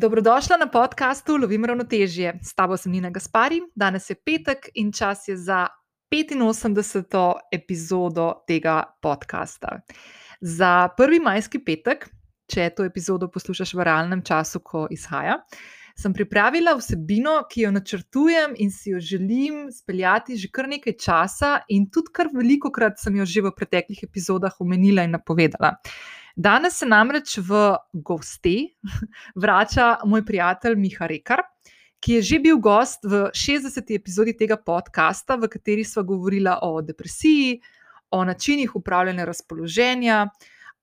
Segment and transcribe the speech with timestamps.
[0.00, 2.38] Dobrodošla na podkastu Lovim ravnotežje.
[2.42, 5.66] S tabo sem Nina Gaspari, danes je petek in čas je za
[6.14, 7.32] 85.
[7.52, 9.80] epizodo tega podcasta.
[10.40, 12.06] Za prvi majski petek,
[12.46, 15.40] če to epizodo poslušaš v realnem času, ko izhaja,
[15.98, 21.56] sem pripravila vsebino, ki jo načrtujem in si jo želim speljati že kar nekaj časa,
[21.68, 25.74] in tudi kar veliko krat sem jo že v preteklih epizodah omenila in napovedala.
[26.38, 28.68] Danes se namreč v gosti
[29.42, 31.40] vrača moj prijatelj Miha Rekar,
[31.98, 33.90] ki je že bil gost v 60.
[33.96, 37.58] epizodi tega podcasta, v kateri smo govorili o depresiji,
[38.14, 40.28] o načinih upravljanja razpoloženja,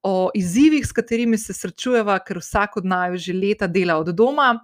[0.04, 4.60] o izzivih, s katerimi se srečujeva, ker vsak od naju že leta dela od doma.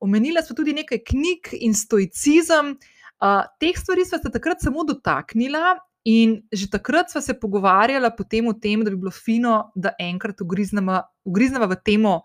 [0.00, 2.74] Omenila smo tudi nekaj knjig in stoicizem.
[3.22, 8.48] Uh, teh stvari smo se takrat samo dotaknila, in že takrat smo se pogovarjali potem
[8.48, 12.22] o tem, da bi bilo fino, da enkrat ugriznemo v temo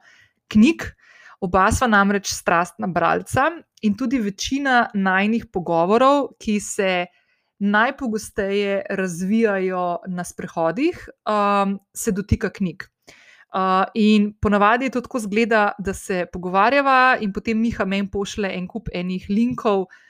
[0.48, 0.84] knjig.
[1.42, 3.52] Oba sva namreč strastna bralca
[3.86, 7.06] in tudi večina najnih pogovorov, ki se
[7.60, 10.98] najpogosteje razvijajo na sprehodih,
[11.30, 12.84] um, se dotika knjig.
[13.54, 18.50] Uh, in ponavadi je to tako zgleda, da se pogovarjava, in potem Miha meni pošle
[18.58, 20.02] en kup enih linkov uh,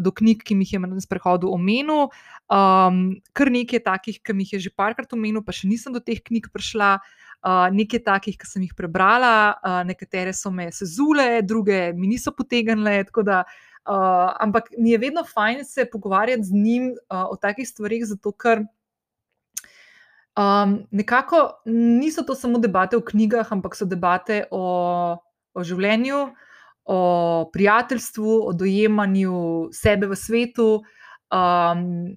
[0.00, 2.08] do knjig, ki mi jih je na sprehodu omenil.
[2.48, 6.00] Um, kar nekaj takih, ki mi jih je že parkrat omenil, pa še nisem do
[6.00, 6.98] teh knjig prišla.
[7.38, 12.34] Uh, nekaj takih, ki sem jih prebrala, uh, nekatere so me sezule, druge mi niso
[12.34, 13.04] potegnile.
[13.22, 13.44] Da,
[13.86, 18.32] uh, ampak mi je vedno fajn se pogovarjati z njim uh, o takih stvarih, zato
[18.32, 18.66] ker
[20.38, 25.18] Um, nekako niso to samo debate o knjigah, ampak so debate o,
[25.50, 26.20] o življenju,
[26.88, 30.68] o prijateljstvu, o dojemanju sebe v svetu.
[31.28, 32.16] Um,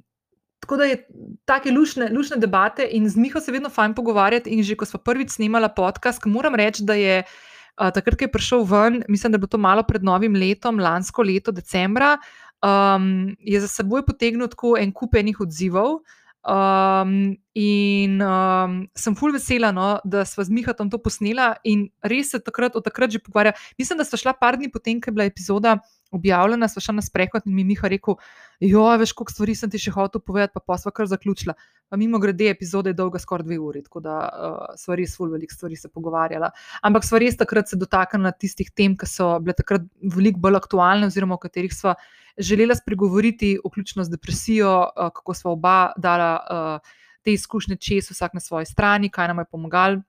[0.63, 1.07] tako da je
[1.45, 4.49] take lušne, lušne debate in z Miho se vedno fajn pogovarjati.
[4.49, 8.31] In že ko smo prvič snemali podcast, moram reči, da je uh, takrat, ko je
[8.31, 12.15] prišel ven, mislim, da bo to malo pred novim letom, lansko leto, decembra,
[12.63, 15.99] um, je za seboj potegnil tako en kup enih odzivov.
[16.41, 22.31] Um, in um, sem fulj vesela, no, da smo z Mihatom to posnela in res
[22.33, 23.53] se takrat, od takrat že pogovarja.
[23.77, 25.75] Mislim, da sta šla par dni potem, ko je bila epizoda
[26.11, 28.17] objavljena, sva šla na sprehod in mi Miha rekel:
[28.59, 31.53] Jo, veš, koliko stvari sem ti še hotel povedati, pa pa sva kar zaključila.
[31.91, 35.35] Pa mimo grede, epizoda je dolga skoraj dve uri, tako da uh, sva res fulj
[35.35, 36.49] veliko stvari se pogovarjala.
[36.87, 41.11] Ampak sva res takrat se dotaknila tistih tem, ki so bile takrat veliko bolj aktualne,
[41.11, 41.95] oziroma o katerih sva
[42.37, 46.93] želela spregovoriti, vključno z depresijo, uh, kako smo oba dala uh,
[47.23, 50.01] te izkušnje čez, vsak na svoji strani, kaj nam je pomagalo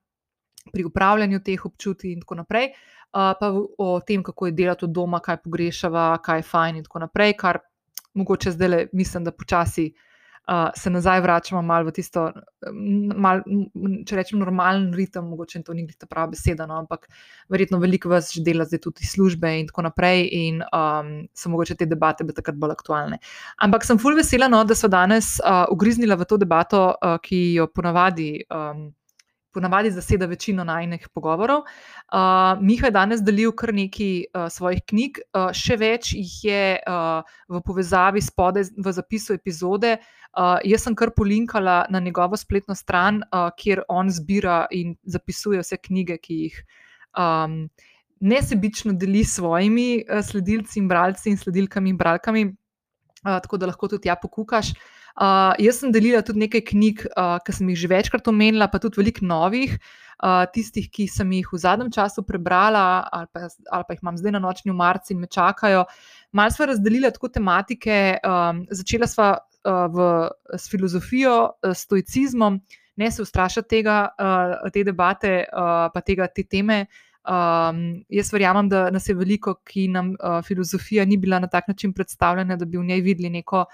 [0.73, 2.73] pri upravljanju teh občutij, in tako naprej.
[3.13, 6.85] Uh, pa o tem, kako je delati od doma, kaj pogrešava, kaj je fajn, in
[6.85, 7.59] tako naprej, kar
[8.15, 10.12] mogoče zdaj le mislim, da počasi uh,
[10.77, 12.25] se nazaj vračamo malo v tisto,
[13.15, 13.43] mal,
[14.07, 17.07] če rečem, normalen ritem, mogoče to ni ta prava beseda, no, ampak
[17.53, 21.77] verjetno veliko vas že dela zdaj tudi službe in tako naprej, in um, so mogoče
[21.79, 23.21] te debate bi takrat bolj aktualne.
[23.63, 27.45] Ampak sem fulj vesela, no, da so danes uh, ugriznila v to debato, uh, ki
[27.61, 28.43] jo ponavadi.
[28.51, 28.91] Um,
[29.53, 31.63] ponavadi zaseda večino najnih pogovorov.
[31.63, 36.65] Uh, Miha je danes delil kar nekaj uh, svojih knjig, uh, še več jih je
[36.81, 39.97] uh, v povezavi spodaj v zapisu epizode.
[40.33, 45.61] Uh, jaz sem kar polinkala na njegovo spletno stran, uh, kjer on zbira in zapisuje
[45.61, 46.63] vse knjige, ki jih
[47.19, 47.67] um,
[48.23, 53.69] nesebično deli s svojimi uh, sledilci in bralci in sledilkami in bralkami, uh, tako da
[53.69, 54.73] lahko tudi ja pokukaš.
[55.13, 58.81] Uh, jaz sem delila tudi nekaj knjig, uh, ki sem jih že večkrat omenila, pa
[58.81, 59.75] tudi veliko novih,
[60.25, 64.17] uh, tistih, ki sem jih v zadnjem času prebrala, ali pa, ali pa jih imam
[64.17, 65.85] zdaj na nočni v marcu in me čakajo.
[66.33, 70.09] Mal smo razdelili tako tematike, um, začela sva uh, v,
[70.57, 72.61] s filozofijo, s stoicizmom,
[72.97, 76.87] ne se ustrašati tega, uh, te debate, uh, pa tega, te teme.
[77.23, 81.69] Um, jaz verjamem, da nas je veliko, ki nam uh, filozofija ni bila na tak
[81.69, 83.67] način predstavljena, da bi v njej videli neko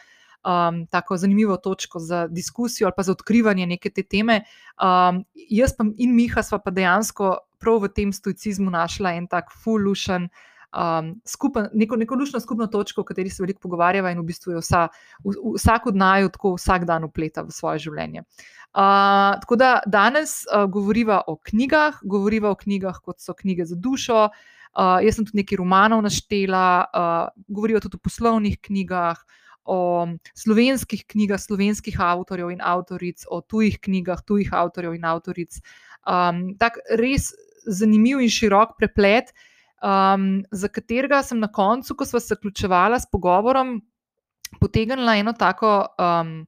[0.45, 4.43] um, tako zanimivo točko za diskusijo ali pa za odkrivanje neke te teme.
[4.83, 9.53] Um, jaz pa in Miha sva pa dejansko prav v tem stoicizmu našla en tak
[9.65, 10.29] fullušen.
[10.69, 14.53] Um, skupen, neko, neko lušno skupno točko, o kateri se veliko pogovarjava, in v bistvu
[14.53, 14.83] je vsa,
[15.25, 18.21] v, v, vsak od naju tako vsak dan upleta v svoje življenje.
[18.77, 23.81] Uh, tako da danes uh, govoriva o knjigah, govoriva o knjigah, kot so knjige za
[23.81, 24.29] dušo.
[24.29, 29.25] Uh, jaz sem tudi nekaj romanov naštela, uh, govoriva tudi o poslovnih knjigah,
[29.69, 35.61] o slovenskih knjigah, slovenskih avtorjev in avtoric, o tujih knjigah, tujih avtorjev in avtoric.
[36.09, 37.35] Um, tak res
[37.69, 39.35] zanimiv in širok preplet,
[39.85, 43.77] um, za katerega sem na koncu, ko smo se zaključovali s pogovorom,
[44.61, 46.47] potegnila eno tako, um,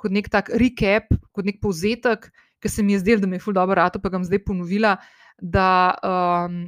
[0.00, 2.30] kot nek tak recap, kot nek povzetek,
[2.62, 4.42] ki se mi je zdel, da mi je ful dobro rado, pa ga bom zdaj
[4.46, 4.96] ponovila.
[5.38, 6.64] Da um,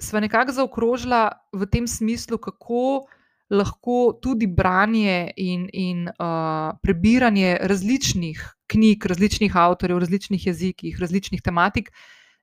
[0.00, 3.06] sva nekako zaokrožila v tem smislu, kako
[3.50, 11.90] lahko tudi branje in, in uh, prebiranje različnih knjig, različnih avtorjev, različnih jezikih, različnih tematik,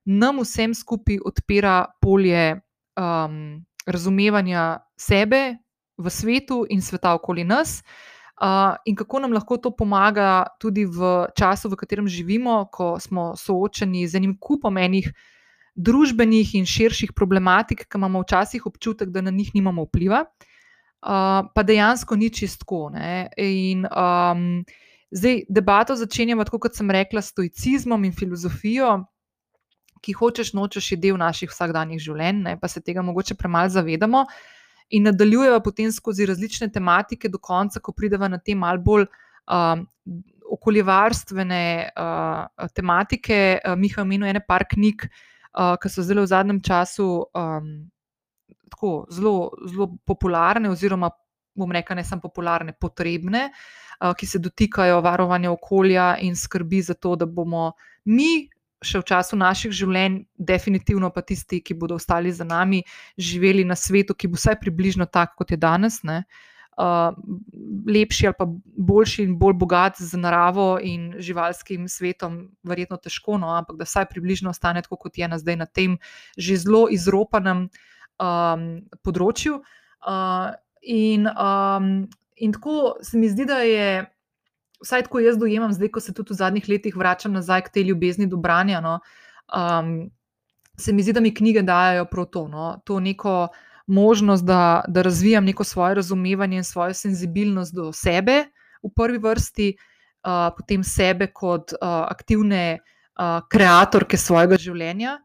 [0.04, 2.60] nam vsem skupaj odpira polje
[2.96, 5.56] um, razumevanja sebe
[5.96, 7.82] v svetu in sveta okoli nas.
[8.38, 13.32] Uh, in kako nam lahko to pomaga tudi v času, v katerem živimo, ko smo
[13.36, 15.08] soočeni z enim kupom enih
[15.74, 20.22] družbenih in širših problematik, ki imamo včasih občutek, da na njih nimamo vpliva.
[20.22, 20.47] Uh,
[21.00, 22.90] pa dejansko ni čistko.
[23.36, 24.64] In um,
[25.10, 29.04] zdaj debato začenjamo, tako kot sem rekla, s stoicizmom in filozofijo,
[30.02, 32.56] ki hočeš nočeš, je del naših vsakdanjih življenj, ne?
[32.60, 34.24] pa se tega mogoče premalo zavedamo.
[34.96, 39.84] In nadaljujeva potem skozi različne tematike, do konca, ko prideva na te malce bolj um,
[40.48, 43.58] okoljevarstvene uh, tematike.
[43.64, 47.68] Uh, Miha je omenil ene par knjig, uh, ki so zelo v zadnjem času um,
[48.68, 51.10] tako zelo, zelo popularne, oziroma
[51.58, 53.48] bom rekel, ne samo popularne, potrebne,
[53.98, 57.72] ki se dotikajo varovanja okolja in skrbi za to, da bomo
[58.04, 58.48] mi.
[58.78, 62.84] Še v času naših življenj, definitivno pa tisti, ki bodo ostali za nami,
[63.18, 66.20] živeli na svetu, ki bo vsaj približno tak, kot je danes, ne?
[66.78, 67.10] Uh,
[67.90, 73.50] lepši ali pa boljši in bolj bogat z naravo in živalskim svetom, verjetno težko, no,
[73.50, 75.98] ampak da vsaj približno ostane tako, kot je na zdaj na tem
[76.38, 77.82] že zelo izropanem uh,
[78.18, 78.68] um,
[79.06, 79.60] področju.
[80.06, 82.06] Uh, in, um,
[82.36, 84.04] in tako se mi zdi, da je,
[84.84, 87.88] vsaj tako jaz dojemam, zdaj, ko se tudi v zadnjih letih vračam nazaj k tej
[87.90, 88.82] ljubezni do branja.
[88.84, 88.98] No,
[89.54, 90.10] um,
[90.78, 93.48] se mi zdi, da mi knjige dajo prav to, no, to neko
[93.88, 98.44] možnost, da, da razvijam neko svoje razumevanje in svojo senzibilnost do sebe
[98.84, 102.78] v prvi vrsti, uh, potem sebe kot uh, aktivne.
[102.78, 102.94] Uh,
[103.50, 105.16] Kreatorke svojega življenja,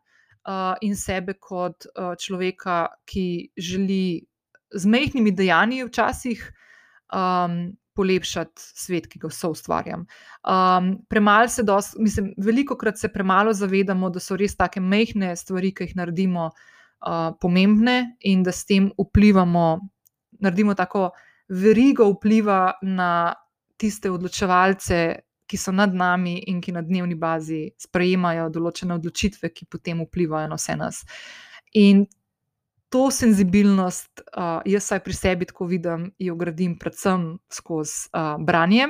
[0.82, 1.86] in sebe kot
[2.20, 4.26] človeka, ki želi
[4.74, 6.42] z mehkimi dejanji včasih
[7.14, 10.06] um, polepšati svet, ki ga vse ustvarjam.
[10.50, 15.36] Um, premalo se, dos, mislim, veliko krat se premalo zavedamo, da so res take mehke
[15.38, 19.68] stvari, ki jih naredimo, uh, pomembne in da s tem vplivamo,
[20.42, 21.12] naredimo tako
[21.50, 23.34] verigo vpliva na
[23.78, 25.00] tiste odločevalce,
[25.54, 30.50] ki so nad nami in ki na dnevni bazi sprejemajo določene odločitve, ki potem vplivajo
[30.50, 31.04] na vse nas.
[31.78, 32.08] In
[32.94, 38.90] to senzibilnost, uh, jaz saj pri sebi tako vidim, jo gradim predvsem skozi uh, branje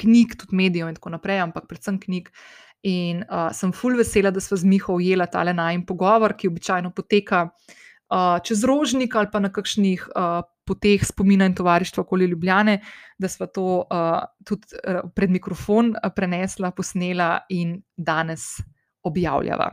[0.00, 2.32] knjig, tudi medijev in tako naprej, ampak predvsem knjig.
[2.88, 6.48] In uh, sem full vesela, da smo z Miho ujela ta le najmen pogovor, ki
[6.50, 12.26] običajno poteka uh, čez rožnik ali pa na kakšnih uh, poteh spomina in tovarištva okoli
[12.30, 12.80] Ljubljane,
[13.18, 18.60] da smo to uh, tudi uh, pred mikrofon uh, prenesla, posnela in danes
[19.02, 19.72] objavljava.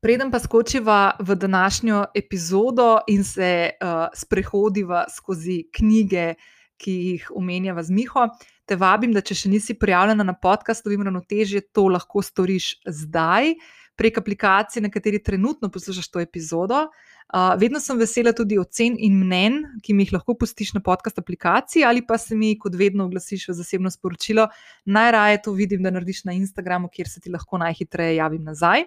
[0.00, 6.34] Preden pa skočiva v današnjo epizodo in se uh, sprehodiva skozi knjige,
[6.76, 8.28] ki jih omenjava z Miho,
[8.68, 12.74] te vabim, da če še nisi prijavljena na podcast, to imamo težje, to lahko storiš
[12.86, 13.54] zdaj
[13.96, 16.86] prek aplikacije, na kateri trenutno poslušaš to epizodo.
[17.26, 21.18] Uh, vedno sem vesela tudi ocen in mnen, ki mi jih lahko pustiš na podcast
[21.18, 24.48] aplikaciji, ali pa se mi, kot vedno, oglasiš v zasebno sporočilo.
[24.84, 28.86] Najraje to vidim, da narediš na Instagramu, kjer se ti lahko najhitreje javim nazaj.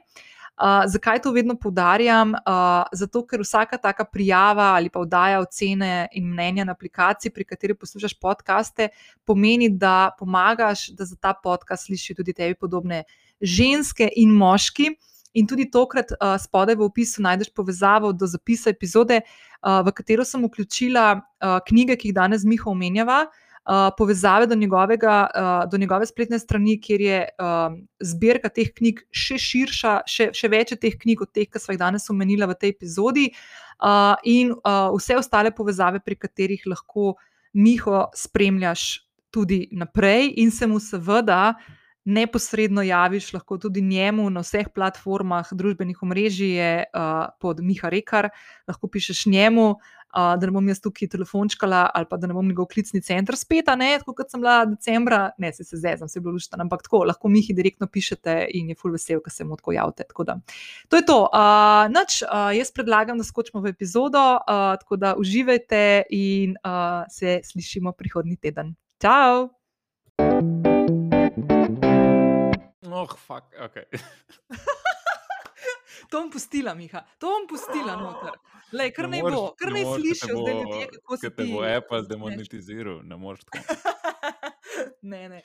[0.60, 2.34] Uh, zakaj to vedno poudarjam?
[2.36, 7.45] Uh, zato, ker vsaka taka prijava ali pa vdaja ocene in mnenja na aplikaciji, pri
[7.48, 8.90] kateri poslušaš podkaste,
[9.26, 13.04] pomeni, da pomagaš, da za ta podcast slišijo tudi tebi podobne
[13.42, 14.92] ženske in moški.
[15.38, 20.26] In tudi tokrat uh, spodaj v opisu najdeš povezavo do zapisa epizode, uh, v katero
[20.26, 23.19] sem vključila uh, knjige, ki jih danes Miha omenjava,
[23.69, 29.04] uh, povezave do, njegovega, uh, do njegove spletne strani, kjer je uh, zbirka teh knjig
[29.12, 32.57] še širša, še, še več teh knjig od teh, ki smo jih danes omenila v
[32.57, 33.30] tej epizodi,
[33.83, 37.16] uh, in uh, vse ostale povezave, pri katerih lahko
[37.54, 39.02] Miho spremljaš
[39.33, 41.56] tudi naprej, in se mu seveda
[42.09, 48.30] neposredno javiš, lahko tudi njemu na vseh platformah družbenih omrežij je uh, pod Miha Rekar,
[48.68, 52.47] lahko pišeš njemu, uh, da ne bom jaz tukaj telefončkala ali pa da ne bom
[52.47, 56.09] njegov klicni center spet, ne, tako kot sem bila decembra, ne se se zdaj, sem
[56.09, 59.45] se bila lušta, ampak tako lahko Mihi direktno pišete in je full vesel, ker se
[59.45, 60.07] mu tako javite.
[60.09, 60.39] Tako da,
[60.89, 61.19] to je to.
[61.30, 67.06] Uh, nač, uh, jaz predlagam, da skočimo v epizodo, uh, tako da uživajte in uh,
[67.11, 68.75] se slišimo prihodnji teden.
[68.99, 69.58] Ciao!
[72.94, 73.78] Oh, fuck, ok.
[76.10, 78.40] to bom pustila, Miha, to bom pustila noter.
[78.72, 81.30] Lej, kar ne bo, kar ne slišijo zdaj ljudje, kako se ti.
[81.30, 83.80] Če te bo Apple demonetiziral, ne moreš tako.
[85.14, 85.42] ne, ne.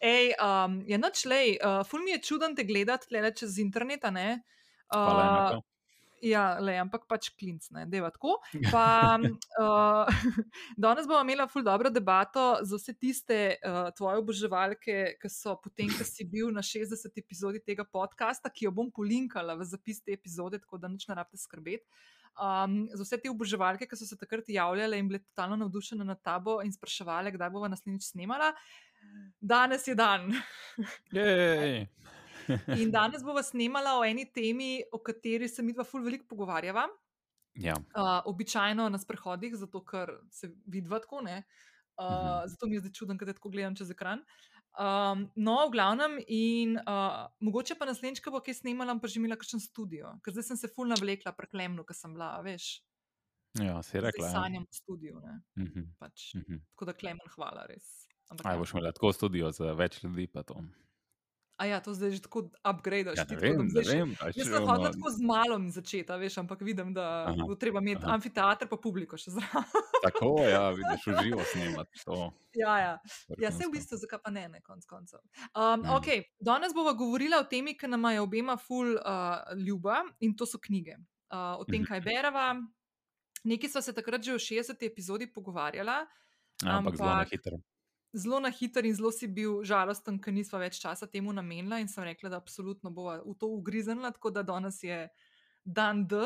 [0.00, 4.12] Ej, um, je noč lej, uh, ful mi je čuden te gledati, le čez interneta,
[4.12, 4.42] ne.
[4.92, 5.62] Hvala, Uh, enako.
[6.24, 8.38] Ja, le, ampak pač klinc, ne, deva tako.
[8.70, 10.08] Pa, uh,
[10.84, 15.92] danes bomo imeli ful dobro debato za vse tiste uh, tvoje oboževalke, ki so potem,
[15.92, 17.12] ko si bil na 60.
[17.20, 21.18] epizodi tega podcasta, ki jo bom polinkala v zapis te epizode, tako da nič ne
[21.20, 21.84] rabite skrbeti.
[22.36, 26.20] Um, za vse te oboževalke, ki so se takrat javljale in bile totalno navdušene nad
[26.24, 28.52] tabo in spraševale, kdaj bomo naslednjič snemala.
[29.40, 30.32] Danes je dan.
[31.12, 31.86] Jej.
[32.80, 36.86] In danes bomo snemala o eni temi, o kateri se mi dva ful veliko pogovarjava.
[37.56, 41.38] Ja, Uh, običajno na sprehodih, zato ker se vidiva tako, ne.
[41.96, 42.44] Uh.
[42.46, 44.20] Zato mi je zdaj čudno, da tako gledam čez ekran.
[44.76, 49.16] Um, no, v glavnem, in uh, mogoče pa naslednjič, ko bo kaj snemala, pa že
[49.16, 52.82] imela kakšen studio, ker zdaj sem se ful navlekla preklemno, ker sem bila, veš,
[53.56, 54.26] ja si zdaj rekla.
[54.28, 54.34] Ja.
[54.36, 55.16] sanjam v studiu.
[55.24, 56.34] Ne, Mhm, pač.
[56.36, 56.60] mhm.
[56.76, 58.04] Tako da klemen, hvala res.
[58.28, 58.58] Ampak, Aj, ja.
[58.60, 60.60] boš imela tako studio za več ljudi, pa to.
[61.58, 63.16] A ja, to zdaj že tako upgradaš.
[63.16, 64.10] Ja, ti ne tako, da vem, zdaj še- vem.
[64.14, 67.80] pač Jaz sem hodila tako z malom začeti, veš, ampak vidim, da Aha, bo treba
[67.80, 68.12] imeti aha.
[68.14, 69.64] amfiteater pa publiko še zraven.
[70.04, 72.18] Tako, ja, vidiš, v živo snemati to.
[72.54, 72.92] ja, ja.
[73.38, 75.24] Ja, se v bistvu, zakaj pa ne, ne konc koncev.
[75.50, 75.90] Um, Mm.
[75.92, 76.28] okay.
[76.38, 79.02] Danes bomo govorili o temi, ki nam je obema ful uh,
[79.56, 81.00] ljuba in to so knjige.
[81.26, 81.86] Uh, o tem, Mhm.
[81.86, 82.52] kaj bereva.
[83.44, 84.82] Nekaj sva se takrat že v 60.
[84.82, 86.04] epizodi pogovarjala,
[86.62, 87.56] Ampak zelo na ampak- hitro.
[88.16, 91.88] Zelo na hiter in zelo si bil žalosten, ker nisva več časa temu namenila in
[91.88, 95.08] sem rekla, da absolutno bova v to ugriznila, tako da danes je
[95.64, 96.16] dan D.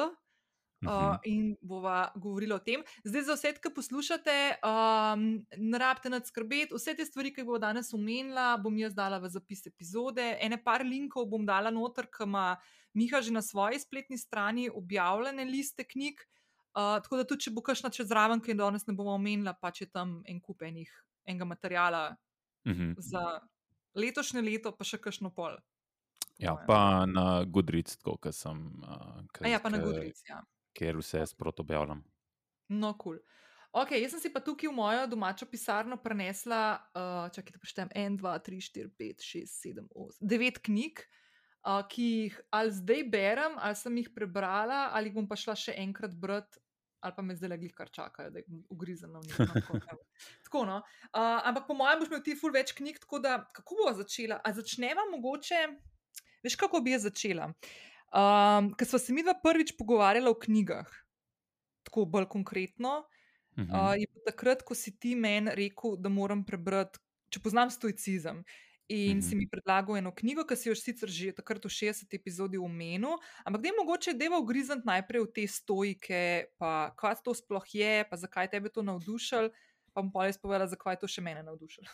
[0.80, 1.20] Uh, Mhm.
[1.28, 2.80] in bova govorila o tem.
[3.04, 5.24] Zdaj, za vse, ki poslušate, um,
[5.60, 6.72] ne rabite nad skrbeti.
[6.72, 10.24] Vse te stvari, ki jih bo danes omenila, bom jaz dala v zapis epizode.
[10.40, 12.56] Ene par linkov bom dala noter, ki ima
[12.94, 16.24] Miha že na svoji spletni strani objavljene liste knjig.
[16.74, 19.52] Uh, tako da tudi, če bo kakšna čez zraven, ki jo danes ne bomo omenila,
[19.52, 20.88] pač je tam en kup enih,
[21.30, 22.16] enega materijala
[22.62, 22.92] Mhm.
[23.00, 23.40] za
[23.94, 25.56] letošnje leto, pa še kakšno pol.
[25.56, 25.64] po
[26.38, 26.66] Ja, mojem.
[26.66, 28.56] pa na Goodreads, tako, ker sem.
[28.82, 30.42] Uh, A ja, pa na Goodreads, ja.
[30.72, 32.04] Ker vse sprot objavljam.
[32.68, 33.16] No, kul.
[33.16, 33.26] Cool.
[33.72, 36.60] Ok, jaz sem si pa tukaj v mojo domačo pisarno prenesla,
[36.90, 41.02] uh, čakaj, da preštem, 1, 2, 3, 4, 5, 6, 7, 8, 9 knjig,
[41.64, 45.76] uh, ki jih ali zdaj berem, ali sem jih prebrala, ali bom pa šla še
[45.78, 46.58] enkrat brati,
[47.00, 49.38] ali pa me zdaj le glih kar čakajo, da jih ugriznila v njih.
[49.40, 49.60] No,
[50.44, 50.76] tako, no.
[50.76, 54.40] Uh, ampak po mojem boš imel ti ful več knjig, tako da kako bo začela?
[54.44, 55.60] A začneva mogoče,
[56.44, 57.50] veš kako bi jaz začela?
[58.10, 60.88] Um, Ker smo se mi dva prvič pogovarjala o knjigah,
[61.88, 63.04] tako bolj konkretno.
[63.58, 63.70] Mhm.
[63.70, 68.44] Uh, je takrat, ko si ti meni rekel, da moram prebrati, če poznam stoicizem.
[68.90, 69.22] In Mhm.
[69.22, 73.14] si mi predlagal eno knjigo, ki si jo sicer že takrat v 60 epizodi omenil,
[73.46, 76.22] ampak da je mogoče deva ugrizniti najprej v te stojike,
[76.58, 79.50] pa kaj to sploh je, pa zakaj tebe to navdušil,
[79.94, 81.86] pa bom pa jaz povedala, zakaj to še mene navdušilo.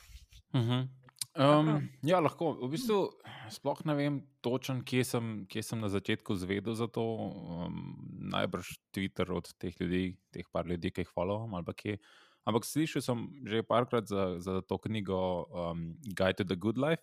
[0.56, 0.88] Mhm.
[1.36, 1.60] prav?
[1.60, 2.54] Um, ja, lahko.
[2.64, 3.12] V bistvu
[3.52, 7.04] sploh ne vem točno, kje sem, kje sem na začetku zvedel za to.
[7.04, 8.00] Um,
[8.32, 11.98] najbrž Twitter od teh ljudi, teh par ljudi, ki jih followam ali pa kje.
[12.46, 17.02] Ampak slišal sem že parkrat za, za to knjigo um, Guide to the Good Life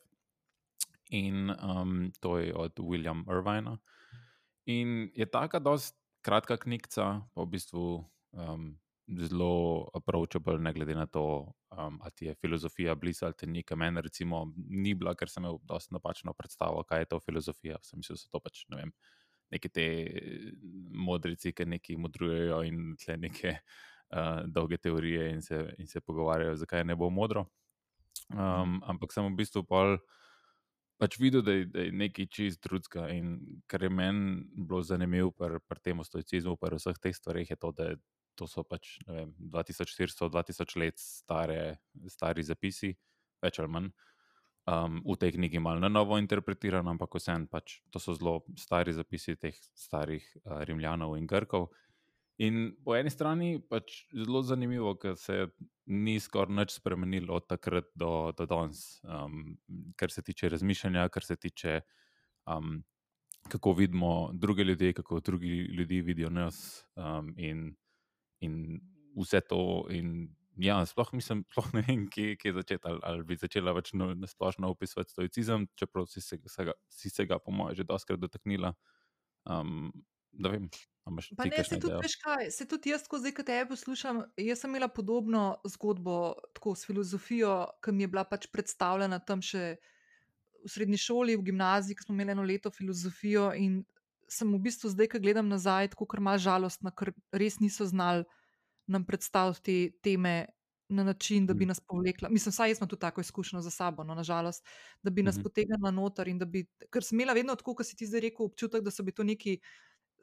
[1.11, 3.77] in um, to je od Williama Irvina.
[4.65, 7.99] In je taka dosti kratka knjigica, pa v bistvu
[8.31, 8.79] um,
[9.19, 13.63] zelo approachable, ne glede na to, um, ali ti je filozofija blizu ali te ni.
[13.63, 17.77] Ker Meni, recimo, ni bila, ker sem imel dosti napačno predstavo, kaj je to filozofija.
[17.83, 18.93] Sem mislil, da so to pač ne vem.
[19.51, 19.87] Neki te
[20.89, 23.57] modrici, ki nekaj modrujejo in tle neke
[24.13, 27.47] uh, dolge teorije, in se, in se pogovarjajo, zakaj ne bo modro.
[28.29, 29.97] Um, ampak sem v bistvu pol
[31.01, 33.09] pač videl, da je, da je nekaj čist drugega.
[33.11, 37.59] In kar je meni bilo zanimivo pri pr tem stoicizmu, pri vseh teh stvareh, je
[37.59, 37.99] to, da je,
[38.39, 41.59] to so pač ne vem, 2400-2000 let stare,
[42.09, 42.93] stari zapisi,
[43.43, 43.93] več ali manj.
[44.63, 48.93] Um, v tej knjigi malo na novo interpretiran, ampak vseeno pač to so zelo stari
[48.95, 51.67] zapisi teh starih uh, Rimljanov in Grkov.
[52.41, 55.51] In po eni strani pač zelo zanimivo, ker se
[55.93, 59.53] ni skoraj nič spremenilo od takrat do, do danes, um,
[59.99, 61.81] kar se tiče razmišljanja, kar se tiče,
[62.49, 62.79] um,
[63.51, 67.75] kako vidimo druge ljudi, kako drugi ljudje vidijo nas um, in,
[68.41, 68.79] in
[69.19, 69.85] vse to.
[69.91, 72.87] In, ja, sploh, mislim, sploh ne vem, kje, kje začeti.
[72.89, 76.73] Ali, ali bi začela več na, na splošno opisovati stoicizem, čeprav si se, se, ga,
[76.89, 78.73] si se ga, po mojem, že doskrat dotaknila.
[79.45, 79.91] Um,
[80.33, 80.71] da vem.
[81.35, 84.59] Pa ne, se tudi, veš kaj, se tudi jaz, ko zdaj, ko te poslušam, jaz
[84.61, 86.17] sem imela podobno zgodbo
[86.53, 89.63] tako s filozofijo, ki mi je bila pač predstavljena tam še
[90.61, 93.81] v srednji šoli, v gimnaziji, ko smo imeli eno leto filozofijo in
[94.29, 98.25] sem v bistvu zdaj, ko gledam nazaj, tako kar malo žalostna, ker res niso znali
[98.87, 100.35] nam predstaviti te teme
[100.89, 101.67] na način, da bi Mhm.
[101.67, 102.29] nas povlekla.
[102.29, 104.65] Mislim, vsaj jaz imam tu tako izkušnjo za sabo, no, nažalost,
[105.03, 105.41] da bi nas Mhm.
[105.41, 108.45] potegnila noter in da bi, ker sem imela vedno tako, kot si ti zdaj rekel,
[108.45, 109.57] občutek, da so bili to neki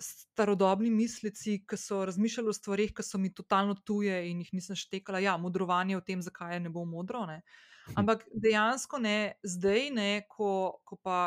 [0.01, 4.77] starodobni mislici, ki so razmišljali o stvarih, ki so mi totalno tuje in jih nisem
[4.77, 5.21] štekala.
[5.21, 7.27] Ja, modrovanje o tem, zakaj ne bo modro.
[7.29, 7.43] Ne.
[7.99, 11.21] Ampak dejansko ne, zdaj ne, ko, ko pa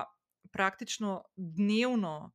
[0.54, 2.32] praktično dnevno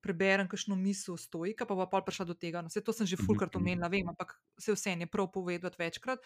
[0.00, 2.62] preberem kakšno misel stojika, pa bo pa prišla do tega.
[2.64, 3.60] No, vse to sem že Mhm, fulkrat mhm.
[3.60, 6.20] omenila, vem, ampak vse vse je prav povedati večkrat,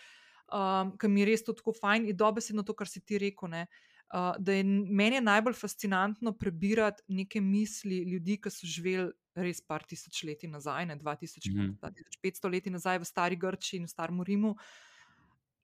[0.53, 3.51] um, ker mi je res to tako fajn in dobesedno to, kar si ti rekel.
[3.51, 3.67] Ne,
[4.13, 9.61] uh, da je meni je najbolj fascinantno prebirati neke misli ljudi, ki so živeli res
[9.61, 11.71] par tisoč leti nazaj, ne 2000, Mhm.
[11.81, 14.55] 2500 leti nazaj v stari Grčiji in v starem Rimu.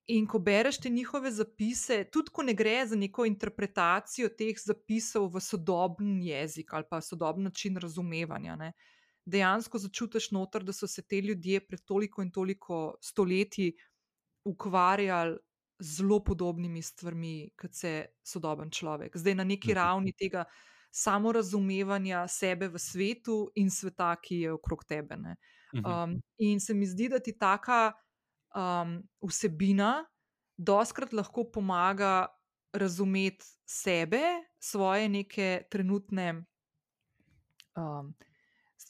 [0.08, 5.28] In ko bereš te njihove zapise, tudi ko ne gre za neko interpretacijo teh zapisov
[5.30, 8.72] v sodoben jezik ali pa sodoben način razumevanja, ne,
[9.24, 13.72] dejansko začutiš noter, da so se te ljudje pred toliko in toliko stoletji
[14.44, 15.38] ukvarjali
[15.80, 17.92] zelo podobnimi stvarmi, kot se
[18.24, 19.16] sodoben človek.
[19.16, 19.74] Zdaj na neki Mhm.
[19.74, 20.44] ravni tega
[20.92, 25.16] samorazumevanja sebe v svetu in sveta, ki je okrog tebe.
[25.16, 25.36] Ne.
[25.74, 25.84] Mhm.
[25.84, 27.92] Um, in se mi zdi, da ti taka
[28.54, 30.04] um, vsebina
[30.56, 32.26] doskrat lahko pomaga
[32.72, 34.20] razumeti sebe,
[34.58, 36.44] svoje neke trenutne
[37.76, 38.14] um,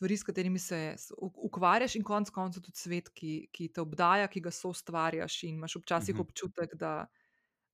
[0.01, 0.81] stvari, s katerimi se
[1.21, 5.77] ukvarjaš, in konec koncev tudi svet, ki, ki te obdaja, ki ga soustvarjaš, in imaš
[5.79, 6.21] včasih Mhm.
[6.21, 6.95] občutek, da,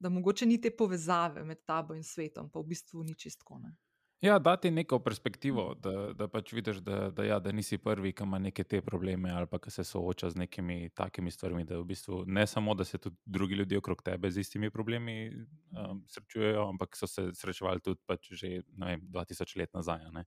[0.00, 3.60] da mogoče ni te povezave med tabo in svetom, pa v bistvu ni čistko.
[3.60, 3.76] Ne?
[4.22, 8.24] Ja, dati neko perspektivo, da, da pač vidiš, da, da, ja, da nisi prvi, ki
[8.24, 11.64] ima neke te probleme ali pa ki se sooča z nekimi takimi stvarmi.
[11.64, 15.28] Da v bistvu ne samo, da se tudi drugi ljudje okrog tebe z istimi problemi
[15.72, 20.00] um, srečujejo, ampak so se srečevali tudi pač že vem, 2000 let nazaj.
[20.12, 20.24] ne.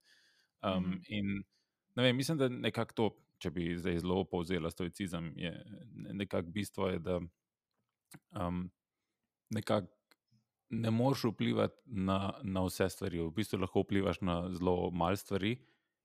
[0.64, 1.06] Um, Mhm.
[1.08, 1.44] in
[2.00, 3.08] ne vem, mislim, da nekako to,
[3.44, 5.52] če bi zdaj zelo povzela stoicizem, je
[5.94, 8.70] ne- nekako bistvo, je, da um,
[9.52, 9.88] nekako
[10.70, 13.20] ne moreš vplivati na, na vse stvari.
[13.26, 15.58] V bistvu lahko vplivaš na zelo malo stvari,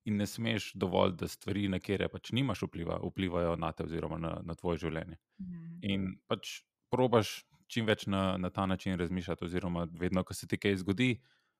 [0.04, 4.18] in ne smeš dovolj, da stvari, na katere pač nimaš vpliva, vplivajo na te, oziroma
[4.20, 5.16] na, na tvoje življenje.
[5.40, 5.78] Mhm.
[5.82, 6.60] In pač
[6.92, 11.14] probaš čim več na, na ta način razmišljati, oziroma vedno, ko se ti kaj zgodi,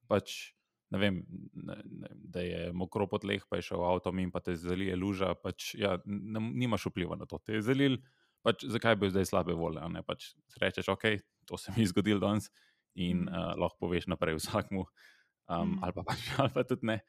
[0.09, 0.53] pač.
[0.95, 1.17] Ne vem,
[1.59, 4.95] ne, ne, da je mokro po tleh, pa je šel avtom in pa te zalije
[4.95, 5.33] luža.
[5.35, 7.41] Pač, ja, ne, nimaš vpliva na to.
[7.43, 7.99] Te je zalil,
[8.47, 9.83] pač, zakaj bi zdaj slabe volje?
[9.91, 10.05] ne?
[10.07, 11.09] Pač, rečeš, ok,
[11.51, 12.47] to se mi je zgodilo danes
[12.95, 13.29] in Mhm.
[13.29, 15.79] uh, lahko poveš naprej vsakmu, um, Mhm.
[15.83, 17.01] ali, pa pač, ali pa tudi ne.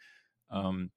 [0.50, 0.88] Um,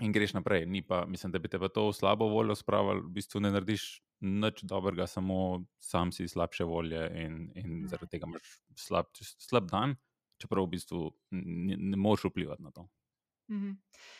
[0.00, 0.64] in greš naprej.
[0.66, 4.00] Ni pa, mislim, da bi te v to slabo voljo spravili, v bistvu ne narediš
[4.22, 8.46] nič dobrega, samo sam si slabše volje in, in zaradi tega imaš
[8.78, 9.96] slab, slab dan,
[10.42, 12.88] čeprav v bistvu ne, ne moreš vplivati na to.
[13.50, 13.72] Mhm.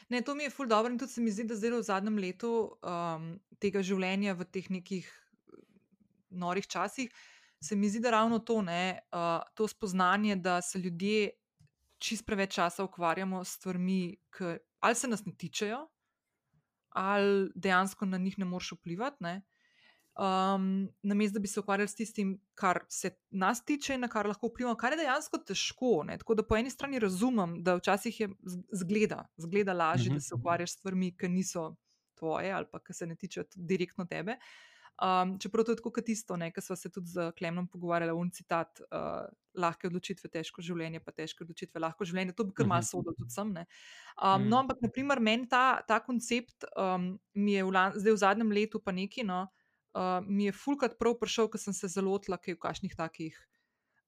[0.08, 2.18] Ne, to mi je ful dobro in tudi se mi zdi, da zdaj v zadnjem
[2.20, 3.28] letu um,
[3.62, 5.08] tega življenja v teh nekih
[6.32, 7.12] norih časih,
[7.62, 11.30] se mi zdi, da ravno to, ne, uh, to spoznanje, da se ljudje
[12.02, 15.84] čist preveč časa ukvarjamo s stvarmi, ki ali se nas ne tičejo,
[16.98, 19.22] ali dejansko na njih ne moreš vplivati.
[19.24, 19.40] Ne.
[20.14, 20.64] Um,
[21.02, 24.48] Namesto da bi se ukvarjali s tistim, kar se nas tiče in na kar lahko
[24.48, 26.02] vplivamo, kar je dejansko težko.
[26.04, 26.18] Ne?
[26.18, 28.28] Tako da po eni strani razumem, da včasih je
[28.72, 30.14] zgleda, zgleda lažje, Mhm.
[30.14, 31.76] da se ukvarjaš s stvarmi, ki niso
[32.14, 34.36] tvoje ali pa ki se ne tičejo tudi direktno tebe.
[35.02, 38.30] Um, čeprav to je tako kot tisto, kar smo se tudi z Klemnom pogovarjali, un
[38.30, 42.32] citat, uh, lahke odločitve, težko življenje, pa težke odločitve, lahko življenje.
[42.32, 42.68] To bi kar Mhm.
[42.68, 43.52] malo sodel tudi sem.
[43.52, 43.66] ne.
[44.22, 44.48] Um, Mm.
[44.48, 48.78] no, ampak, naprimer, meni ta, ta koncept um, mi je v, zdaj v zadnjem letu
[48.78, 49.61] pa neki, no, uh,
[50.26, 53.36] mi je fulkrat prav prišel, ker sem se zelo kaj v kakšnih takih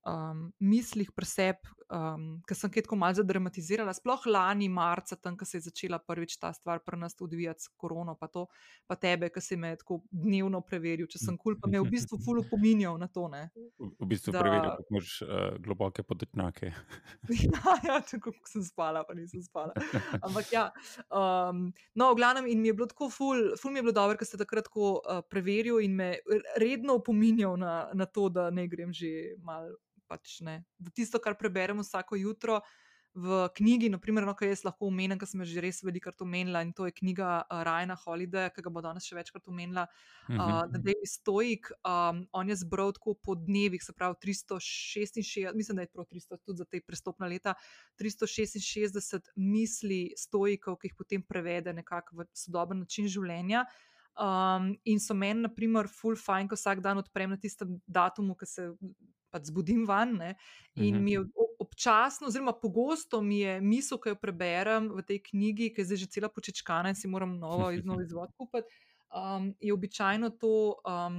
[0.09, 1.61] um, mislih preseb,
[1.95, 3.95] um, ker sem kaj tako malce zadramatizirala.
[3.97, 7.71] Sploh lani, marca, tam, ko se je začela prvič ta stvar pri nas odvijati s
[7.77, 8.47] korono, pa, to,
[8.87, 11.85] pa tebe, ki si me tako dnevno preveril, če sem kul, cool, pa me je
[11.85, 13.29] v bistvu ful opominjal na to.
[13.33, 13.47] Ne.
[13.79, 15.31] V, v bistvu Da- preverijo, kako imaš uh,
[15.63, 16.73] globoke podetnjake.
[17.45, 19.75] Ja, ja, tako kot sem spala, pa nisem spala.
[20.25, 20.65] Ampak ja,
[21.13, 24.17] um, no, v glavnem, in mi je bilo tako ful, ful mi je bilo dobro,
[24.19, 26.11] ker ste takrat tako uh, preveril in me
[26.61, 29.69] redno opominjal na, na to, da ne grem že mal.
[30.09, 30.65] Pač ne.
[30.79, 32.61] Da tisto, kar preberemo vsako jutro
[33.15, 36.65] v knjigi, naprimer, no, kar jaz lahko omenim, ker sem jo že res velikokrat omenila,
[36.67, 39.85] in to je knjiga uh, Rajna Holiday, ki ga bo danes še večkrat omenila,
[40.29, 40.41] Mhm.
[40.41, 45.77] uh, da je stoik, um, on je zbral tako po dnevih, se pravi 366, mislim,
[45.77, 47.55] da je prav 300, tudi za te prestopna leta,
[48.03, 53.65] 366 misli stoikov, ki jih potem prevede nekako v sodoben način življenja.
[54.19, 58.35] Um, in so meni, na primer, full fajn, ko vsak dan odprem na tistem datumu,
[58.35, 58.69] ki se
[59.35, 60.15] pač zbudim van.
[60.15, 60.31] Ne?
[60.77, 61.03] In Mhm.
[61.03, 65.71] mi je ob- občasno, oziroma pogosto mi je misel, ki jo preberem v tej knjigi,
[65.71, 68.71] ki je zdaj že cela počečkana in si moram novo, nov izvod kupiti.
[69.11, 70.51] um, je običajno to,
[70.83, 71.19] um,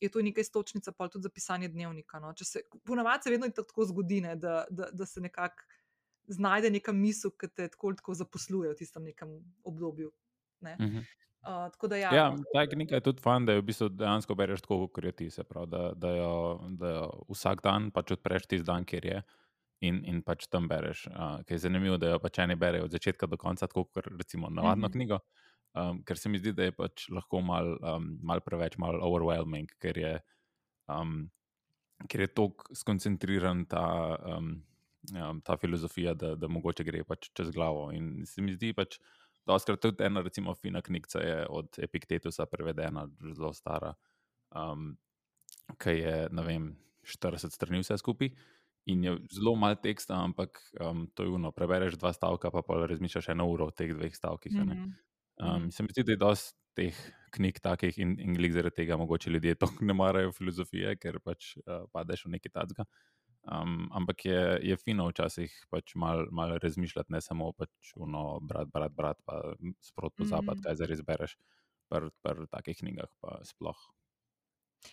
[0.00, 2.18] je to neka istočnica, pa tudi za pisanje dnevnika.
[2.18, 2.34] No.
[2.82, 5.62] Ponavadi se vedno tako zgodi, ne, da, da, da se nekako
[6.26, 9.30] znajde neka misel, ki te tako, tako zaposluje v tistem nekem
[9.62, 10.10] obdobju.
[10.60, 10.74] Ne.
[10.76, 10.98] Mhm.
[11.46, 14.64] Uh, da, ja, Ja, ta knjiga je tudi fan, da jo v bistvu dejansko bereš
[14.64, 16.30] tako, kot je ti, se pravi, da, da, jo,
[16.80, 19.20] da jo vsak dan pač odpreš tisti dan, kjer je.
[19.86, 21.04] In, in pač tam bereš.
[21.12, 24.48] Uh, je zanimivo, da jo pač eni berejo od začetka do konca, tako kot recimo
[24.50, 24.92] navadno mm -hmm.
[24.92, 25.18] knjigo,
[25.74, 29.68] um, ker se mi zdi, da je pač lahko malo um, mal preveč, malo overwhelming,
[29.78, 30.14] ker je,
[30.88, 31.30] um,
[32.08, 34.64] ker je tako skoncentriran ta, um,
[35.12, 37.92] um, ta filozofija, da, da mogoče gre pač čez glavo.
[37.92, 38.98] In se mi zdi pač.
[39.46, 43.94] Doskrat tudi ena, recimo, fina knjiga je od Epiktetusa prevedena, zelo stara,
[44.54, 44.92] um,
[45.78, 46.68] ki je, ne vem,
[47.06, 48.32] 40 strani vse skupaj.
[48.86, 51.50] In je zelo malo teksta, ampak um, to je uno.
[51.52, 54.52] Prebereš dva stavka, pa pa razmišljaš eno uro v teh dveh stavkih.
[54.52, 54.92] Mm -hmm.
[55.42, 56.96] um, se mi zdi, da je dosti teh
[57.36, 61.88] knjig takih in, in zaradi tega, mogoče ljudje to ne marajo filozofije, ker pač uh,
[61.92, 62.84] padeš v neki tacga.
[63.46, 68.68] Um, ampak je, je fino včasih pač malo mal razmišljati, ne samo pač uno, brat,
[68.74, 69.38] brat, brat, pa
[69.80, 70.64] sprot pozabiti, mm -hmm.
[70.64, 71.36] kaj zares bereš
[71.88, 73.78] pri pr takih knjigah, pa sploh.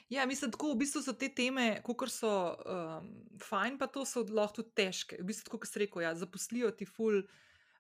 [0.10, 3.10] Ja, mislim, da v bistvu so te teme, kot so um,
[3.42, 5.18] fajn, pa to so lahko tudi težke.
[5.22, 7.24] V bistvu, kot si rekel, ja, zaposlijo ti ful.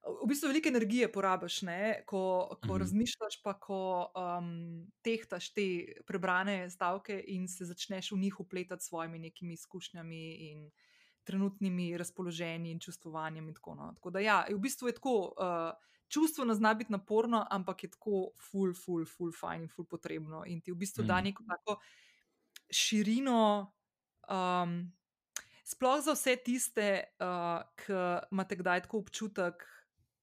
[0.03, 2.03] V bistvu veliko energije porabiš, ne?
[2.05, 2.79] ko, ko mm -hmm.
[2.79, 8.87] razmišljaš, pa ko um, tehtaš te prebrane stavke in se začneš v njih upletati s
[8.87, 10.71] svojimi nekimi izkušnjami in
[11.23, 13.47] trenutnimi razpoloženji in čustvovanjem.
[13.47, 13.93] In tako, no.
[13.95, 15.33] tako da, ja, v bistvu je tako.
[15.37, 19.85] Uh, čustvo ne zna biti naporno, ampak je tako ful, ful, ful, fajn in ful
[19.85, 20.43] potrebno.
[20.45, 21.07] In ti v bistvu mm.
[21.07, 21.79] da neko tako
[22.69, 23.73] širino.
[24.29, 24.93] Um,
[25.63, 26.89] sploh za vse tiste,
[27.19, 27.97] uh, ki
[28.31, 29.65] imate kdaj tako občutek,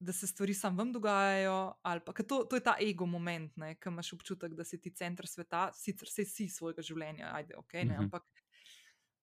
[0.00, 3.88] da se stvari samo vam dogajajo, ali pa to, to je ta ego moment, ki
[3.88, 7.90] imaš občutek, da si ti center sveta, sicer si svojega življenja, ajde, ok, ne, mm
[7.90, 8.04] -hmm.
[8.04, 8.24] ampak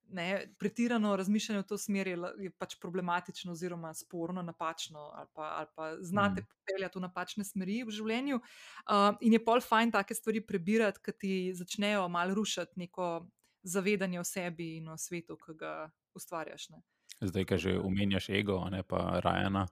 [0.09, 5.41] ne, pretirano razmišljanje v to smer je, je pač problematično, oziroma sporno, napačno, ali pa,
[5.41, 6.45] ali pa znate mm.
[6.65, 8.35] peljati v napačne smeri v življenju.
[8.35, 13.27] Uh, in je pol fajn take stvari prebirati, ki ti začnejo malo rušiti neko
[13.63, 15.73] zavedanje o sebi in o svetu, ki ga
[16.15, 16.69] ustvarjaš.
[16.69, 16.81] Ne.
[17.21, 19.67] Zdaj, ki že omenjaš ego, ne pa Rajana.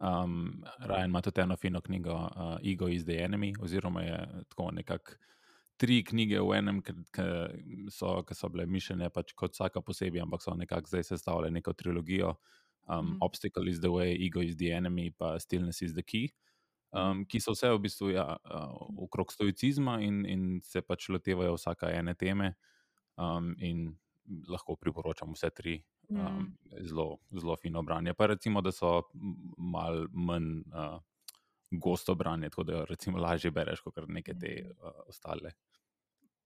[0.00, 4.70] Um, Rajan ima tudi eno fino knjigo, uh, Ego is the Enemy, oziroma je tako
[4.70, 5.12] nekako
[5.76, 6.92] tri knjige v enem, ki
[7.90, 12.36] so, so bile mišljene pač kot vsaka posebej, ampak so nekako zdaj sestavljene neko trilogijo.
[12.86, 13.18] Um, mm.
[13.20, 16.32] Obstacle is the way, ego is the enemy, pa stillness is the key.
[16.92, 18.74] Um, ki so vse v bistvu ja, uh,
[19.06, 22.52] okrog stoicizma in, in se pač lotevajo vsake ene teme,
[23.16, 23.86] um, in
[24.50, 25.78] lahko priporočam vse tri.
[26.20, 28.14] Um, zelo, zelo fino branje.
[28.14, 29.02] Pa recimo, da so
[29.58, 31.00] malo manj uh,
[31.70, 35.52] gosto branje, tako da jo lažje bereš kot neke te uh, ostale.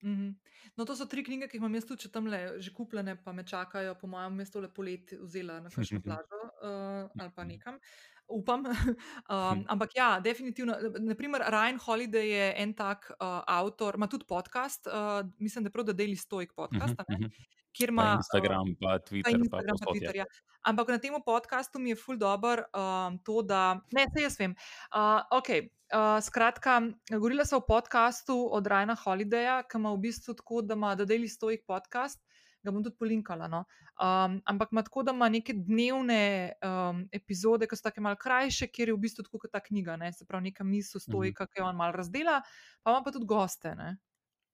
[0.05, 0.35] Mhm.
[0.77, 3.33] No, to so tri knjige, ki jih imam jaz tudi tam le, že kupljene, pa
[3.33, 7.81] me čakajo, po mojem, mestu lepo let, vzela na kakšno plažo uh, ali pa nekam.
[8.29, 8.67] Upam.
[9.33, 10.77] um, ampak ja, definitivno.
[11.01, 15.77] Naprimer, Ryan Holiday je en tak uh, avtor, ima tudi podcast, uh, mislim, da je
[15.79, 16.95] prav, da deli stojk podcast.
[17.01, 17.31] Uh -huh,
[17.77, 19.33] kjer ima Instagram, pa Twitter.
[19.33, 20.27] Pa Instagram, pa pa Twitter ja.
[20.67, 24.57] Ampak na tem podkastu mi je ful dobr um, to, da ne, se jaz vem.
[24.91, 25.69] Uh, okay.
[25.87, 26.81] Uh, skratka,
[27.13, 31.31] govorila sem o podkastu od Rajna Holidaya, ki ima v bistvu tako, da ima Daily
[31.31, 32.19] Stoic podcast,
[32.67, 33.47] ga bom tudi polinkala.
[33.47, 33.63] No?
[34.03, 38.67] Um, ampak ima tako, da ima neke dnevne um, epizode, ki so tako malce krajše,
[38.67, 40.11] kjer je v bistvu tako kot ta knjiga, ne?
[40.13, 41.55] se pravi, neka misel stoika, mm -hmm.
[41.55, 42.41] ki jo on mal razdela,
[42.83, 43.75] pa ima pa tudi goste.
[43.79, 43.97] Ne?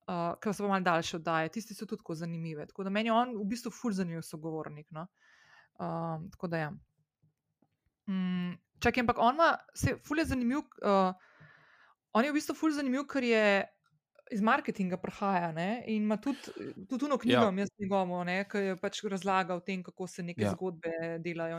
[0.08, 2.66] Uh, ki so pa malo daljše oddaje, tisti so tudi tako zanimive.
[2.66, 4.90] Tako da meni je on v bistvu ful zanimiv sogovornik.
[4.90, 5.06] No?
[5.74, 6.72] Uh, tako da ja.
[8.06, 10.58] Mm, čakaj, ampak on ima, se ful je zanimiv.
[10.82, 11.14] Uh,
[12.12, 13.46] on je v bistvu ful zanimiv, ker je.
[14.32, 15.82] Iz marketinga prihaja ne?
[15.92, 16.38] in ima tudi,
[16.88, 17.52] tudi tuno knjigo, ja.
[17.58, 20.54] jaz njegovo, ki je pač razlagal o tem, kako se neke ja.
[20.54, 21.58] zgodbe delajo.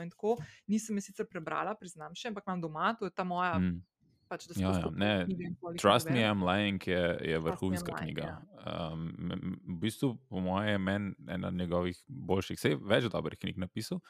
[0.68, 3.78] Nisem jih sicer prebrala, priznam še, ampak imam doma, to je ta moja mm
[4.34, 5.52] pač, da se lahko zgodi.
[5.82, 8.30] Trust me, I'm lying je, je vrhunska knjiga.
[8.32, 8.92] Ja.
[8.92, 9.08] Um,
[9.68, 11.00] v bistvu, po mojem, je
[11.36, 14.02] ena njegovih boljših, vse več dobrih knjig napisal.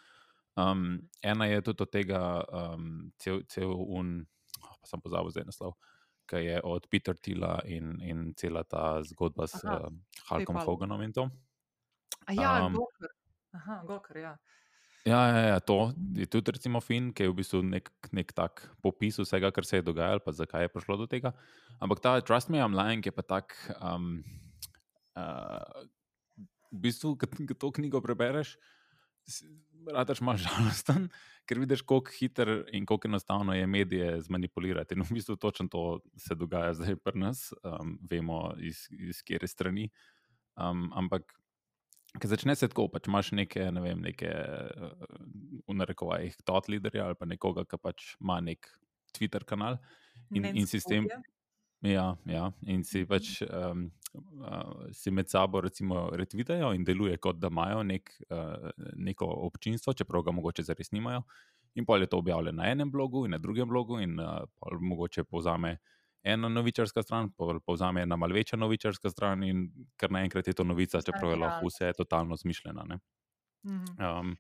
[0.60, 2.22] Um, ena je tudi od tega,
[2.54, 4.20] um, cel, cel un,
[4.62, 5.76] oh, pa sem pozabil zdaj naslov,
[6.30, 9.90] ki je od Peter Tila in, in cela ta zgodba s uh,
[10.30, 11.28] Halkom Hoganom in to.
[12.30, 13.16] A ja, um, Gokar.
[13.60, 14.36] Aha, Gokar, ja.
[15.04, 18.62] Ja, ja, ja, to je tudi recimo fin, ki je v bistvu nek, nek tak
[18.80, 21.34] popis vsega, kar se je dogajalo, pa zakaj je prišlo do tega.
[21.84, 23.52] Ampak ta Trust Me, I'm Lying je pa tak.
[23.84, 24.24] Um,
[25.20, 25.60] uh,
[26.72, 27.28] v bistvu, ko
[27.60, 28.56] to knjigo prebereš,
[29.92, 31.12] radaš malo žalosten,
[31.48, 34.96] ker vidiš, kako hiter in kako enostavno je medije zmanipulirati.
[34.96, 39.48] In v bistvu točno to se dogaja zdaj pri nas, um, vemo iz, iz kere
[39.48, 39.90] strani.
[40.56, 41.28] Um, ampak,
[42.20, 44.30] ker začne se tako, pač imaš neke, ne vem, neke,
[45.68, 48.70] v narekovajih, tot liderja ali pa nekoga, ki pač ima nek
[49.14, 49.80] Twitter kanal
[50.34, 51.10] in, in sistem.
[51.84, 53.90] Ja, ja, in si pač um,
[54.40, 59.96] uh, si med sabo, recimo, retvitajo in deluje, kot da imajo nek, uh, neko občinstvo,
[59.98, 61.26] čeprav ga mogoče zares nimajo.
[61.76, 64.80] In pol je to objavljeno na enem blogu in na drugem blogu, in uh, pol
[64.80, 65.76] mogoče povzame
[66.24, 67.32] ena novičarska stran,
[67.66, 71.68] povzame ena malce večja novičarska stran, in kar naenkrat je to novica, čeprav je lahko
[71.68, 73.00] vse totalno zmišljena.
[73.64, 74.36] Um,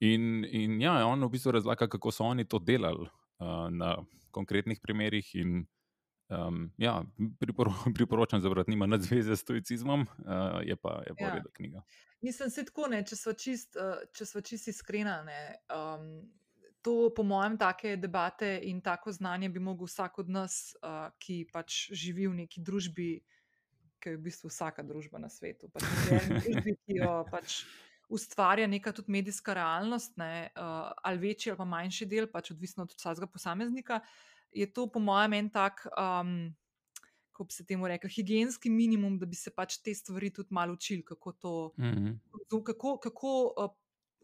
[0.00, 3.96] in, in ja, on v bistvu razlaga, kako so oni to delali uh, na
[4.30, 5.34] konkretnih primerih.
[5.34, 5.66] In,
[6.32, 7.04] Um, ja,
[7.40, 11.34] priporo, priporočam za brati, nima nadzveze s stoicizmom, uh, je pa, je pa ja.
[11.34, 11.82] reda knjiga.
[12.20, 15.10] Mislim, se tako ne, če smo čist, uh, čist iskreni.
[15.68, 16.32] Um,
[16.82, 21.46] to, po mojem, take debate in tako znanje bi lahko vsak od nas, uh, ki
[21.52, 23.22] pač živi v neki družbi,
[24.02, 27.62] ki je v bistvu vsaka družba na svetu, pač družbi, ki jo pač.
[28.12, 32.84] Ustvarja neka tudi medijska realnost, ne, uh, ali večji ali pa manjši del, pač odvisno
[32.84, 34.02] od vsakega posameznika.
[34.52, 36.50] Je to, po mojem, en tak, um,
[37.32, 40.76] kako bi se temu rekel, higijenski minimum, da bi se pač te stvari tudi malo
[40.76, 42.64] učili, kako to, mm -hmm.
[42.66, 43.32] kako, kako,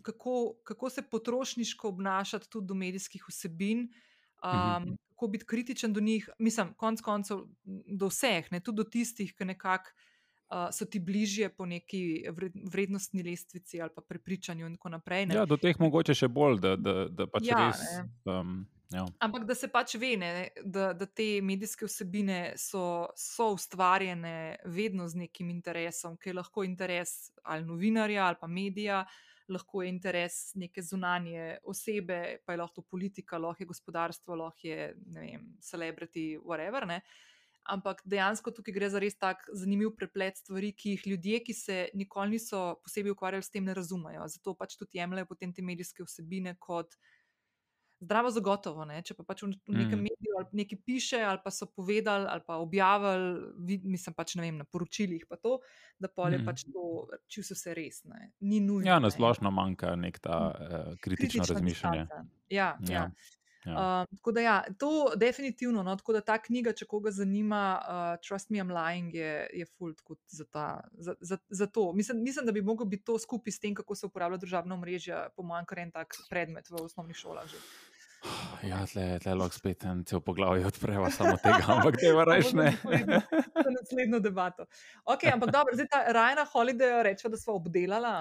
[0.03, 3.79] kako, kako se potrošniško obnašati tudi do medijskih vsebin.
[3.79, 4.97] Um, mm -hmm.
[5.09, 7.39] Kako biti kritičen do njih, mislim, konec koncev,
[7.87, 9.91] do vseh, ne tudi do tistih, ki nekako
[10.51, 12.25] uh, so ti bližje po neki
[12.73, 14.67] vrednostni lestvici ali pa prepričanju.
[14.67, 15.27] In tako naprej.
[15.27, 15.35] Ne.
[15.35, 17.81] Ja, do teh mogoče še bolj, da, da, da pač ja, res.
[18.25, 19.05] Um, Ja.
[19.21, 20.29] Ampak da se pač ve, ne,
[20.65, 26.65] da, da te medijske vsebine so, so ustvarjene vedno z nekim interesom, ki je lahko
[26.65, 29.03] interes ali novinarja ali pa medija,
[29.49, 34.93] lahko je interes neke zunanje osebe, pa je lahko politika, lahko je gospodarstvo, lahko je
[35.07, 36.87] ne vem, celebrity, whatever.
[36.87, 37.01] Ne.
[37.69, 41.79] Ampak dejansko tukaj gre za res tak zanimiv preplet stvari, ki jih ljudje, ki se
[41.95, 44.25] nikoli niso posebej ukvarjali s tem, ne razumejo.
[44.33, 46.97] Zato pač tudi jemljajo potem te medijske vsebine kot
[48.01, 48.85] zdravo zagotovo.
[48.89, 49.01] Ne?
[49.03, 50.07] Če pa pač v, v nekem mm.
[50.07, 54.47] mediju ali nekaj piše, ali pa so povedali, ali pa objavili, vid, mislim pač ne
[54.47, 55.59] vem, na poročilih, pa to,
[55.99, 56.47] da pol je mm.
[56.47, 56.85] pač to,
[57.27, 58.31] če vse se res ne.
[58.41, 58.87] Ni nujno.
[58.87, 62.07] Ja, na splošno manjka nek ta uh, kritično razmišljanje.
[62.49, 62.93] Ja, ja.
[62.93, 63.11] ja.
[63.67, 64.03] Ja.
[64.05, 65.83] Uh, tako da, ja, to je definitivno.
[65.83, 69.67] No, tako da ta knjiga, če koga zanima, uh, Trust Me, I'm Lying, je, je
[69.67, 71.93] fult za, ta, za, za, za to.
[71.93, 75.27] Mislim, mislim, da bi lahko biti to skupaj s tem, kako se uporablja državna mreža,
[75.37, 77.47] po mojem, kar en tak predmet v osnovnih šolah.
[77.51, 77.63] Že.
[78.67, 82.73] Ja, tle, tle lahko spet en cel poglavje odpreva samo tega, ampak te varaš ne.
[82.83, 84.67] Za naslednjo debato.
[85.05, 88.19] Ok, ampak dobro, zdaj ta Rajna Holiday reče, da smo obdelala.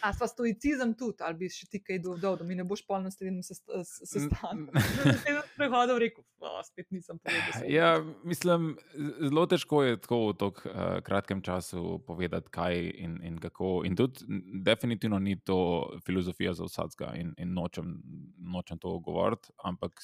[0.00, 3.02] A sva stoicizem tudi, ali bi še ti kaj dodal, da mi ne boš pol
[3.04, 4.72] naslednjem sestanku.
[5.58, 6.24] Prehodil rekel,
[6.66, 7.66] spet nisem povedal.
[7.70, 7.94] Ja,
[8.28, 8.74] mislim,
[9.20, 13.82] zelo težko je tako v tako uh, kratkem času povedati, kaj in, in kako.
[13.88, 14.26] In tudi
[14.64, 15.58] definitivno ni to
[16.06, 17.96] filozofija za vsakega in, in nočem,
[18.38, 20.00] nočem to govoriti, ampak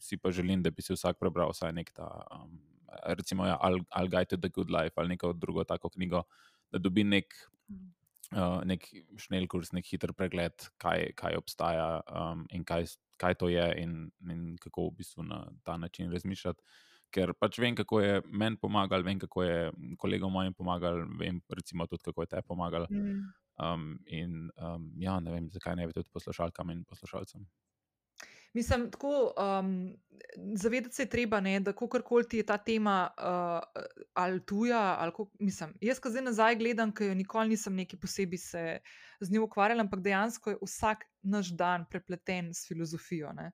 [0.00, 2.60] si pa želim, da bi si vsak prebral vsaj nek ta, um,
[3.16, 6.24] recimo, ja, I'll Guide to the Good Life ali neko drugo tako knjigo,
[6.72, 7.34] da dobi nek.
[7.68, 8.86] Mm uh, nek
[9.20, 12.86] šnel kurs, nek hiter pregled, kaj, kaj obstaja um, in kaj,
[13.20, 16.62] kaj to je, in, in kako v bistvu na ta način razmišljati.
[17.12, 19.56] Ker pač vem, kako je meni pomagal, vem, kako je
[20.00, 22.86] kolegom mojim pomagal, vem, recimo, tudi kako je te pomagal.
[22.90, 23.26] Mm.
[23.62, 27.44] Um, in um, ja, ne vem, zakaj ne bi tudi poslušalkam in poslušalcem.
[28.52, 29.96] Mislim, tako um,
[30.54, 33.82] zavedati se je treba, ne, da kakorkoli ti je ta tema uh,
[34.14, 34.96] ali tuja.
[34.98, 38.64] Ali kol, mislim, jaz, ki zdaj nazaj gledam, ker jo nikoli nisem neki posebej se
[39.20, 43.32] z njo ukvarjal, ampak dejansko je vsak naš dan prepleten s filozofijo.
[43.32, 43.52] Ne.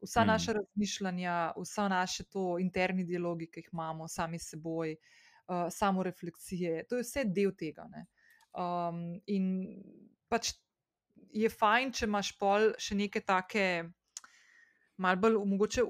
[0.00, 0.26] Vsa mm.
[0.26, 6.02] naša razmišljanja, vsa naše to interni dialogi, ki jih imamo sami s seboj, uh, samo
[6.02, 7.88] refleksije, to je vse del tega.
[8.54, 9.50] Um, in
[10.28, 10.54] pač
[11.34, 13.64] je fajn, če imaš pol še neke take
[14.98, 15.82] malo bolj mogoče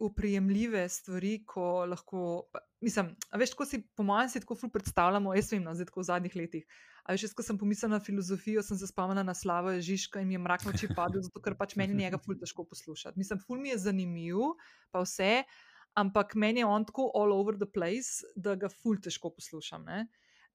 [0.00, 2.42] uprijemljive stvari, ko lahko.
[2.80, 6.02] Mislim, veš, ko si, po mojem, si tako ful predstavljamo, jaz vem, no, zdaj tako
[6.02, 6.66] v zadnjih letih.
[7.06, 10.34] A veš, ko sem pomislil na filozofijo, sem se spomnil na slavo Žižka in mi
[10.34, 13.18] je mrak noči padel, zato ker pač meni njega ful težko poslušati.
[13.18, 14.42] Mislim, ful mi je zanimiv,
[14.90, 15.46] pa vse,
[15.94, 19.86] ampak meni je on tako all over the place, da ga ful težko poslušam.
[19.86, 20.08] Ne?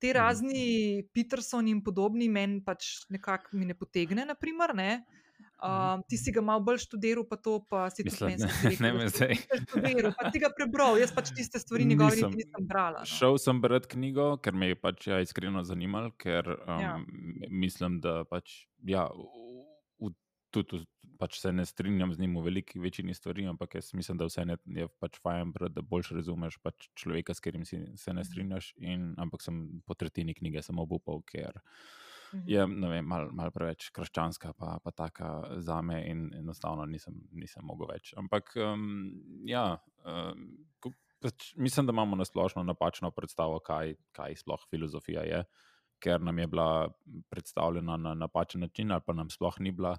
[0.03, 0.17] Te mhm.
[0.19, 0.67] razni
[1.15, 4.91] Peterson in podobni meni pač nekako ne potegne, naprimer, ne.
[4.99, 5.17] Uh,
[6.03, 8.43] ti si ga malo bolj študiral, pa to pa si Mislim, tudi
[8.73, 9.35] ne, ne me zdaj.
[9.63, 10.13] študiral.
[10.13, 12.31] Pa ti ga prebral, jaz pač tiste stvari njegove Nisem.
[12.33, 12.99] nisem brala.
[12.99, 13.05] No.
[13.07, 16.95] Šel sem brati knjigo, ker me je pač ja, iskreno zanimalo, ker um, Ja.
[17.47, 19.05] mislim, da pač, ja,
[19.99, 20.13] v,
[20.49, 20.81] tudi
[21.17, 24.41] pač se ne strinjam z njim v veliki večini stvari, ampak jaz mislim, da vse
[24.67, 28.17] je pač fajn da boljš razumeš pač človeka, s katerim si, se Mhm.
[28.17, 28.73] ne strinjaš.
[28.77, 31.65] In, ampak sem po tretjini knjige samo obupal, ker Mhm.
[32.47, 35.31] Je ne vem, mal, mal preveč krščanska, pa, pa taka
[35.63, 38.13] za me in enostavno nisem, nisem mogel več.
[38.19, 38.85] Ampak um,
[39.47, 39.65] ja,
[40.05, 40.47] um,
[41.21, 45.43] pač, mislim, da imamo na splošno napačno predstavo, kaj, kaj sploh filozofija je,
[46.01, 46.69] ker nam je bila
[47.29, 49.95] predstavljena na napačen način, ali pa nam sploh ni bila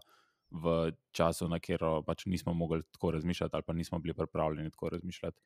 [0.52, 4.90] v času, na katero pač nismo mogli tako razmišljati, ali pa nismo bili pripravljeni tako
[4.96, 5.38] razmišljati.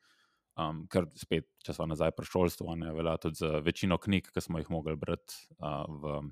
[0.57, 4.41] Um, ker spet, če smo nazaj pri šolstvu, ne velja tudi za večino knjig, ki
[4.41, 6.23] smo jih mogli brati uh, v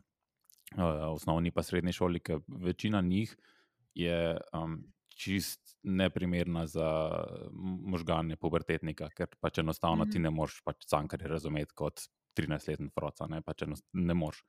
[1.13, 3.37] osnovni pa srednji šoli, ker večina njih
[3.95, 4.81] je um,
[5.15, 6.89] čist neprimerna za
[7.87, 10.13] možgane pubertetnika, ker pač enostavno mm -hmm.
[10.13, 10.23] ti Mhm.
[10.23, 12.01] ne moreš pač cankarje razumeti kot
[12.37, 14.43] 13-letni froca, ne, pač ne moreš.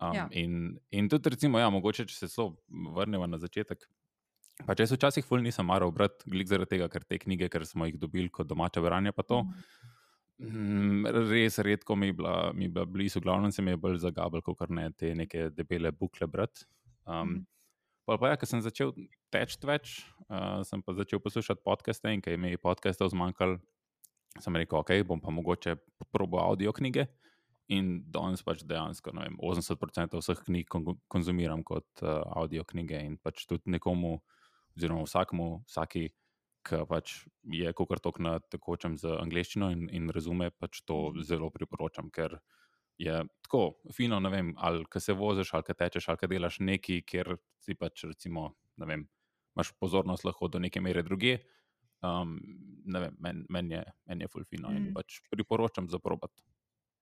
[0.00, 0.28] Um, Ja.
[0.30, 2.56] in, in tudi, recimo, ja, mogoče, če se zelo
[2.94, 3.88] vrnemo na začetek.
[4.66, 7.66] Pa če se včasih ful nisem maral brati, glik zaradi tega, ker te knjige, ker
[7.66, 9.42] smo jih dobili kot domače branje, pa to.
[9.42, 9.52] Mm,
[10.38, 14.42] res redko mi je bila, mi je bila blizu, glavno se mi je bolj zagabal,
[14.42, 16.66] kot ne te neke debele bukle brati.
[17.06, 17.46] Um, Mhm.
[18.08, 18.94] Pol pa ja, ker sem začel
[19.28, 19.90] teči več,
[20.32, 23.58] uh, sem pa začel poslušati podcaste in ker mi je podcastov zmanjkalo,
[24.40, 25.74] sem rekel, ok, bom pa mogoče
[26.08, 27.04] probo audio knjige.
[27.68, 33.18] In danes pač dejansko vem, 80% vseh knjig kon konzumiram kot uh, audio knjige in
[33.20, 34.22] pač tudi nekomu,
[34.72, 36.08] oziroma vsakmu, vsaki,
[36.68, 37.14] ki pač
[37.48, 42.38] je kot tok na tekočem z angliščino in, in razume, pač to zelo priporočam, ker
[42.98, 46.58] je tako fino, ne vem, ali ka se voziš, ali ka tečeš, ali ka delaš
[46.60, 49.06] nekaj, kjer si pač recimo, ne vem,
[49.56, 51.38] imaš pozornost lahko do neke mere druge.
[52.02, 52.36] Um,
[52.86, 54.94] meni men je, men je fulfino in Mm.
[54.94, 56.30] pač priporočam za probat.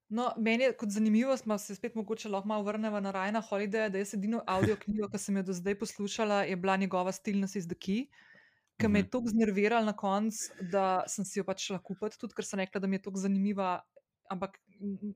[0.09, 3.91] No, meni je kot zanimivo, smo se spet mogoče lahko malo vrnemo na Rajna Holiday,
[3.91, 7.57] da jaz edino avdio knjigo, ki sem jo do zdaj poslušala, je bila njegova Stillness
[7.57, 8.07] is the Key,
[8.79, 9.11] ki me je Mhm.
[9.11, 12.81] tako znervirala na koncu, da sem si jo pač šla kupiti, tudi ker sem rekla,
[12.81, 13.81] da mi je tako zanimiva.
[14.29, 14.59] Ampak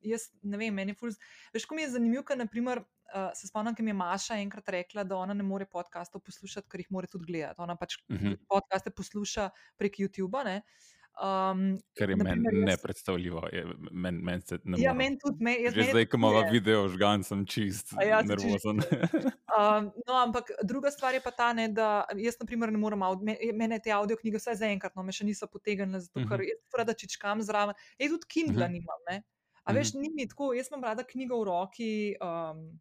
[0.03, 1.11] jaz ne vem, meni je ful.
[1.53, 2.79] Veš, ko mi je zanimivo, ker naprimer,
[3.11, 6.69] uh, se spomnim, ker mi je Maša enkrat rekla, da ona ne more podkastov poslušati,
[6.69, 7.59] ker jih mora tudi gledati.
[7.59, 8.35] Ona pač Mhm.
[8.49, 10.45] podcaste posluša prek YouTuba.
[10.45, 10.63] Ne?
[11.13, 13.43] Um, Kar je meni jaz- nepredstavljivo,
[13.93, 14.97] meni men se ne Ja, morem.
[14.99, 18.23] meni tudi, me, jaz, Že meni zdaj, ko imamo video žgan, sem čist A ja,
[18.23, 18.81] nervozen.
[19.51, 23.03] Um, no, ampak druga stvar je pa ta, ne, da jaz, na primer, ne morem,
[23.53, 26.47] mene te audio knjige, vsaj zaenkrat, no, me še niso potegnile, zato ker Mhm.
[26.47, 27.75] jaz rada čičkam zraven.
[27.99, 28.73] Ej, tudi Kindle Mhm.
[28.73, 29.01] nimam.
[29.11, 29.23] Ne.
[29.63, 31.91] A veš, ni mi tako, jaz imam rada knjigo v roki.
[32.17, 32.81] Um,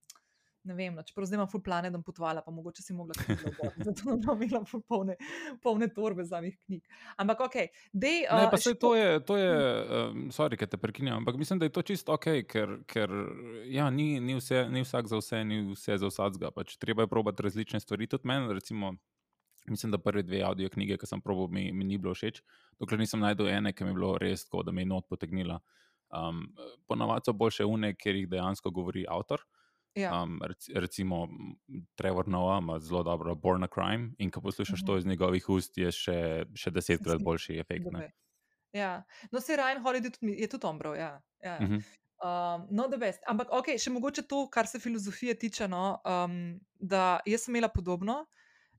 [0.67, 3.15] Ne vem, no, čeprav zdaj imam ful plane, da bom potovala, pa mogoče si mogla
[3.15, 5.15] knjige obrati, zato da bom imela ful polne,
[5.63, 6.81] polne torbe samih knjig.
[7.23, 7.55] Ampak ok,
[7.93, 8.25] dej.
[8.27, 9.53] Ne, uh, pa se še to je, to je
[9.99, 13.13] um, sorry, ker te prekinjam, ampak mislim, da je to čisto ok, ker, ker
[13.71, 16.51] ja, ni, ni, vse, ni vsak za vse, ni vse za vsakega.
[16.55, 18.09] Pač treba je probati različne stvari.
[18.11, 18.91] Tudi meni, recimo,
[19.71, 22.43] mislim, da prve dve audio knjige, ki sem probil, mi, mi ni bilo všeč,
[22.83, 25.61] dokler nisem najdel ene, ki mi je bilo res tako, da me je not potegnila.
[26.09, 26.49] Um,
[26.89, 29.45] ponavadi so boljše une, ker jih dejansko govori avtor.
[29.95, 31.27] Ja, Um, rec, recimo,
[31.95, 34.85] Trevor Noah ima zelo dobro Born a Crime in ko poslušaš Mhm.
[34.87, 36.17] to iz njegovih ust, je še,
[36.55, 37.85] še desetkrat boljši efekt.
[37.91, 38.11] ne.
[38.73, 39.03] ja.
[39.31, 40.95] No, se Ryan Holiday tudi, je tudi on bral.
[40.95, 41.21] Ja.
[41.43, 41.51] Ja.
[41.51, 41.59] ja.
[41.61, 41.79] Mhm.
[42.19, 43.19] Um, no, da best.
[43.27, 45.67] Ampak, ok, še mogoče to, kar se filozofije tiče.
[45.67, 48.25] No, um, da jaz sem imela podobno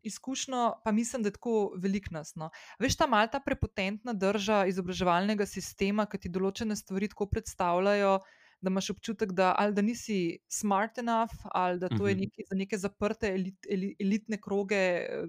[0.02, 2.34] izkušnjo, pa mislim, da je tako velik nas.
[2.34, 2.50] No.
[2.78, 8.20] Veš, ta malta prepotentna drža izobraževalnega sistema, ki ti določene stvari tako predstavljajo.
[8.62, 10.16] Da imaš občutek, da, ali da nisi
[10.48, 12.20] smart enough, ali da to je Mhm.
[12.20, 15.26] nekaj za neke zaprte elit, eli, elitne kroge, eh,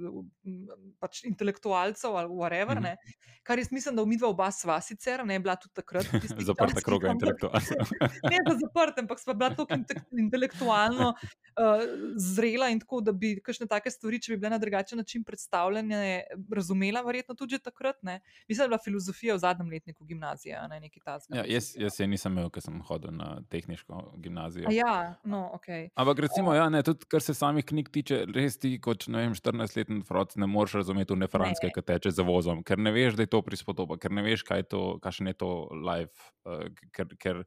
[1.00, 2.76] pač intelektualcev ali whatever.
[2.76, 2.84] Mhm.
[2.84, 2.98] Ne.
[3.44, 6.06] Kar jaz mislim, da umidva oba sva sicer, ne bila tudi takrat.
[6.46, 7.78] Zaprta kroga intelektualcev.
[8.32, 11.82] ne da zaprt, ampak sva bila tako inte- intelektualno uh,
[12.18, 16.24] zrela in tako, da bi kakšne take stvari, če bi bile na drugačen način predstavljene,
[16.52, 17.96] razumela, verjetno tudi takrat.
[18.04, 18.20] Ne.
[18.48, 21.38] Mislim, da je bila filozofija v zadnjem letniku gimnazije, a ne neki tasga.
[21.38, 24.70] Ja, jaz, jaz je nisem imel, ker sem hodil na tehniško gimnazijo.
[24.72, 25.68] Ja, no, ok.
[25.96, 29.36] Ampak recimo, ja, ne, tudi kar se samih knjig tiče, res ti kot ne vem,
[29.38, 33.28] 14-letni frot ne moreš razumeti ne franske, ki teče za vozom, ker ne veš, da
[33.28, 35.52] je to prispodoba, ker ne veš, kaj je to, kakšen je to
[35.90, 36.64] live, uh,
[36.98, 37.44] ker, ker,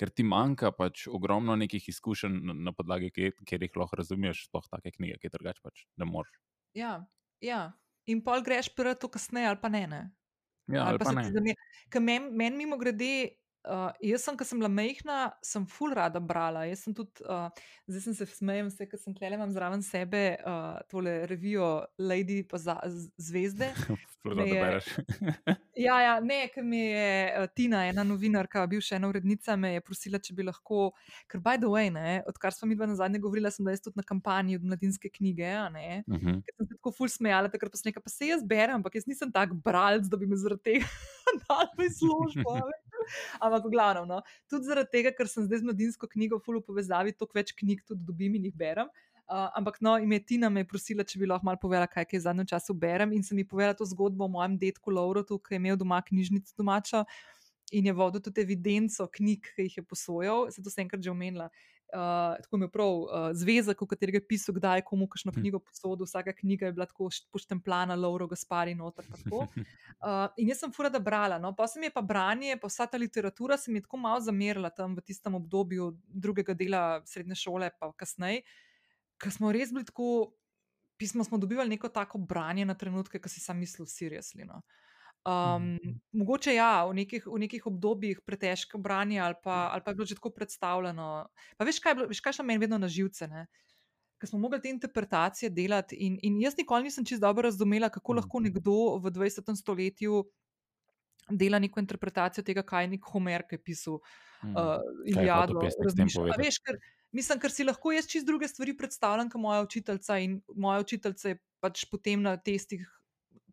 [0.00, 4.92] ker ti manjka pač ogromno nekih izkušenj, na, podlagi kjer, jih lahko razumeš, sploh take
[4.98, 6.36] knjige, ki drugače pač ne moreš.
[6.76, 6.98] Ja,
[7.44, 7.64] ja.
[8.10, 9.86] In pol greš prvo to kasneje, ali pa ne.
[9.88, 10.02] ne.
[10.68, 11.54] Ja, ali pa se ne.
[12.00, 16.66] Meni men mimo grede Uh, jaz sem, ko sem bila mehna, sem ful rada brala.
[16.68, 17.48] Jaz sem tudi, uh,
[17.88, 22.42] zdaj sem se smejem, vse, ker sem klele imam zraven sebe uh, tole revijo Lady
[22.48, 22.76] pa za,
[23.16, 23.72] zvezde.
[24.24, 24.86] Sploh da bereš.
[25.86, 27.08] ja, ja, ne, ker mi je
[27.42, 30.86] uh, Tina, ena novinarka, bivša ena urednica, me je prosila, če bi lahko,
[31.28, 33.84] ker by the way, ne, odkar smo mi dva na zadnje govorila, sem da jaz
[33.84, 36.24] tudi na kampanji od mladinske knjige, ne, uh Mhm.
[36.24, 36.40] -huh.
[36.46, 38.94] ker sem se tako ful smejala, takrat pa sem nekaj, pa se jaz berem, ampak
[38.94, 40.86] jaz nisem tak bralc, da bi me zaradi tega
[41.48, 42.40] dal v veš.
[43.40, 46.64] Ampak, v glavnem, no, tudi zaradi tega, ker sem zdaj z mladinsko knjigo, ful v
[46.64, 48.88] povezavi, toliko več knjig tudi dobim in jih berem.
[49.24, 52.18] Uh, ampak, no, ime Tina me je prosila, če bi lahko malo povedala, kaj kaj
[52.20, 53.12] v zadnjem času berem.
[53.16, 56.52] In sem ji povedala to zgodbo o mojem detku Laurotu, ki je imel doma knjižnico
[56.58, 57.04] domačo
[57.72, 60.50] in je vodil tudi evidenco knjig, ki jih je posojal.
[60.52, 61.48] Se to sem enkrat že omenila.
[61.94, 65.40] Uh, tako je prav uh, zvezek, v katerega je pisal, kdaj je komu kakšno Hm.
[65.40, 66.06] knjigo posodil.
[66.06, 69.06] Vsaka knjiga je bila tako št- poštempljana, Lauro, Gaspari, noter.
[69.30, 69.46] Uh,
[70.40, 71.38] in jaz sem furada brala.
[71.38, 71.54] No?
[71.54, 74.20] Pa se mi je pa branje, pa vsa ta literatura se mi je tako malo
[74.20, 78.42] zamerila tam v tistem obdobju drugega dela srednje šole, pa kasneje,
[79.24, 80.34] ker smo res bili tako.
[80.96, 84.44] Pismo smo dobivali neko tako branje na trenutke, ki si sam mislil, seriously.
[84.44, 84.60] No.
[85.24, 85.72] Um,
[86.12, 90.06] mogoče ja, v nekih, v nekih obdobjih pretežko branje ali pa, ali pa je bilo
[90.06, 91.06] že tako predstavljeno.
[91.56, 93.26] Pa veš, kaj, je bilo- veš, kaj šlo meni vedno na živce.
[93.26, 93.46] Ne?
[94.16, 98.12] Ker smo mogli te interpretacije delati, in, in jaz nikoli nisem čisto dobro razumela, kako
[98.12, 98.18] Mhm.
[98.18, 99.56] lahko nekdo v 20.
[99.56, 100.24] stoletju
[101.30, 103.98] dela neko interpretacijo tega, kaj je nek Homer, ki je pisal
[104.44, 104.52] Mhm.
[104.52, 105.60] uh, Kaj je hotel Iliado.
[105.60, 106.22] pesnik s tem razmišljal.
[106.22, 106.46] A povedati?
[106.46, 106.76] Veš, ker,
[107.14, 110.18] mislim, ker si lahko jaz čist druge stvari predstavljam, kot moja učiteljica.
[110.18, 112.84] In moja učiteljica je pač potem na testih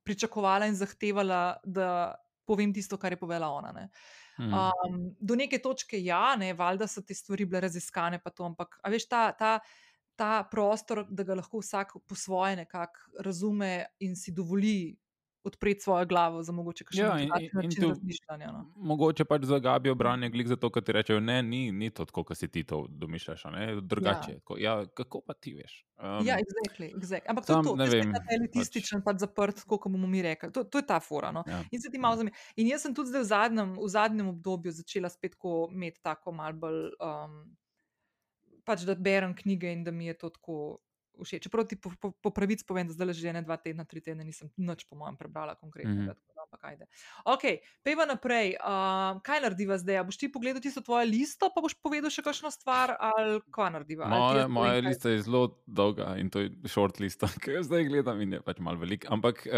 [0.04, 2.16] pričakovala in zahtevala, da
[2.50, 3.72] povem tisto, kar je povedala ona.
[3.76, 3.88] Ne.
[4.42, 8.80] Um, do neke točke, ja, ne, valjda so te stvari bile raziskane, pa to, ampak
[8.82, 9.52] a veš, ta, ta,
[10.18, 14.96] ta prostor, da ga lahko vsak po svoje nekako razume in si dovoli
[15.44, 18.48] odpreti svojo glavo za mogoče kakšen Ja, in- način tu- razmišljanja.
[18.48, 18.74] No.
[18.78, 22.38] Mogoče pač zagabijo branje, glik zato, ker ti rečejo, ne, ni, ni to tako, kot
[22.38, 24.32] si ti to domišljaš, ne, drugače.
[24.32, 24.58] Ja.
[24.60, 25.86] Ja, kako pa ti veš?
[25.98, 27.26] Um, Ja, exactly, exactly.
[27.28, 30.22] ampak tudi to, ne to je vem, ta elitističen, pač zaprt, tako kot bomo mi
[30.22, 30.52] rekli.
[30.52, 31.32] To, to je ta fora.
[31.32, 31.44] No.
[31.48, 31.64] ja.
[31.72, 35.70] In, zame- in jaz sem tudi zdaj v zadnjem, v zadnjem obdobju začela spet tako
[35.72, 37.56] imeti tako malo bolj, um,
[38.64, 40.78] pač da berem knjige in da mi je to tako
[41.20, 41.48] všeč.
[41.48, 44.24] Čeprav ti po, po, po pravici povem, da zdaj že ene dva tedna, tri tedne
[44.24, 45.92] nisem nič, po mojem, prebrala konkretnega.
[45.92, 46.10] Mhm.
[46.12, 46.32] Mm -hmm.
[46.42, 46.86] Ampak ajde.
[47.26, 47.44] Ok,
[47.86, 48.58] pejva naprej.
[48.58, 49.98] Uh, kaj narediva zdaj?
[49.98, 53.72] A boš ti pogledal tisto tvojo listo, pa boš povedal še kakšno stvar, ali kaj
[53.72, 54.10] narediva?
[54.10, 57.64] Ali ti Moja, kaj- lista je zelo dolga in to je short lista, ki jo
[57.64, 59.06] zdaj gledam in je pač malo velik.
[59.10, 59.54] Ampak uh,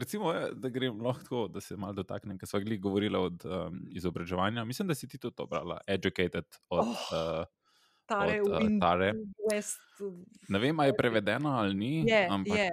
[0.00, 3.86] recimo, eh, da grem lahko tako, da se malo dotaknem, ker smo govorili od um,
[3.92, 4.64] izobraževanja.
[4.64, 6.88] Mislim, da si ti tudi to brala, Educated od Oh.
[6.88, 7.46] uh,
[8.12, 9.12] Tare, od, uh, Tare.
[9.50, 9.80] West.
[10.48, 11.92] Ne vem, ali je prevedeno ali ni.
[12.08, 12.70] Je, ampak, je.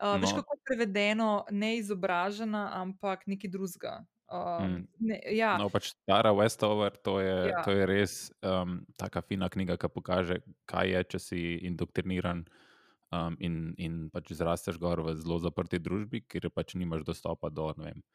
[0.00, 0.36] Uh, veš, no.
[0.42, 4.00] kako je prevedeno, ne izobražena, ampak nekaj drugega.
[4.30, 4.86] Uh, Mm.
[5.02, 7.62] ne, ja, No, pač Tara Westover, to je, Ja.
[7.66, 10.36] to je res um, taka fina knjiga, ki pokaže,
[10.70, 12.44] kaj je, če si indoktriniran
[13.10, 17.74] um, in, in pač zrasteš gor v zelo zaprti družbi, kjer pač nimaš dostopa do,
[17.74, 18.06] vem,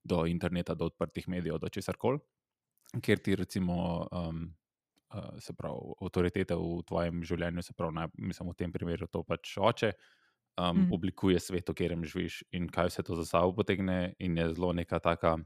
[0.00, 2.18] do interneta, do odprtih medijev, do česar koli,
[3.04, 4.08] kjer ti recimo.
[4.08, 4.56] Um,
[5.08, 9.22] Uh, se pravi, avtoritete v tvojem življenju, se pravi, naj, mislim, v tem primeru to
[9.22, 9.92] pač oče,
[10.58, 10.92] um, Mm.
[10.92, 14.72] oblikuje svet, v katerem živiš in kaj vse to za sabo potegne, in je zelo
[14.72, 15.38] neka taka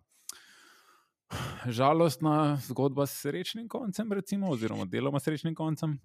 [1.66, 6.00] žalostna zgodba s srečnim koncem, recimo, oziroma deloma srečnim koncem.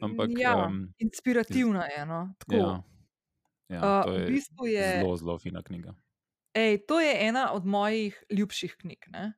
[0.00, 2.06] Ampak, ja, um, inspirativna je.
[2.06, 2.34] No?
[2.38, 2.82] Tako, ja,
[3.70, 5.94] ja, Uh, to v je bistvu je- zelo, zelo fina knjiga.
[6.52, 9.06] Ej, to je ena od mojih ljubših knjig.
[9.08, 9.32] ne.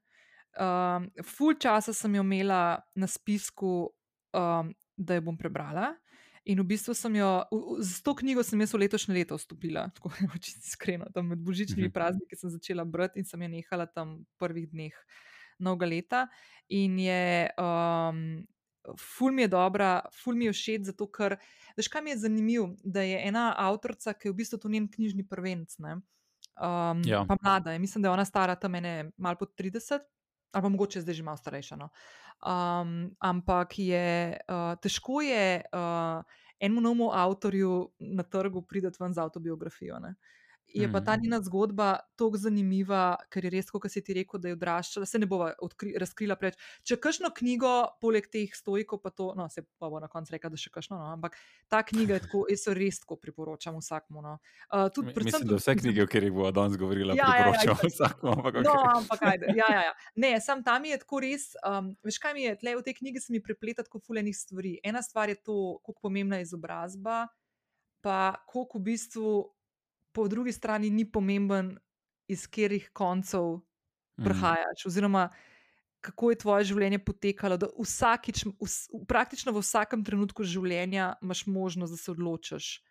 [0.52, 3.88] Um, ful časa sem jo imela na spisku,
[4.36, 5.94] um, da jo bom prebrala.
[6.44, 7.44] In v bistvu sem jo,
[7.80, 11.06] z to knjigo sem jaz v letošnje leto vstopila, tako je čisto iskreno.
[11.14, 11.94] Tam med božičnimi Mhm.
[11.94, 14.92] prazniki sem začela brati in sem jo nehala tam v prvih dneh
[15.58, 16.20] novega leta.
[16.68, 18.42] In je, um,
[18.98, 21.36] ful mi je dobra, ful mi je všeč, zato ker,
[21.78, 24.88] veš, kaj mi je zanimivo, da je ena avtorica, ki je v bistvu to njen
[24.90, 25.78] knjižni prvenc.
[25.78, 26.00] Ne?
[26.58, 27.22] Um, Ja.
[27.24, 30.02] Pa mlada je, mislim, da je ona stara tam ene malo pod 30,
[30.52, 31.76] ali pa mogoče zdaj že malo starejša.
[31.76, 31.88] No.
[32.42, 36.22] Um, ampak je uh, težko je uh,
[36.60, 39.98] enemu novemu avtorju na trgu priti ven z avtobiografijo.
[39.98, 40.14] Ne.
[40.74, 41.20] Je pa ta Mhm.
[41.22, 45.04] njena zgodba tako zanimiva, ker je res, kot si ti rekel, da je odraščala.
[45.04, 46.56] Se ne bova odkri, razkrila preveč.
[46.82, 50.48] Če kakšno knjigo, poleg teh stojkov, pa to, no, se pa bo na koncu rekla,
[50.48, 51.36] da še kakšno, no, ampak
[51.68, 54.22] ta knjiga je tako, jaz jo res tako priporočam vsakmu.
[54.22, 54.38] No.
[54.66, 57.46] Uh, tudi, Mi- predvsem Mislim, da vse knjige, o katerih bomo danes govorili, Ja, ja,
[57.46, 57.84] ja, itak.
[57.84, 58.28] vsakmu.
[58.32, 58.96] Ampak, No, okay.
[58.96, 59.46] ampak ajde.
[59.52, 59.94] Ja, ja, ja.
[60.16, 61.52] Ne, sam tam je tako res.
[61.62, 64.78] Um, veš, kaj mi je tle v tej knjigi, se mi prepleta tako fulejnih stvari.
[64.82, 67.28] Ena stvar je to, kako pomembna je izobrazba,
[68.00, 69.28] pa koliko v bistvu
[70.12, 71.78] po drugi strani ni pomemben,
[72.28, 73.60] iz katerih koncev
[74.18, 74.28] Mhm.
[74.28, 74.86] prihajaš.
[74.86, 75.28] Oziroma,
[76.00, 81.96] kako je tvoje življenje potekalo, vsakič, vs, praktično v vsakem trenutku življenja imaš možnost, da
[81.96, 82.82] se odločiš,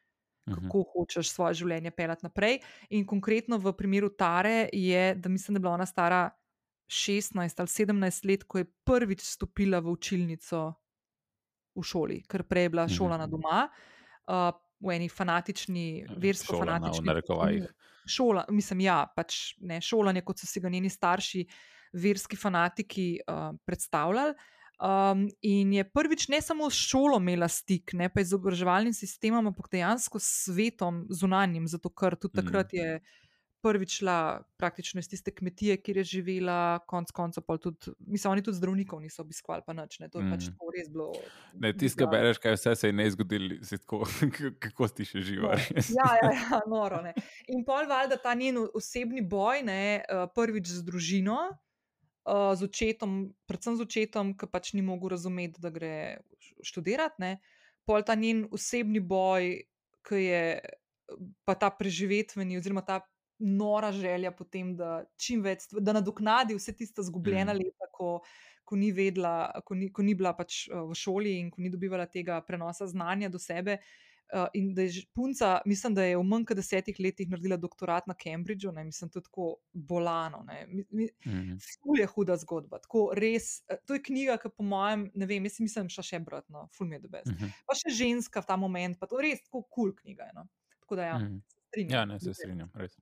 [0.45, 0.91] kako uh -huh.
[0.93, 2.59] hočeš svoje življenje pelati naprej.
[2.89, 6.30] In konkretno v primeru Tare je, da mislim, da je bila ona stara
[6.89, 10.74] 16 ali 17 let, ko je prvič stopila v učilnico
[11.76, 13.69] v šoli, ker prej je bila šola na doma.
[14.28, 14.51] Uh,
[14.82, 15.86] V eni fanatični,
[16.18, 17.06] versko fanatični.
[17.06, 17.68] Na rekovajih.
[18.10, 21.44] Šola, mislim, ja, pač ne šolanje, kot so si ga njeni starši,
[22.02, 24.34] verski fanatiki uh, predstavljali.
[24.82, 29.68] Um, in je prvič ne samo s šolo imela stik, ne pa izobraževalnim sistemom, ampak
[29.76, 32.42] dejansko s svetom zunanjim, zato ker tudi mm.
[32.42, 32.96] takrat je
[33.62, 38.43] prvič šla praktično iz tiste kmetije, kjer je živela, konc koncev pa tudi, mislim, oni
[38.43, 40.32] tudi zdravnikov niso obiskovali, pa nič, ne, to je mm.
[40.32, 40.55] pač mhm.
[40.57, 41.07] to res bilo.
[41.53, 44.03] Ne, tisto, kar bereš, kaj vse se je ne zgodilo, tako,
[44.66, 45.55] kako si še živa.
[45.57, 45.86] No.
[45.97, 47.01] Ja, ja, ja, noro.
[47.05, 47.14] Ne.
[47.53, 51.41] In pol valjda ta njen osebni boj, ne, eh, prvič z družino.
[52.22, 56.22] Uh, z očetom, predvsem z očetom, ki pač ni mogel razumeti, da gre
[56.62, 57.32] študirati,
[57.89, 59.55] pol ta njen osebni boj,
[60.05, 60.43] ki je
[61.45, 63.01] pa ta preživetveni, oziroma ta
[63.42, 67.58] nora želja potem, da čim več, da nadoknadi vse tiste zgubljena mm.
[67.58, 68.14] leta, ko,
[68.64, 72.06] ko ni vedela, ko ni, ko ni bila pač v šoli in ko ni dobivala
[72.08, 73.82] tega prenosa znanja do sebe.
[74.32, 78.06] Uh, in da je punca, mislim, da je v manj kot desetih letih naredila doktorat
[78.08, 80.39] na Cambridgeu, ne, mislim, da je tako bolano.
[80.48, 82.00] Mi, mi, mm -hmm.
[82.00, 82.80] je huda zgodba.
[83.14, 86.70] Res, uh, to je knjiga, ki po mojem, ne vem, jaz mislim, še še bratno,
[86.72, 87.26] ful mi je debes.
[87.26, 87.52] Mm -hmm.
[87.68, 90.32] Pa še ženska v ta moment, pa to je res tako kul cool knjiga.
[90.34, 90.48] No.
[90.80, 91.42] Tako da ja, mm -hmm.
[91.68, 92.00] strinjam.
[92.00, 93.00] Ja, ne, se strinjam, res.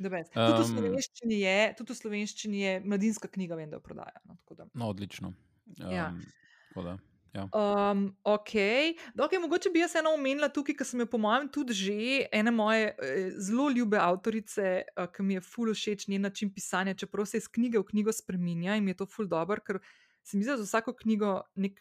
[0.00, 4.20] Um, tudi, je, tudi v slovenščini je mladinska knjiga, vem, da jo prodaja.
[4.24, 4.38] No,
[4.72, 5.34] no odlično.
[5.76, 6.10] Um, ja.
[7.34, 7.44] Ja.
[7.54, 8.50] Um, ok,
[9.22, 11.96] okay mogoče bi jaz eno omenila tukaj, ker sem jo, po mojem, tudi že
[12.34, 16.96] ena moje eh, zelo ljube avtorice, eh, ki mi je fully všeč njen način pisanja,
[16.98, 19.78] čeprav se iz knjige v knjigo spremenja in je to fully dobro, ker
[20.26, 21.78] se mi zdi, da za vsako knjigo nek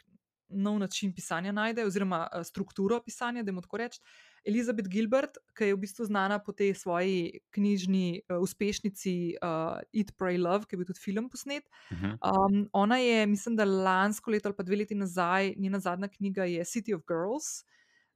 [0.50, 4.04] nov način pisanja najde, oziroma uh, strukturo pisanja, da mu tako rečem.
[4.48, 10.14] Elizabeth Gilbert, ki je v bistvu znana po tej svoji knjižni uh, uspešnici uh, Eat,
[10.18, 11.68] Pray, Love, ki je bil tudi film posnet.
[11.92, 12.18] Uh -huh.
[12.24, 16.46] um, ona je, mislim, da lansko leto ali pa dve leti nazaj, njena zadnja knjiga
[16.46, 17.66] je City of Girls.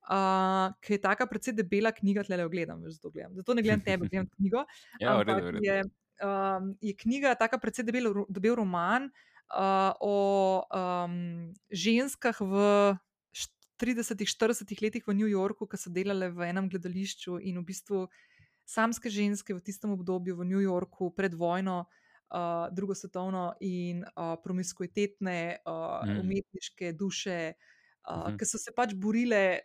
[0.04, 3.36] Uh, ki je tako precej debela knjiga, tle le ogledam, že zato gledam.
[3.36, 4.66] Zato ne gledam tebe, gledam knjigo.
[5.00, 5.60] ja, v redu, v redu.
[5.64, 5.84] Je,
[6.24, 9.12] um, je knjiga tako precej debel, debel roman uh,
[10.00, 10.18] o
[10.66, 12.56] um, ženskah v
[13.78, 18.08] 30-40 letih v New Yorku, ki so delale v enem gledališču in v bistvu
[18.64, 21.86] samske ženske v tistem obdobju v New Yorku pred vojno.
[22.34, 26.18] Uh, drugo svetovno in uh, promiskuitetne, uh, mm.
[26.18, 28.40] umetniške duše, uh, mm.
[28.42, 29.62] ki so se pač borile,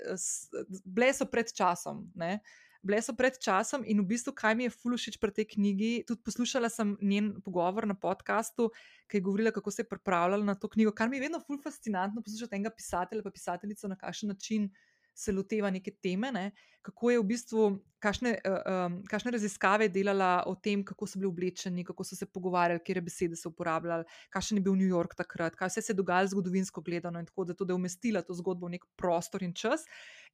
[0.84, 2.04] bile so pred časom.
[2.12, 2.36] Uh,
[2.82, 5.92] bile so pred časom in v bistvu, kaj mi je fulušič pri tej knjigi.
[6.08, 8.70] Tudi poslušala sem njen pogovor na podkastu,
[9.10, 11.58] ki je govorila, kako se je pripravljala na to knjigo, kar mi je vedno ful
[11.62, 14.70] fascinantno poslušati enega pisatelja, pa pisateljico na kakšen način.
[15.18, 16.52] Se loteva neke teme, ne?
[16.88, 17.62] kako je v bistvu,
[18.00, 22.80] kakšne, um, kakšne raziskave delala o tem, kako so bili oblečeni, kako so se pogovarjali,
[22.84, 26.32] kje besede so uporabljali, kakšen je bil New York takrat, kaj vse se je dogajalo
[26.32, 29.84] zgodovinsko gledano in tako, da, to, je umestila to zgodbo v nek prostor in čas.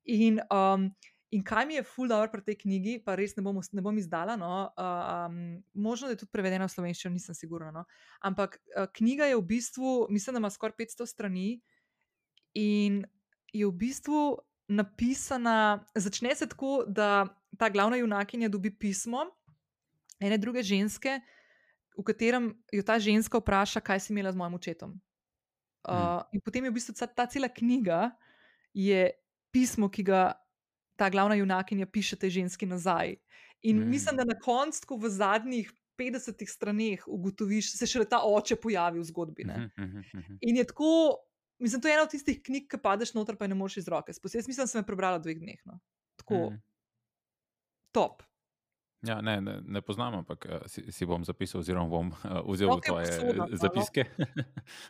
[0.05, 0.93] In um,
[1.35, 3.97] In kaj mi je ful dobro pri tej knjigi, pa res ne bom, ne bom
[3.99, 5.39] izdala, no, um,
[5.75, 7.73] možno je tudi prevedena v slovenščino, nisem sigurna.
[7.75, 7.83] No,
[8.23, 11.49] ampak uh, knjiga je v bistvu, mislim, da ima skoraj 500 strani
[12.55, 13.03] in
[13.51, 14.21] je v bistvu
[14.71, 17.27] napisana, začne se tako, da
[17.59, 19.27] ta glavna junakinja dobi pismo
[20.23, 21.19] ene druge ženske,
[21.99, 24.95] v katerem jo ta ženska vpraša, kaj si imela z mojim očetom.
[25.85, 26.23] Uh.
[26.33, 28.15] In potem je v bistvu ta, ta cela knjiga,
[28.75, 29.11] je
[29.55, 30.23] pismo, ki ga
[30.97, 33.17] ta glavna junakinja piše te ženski nazaj.
[33.63, 33.91] In mm.
[33.91, 38.99] mislim, da na koncu, v zadnjih 50 straneh, ugotoviš, da se še ta oče pojavi
[38.99, 39.45] v zgodbi.
[39.45, 40.39] Mm -hmm.
[40.41, 41.17] In je tako,
[41.59, 44.13] mislim, to je ena od tistih knjig, ki padeš noter, pa ne moreš iz roke.
[44.13, 45.61] Spos, jaz mislim, da sem jo prebrala v dveh dneh.
[45.65, 45.81] No.
[46.17, 46.63] Tako, mm.
[47.93, 48.23] top.
[49.07, 52.73] Ja, ne, ne, ne poznam, ampak uh, si, si bom zapisal, oziroma bom uh, vzel
[52.73, 54.05] okay, tvoje posodla, zapiske.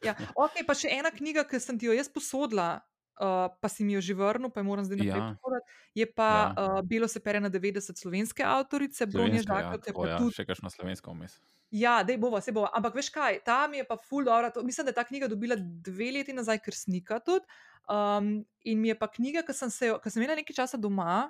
[0.07, 2.79] ja, ok, pa še ena knjiga, ki sem ti jo jaz posodila,
[3.21, 5.37] uh, pa si mi jo že vrnil, pa moram zdaj naprej ja.
[5.43, 5.67] povedati.
[5.95, 6.47] Je pa ja.
[6.55, 9.93] uh, Bilo se pere na 90 slovenske avtorice, Bronje Žakljate.
[9.95, 10.35] Ja, ja, tudi...
[10.35, 11.39] Še kakšno slovensko vmes.
[11.75, 12.71] Ja, dej bova, se bova.
[12.75, 14.63] Ampak veš kaj, tam je pa full dobro.
[14.63, 17.47] Mislim, da je ta knjiga dobila dve leti nazaj, ker snika tudi.
[17.91, 21.29] Um, in mi je pa knjiga, ki sem, se, sem imela nekaj časa doma,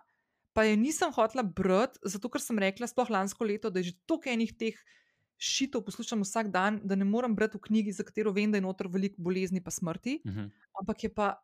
[0.54, 3.96] pa je nisem hotela brati, zato ker sem rekla, sploh lansko leto, da je že
[4.06, 4.76] toliko enih teh
[5.40, 8.66] šitev poslušam vsak dan, da ne morem brati v knjigi, za katero vem, da je
[8.68, 10.20] notor veliko bolezni pa smrti.
[10.24, 10.40] Uh mhm.
[10.40, 10.50] -huh.
[10.80, 11.34] Ampak je pa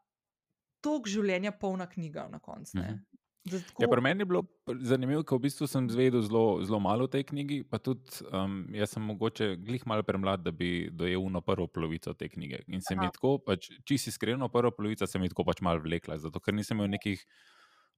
[0.84, 2.78] tok življenja polna knjiga na koncu.
[2.78, 2.92] Uh mhm.
[2.94, 3.00] -huh.
[3.44, 4.42] Zdaj, Ja, tako, pri meni je bilo
[4.84, 8.66] zanimivo, ker v bistvu sem zvedel zelo, zelo malo o tej knjigi, pa tudi um,
[8.76, 12.60] jaz sem mogoče glih malo premlad, da bi dojel na prvo polovico te knjige.
[12.68, 13.08] In se mi Aha.
[13.08, 16.40] je tako, pač, čisto iskreno, prva polovica se mi je tako pač malo vlekla, zato
[16.40, 17.24] ker nisem imel nekih,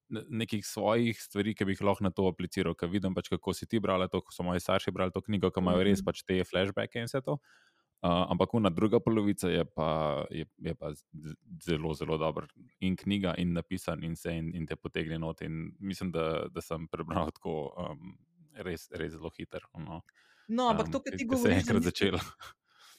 [0.08, 2.74] ne- nekih svojih stvari, ki bi jih lahko na to apliciral.
[2.78, 5.50] Ker vidim, pač, kako si ti brala to, ko so moji starši brali to knjigo,
[5.50, 6.06] ki imajo res Mhm.
[6.06, 7.32] pač te flashbacke in vse to.
[7.32, 7.71] Uh,
[8.02, 10.90] ampak ona druga polovica je pa, je, je pa
[11.62, 12.46] zelo, zelo dobra.
[12.80, 15.42] In knjiga, in napisan, in vse, in, in te potegne not.
[15.42, 18.16] In mislim, da, da sem prebral tako um,
[18.66, 19.62] res, res zelo hiter.
[19.78, 20.02] No,
[20.48, 22.20] No, ampak to, kar ti se je govoriš, enkrat začela.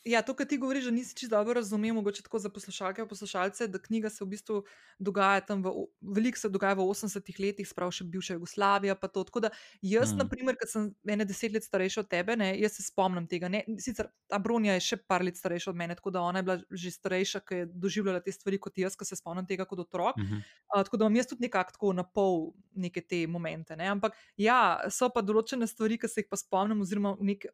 [0.03, 3.07] Ja, to, kar ti govoriš, da nisi čisto dobro razumel, mogoče tako za poslušalke in
[3.07, 4.63] poslušalce, da knjiga se v bistvu
[4.99, 8.95] dogaja tam, v, veliko se dogaja v 80-ih letih, sprav še bivša Jugoslavija.
[8.99, 9.49] Tako da
[9.81, 10.15] jaz, Mm.
[10.15, 10.17] mm.
[10.17, 13.47] na primer, ker sem ene deset let starejša od tebe, ne, jaz se spomnim tega.
[13.47, 16.43] Ne, sicer ta Bronja je še par let starejša od mene, tako da ona je
[16.43, 19.79] bila že starejša, ki je doživljala te stvari kot jaz, ki se spomnim tega kot
[19.79, 20.19] otrok.
[20.19, 20.43] Mhm.
[20.67, 23.75] Uh, tako da imam jaz tudi nekako tako na pol neke te momente.
[23.79, 23.87] Ne?
[23.87, 27.47] Ampak ja, so pa določene stvari, ki se jih pa spomnim, oziroma nek.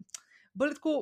[0.59, 0.93] Bolj tako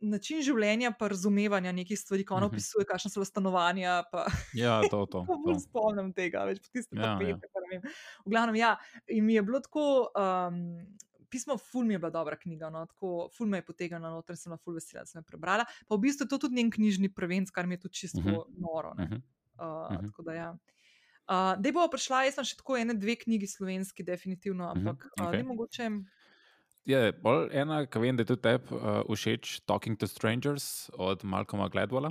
[0.00, 2.54] način življenja, pa razumevanja nekih stvari, ko ona Mhm.
[2.54, 4.02] opisuje, kakšne so stanovanja.
[4.06, 5.24] Pa, Ja, to, to.
[5.46, 5.58] to.
[5.60, 7.42] spomnim tega, več po tiste Ja, tapete.
[7.44, 7.60] ja.
[7.60, 7.82] ne vem.
[8.22, 8.76] V glavnem, ja,
[9.08, 9.86] in mi je bilo tako.
[10.14, 10.86] Um,
[11.28, 14.50] Pismo Ful mi je bila dobra knjiga, no, tako ful me je potegnila noter, sem
[14.50, 15.64] bila ful vesela, da sem jo prebrala.
[15.88, 18.36] Pa v bistvu je to tudi njen knjižni prvenc, kar mi je tudi čisto Mhm.
[18.58, 18.92] noro.
[18.94, 19.04] Ne.
[19.06, 19.18] Mhm.
[19.56, 20.06] Uh, Mhm.
[20.06, 20.50] Tako da ja.
[21.24, 25.24] Uh, da bo prišla, jaz sem še tako ene, dve knjigi slovenski, definitivno, ampak uh,
[25.24, 25.38] okej.
[25.38, 25.88] ne mogoče.
[26.84, 31.22] Je bolj ena, ki vem, da je tudi tebi uh, všeč, Talking to Strangers od
[31.24, 32.10] Malcolma Gladwella.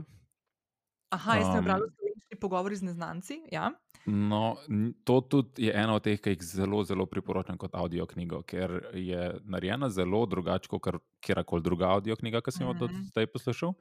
[1.11, 3.35] Aha, jaz sem Um, v slovenski pogovori z neznanci.
[3.51, 3.71] Ja.
[4.05, 4.55] No,
[5.03, 8.71] to tudi je ena od teh, ki jih zelo, zelo priporočam kot audio knjigo, ker
[8.95, 10.87] je narejena zelo drugače kot
[11.21, 13.03] kjerkoli druga audio knjiga, ki sem jo do Mhm.
[13.11, 13.73] zdaj poslušal,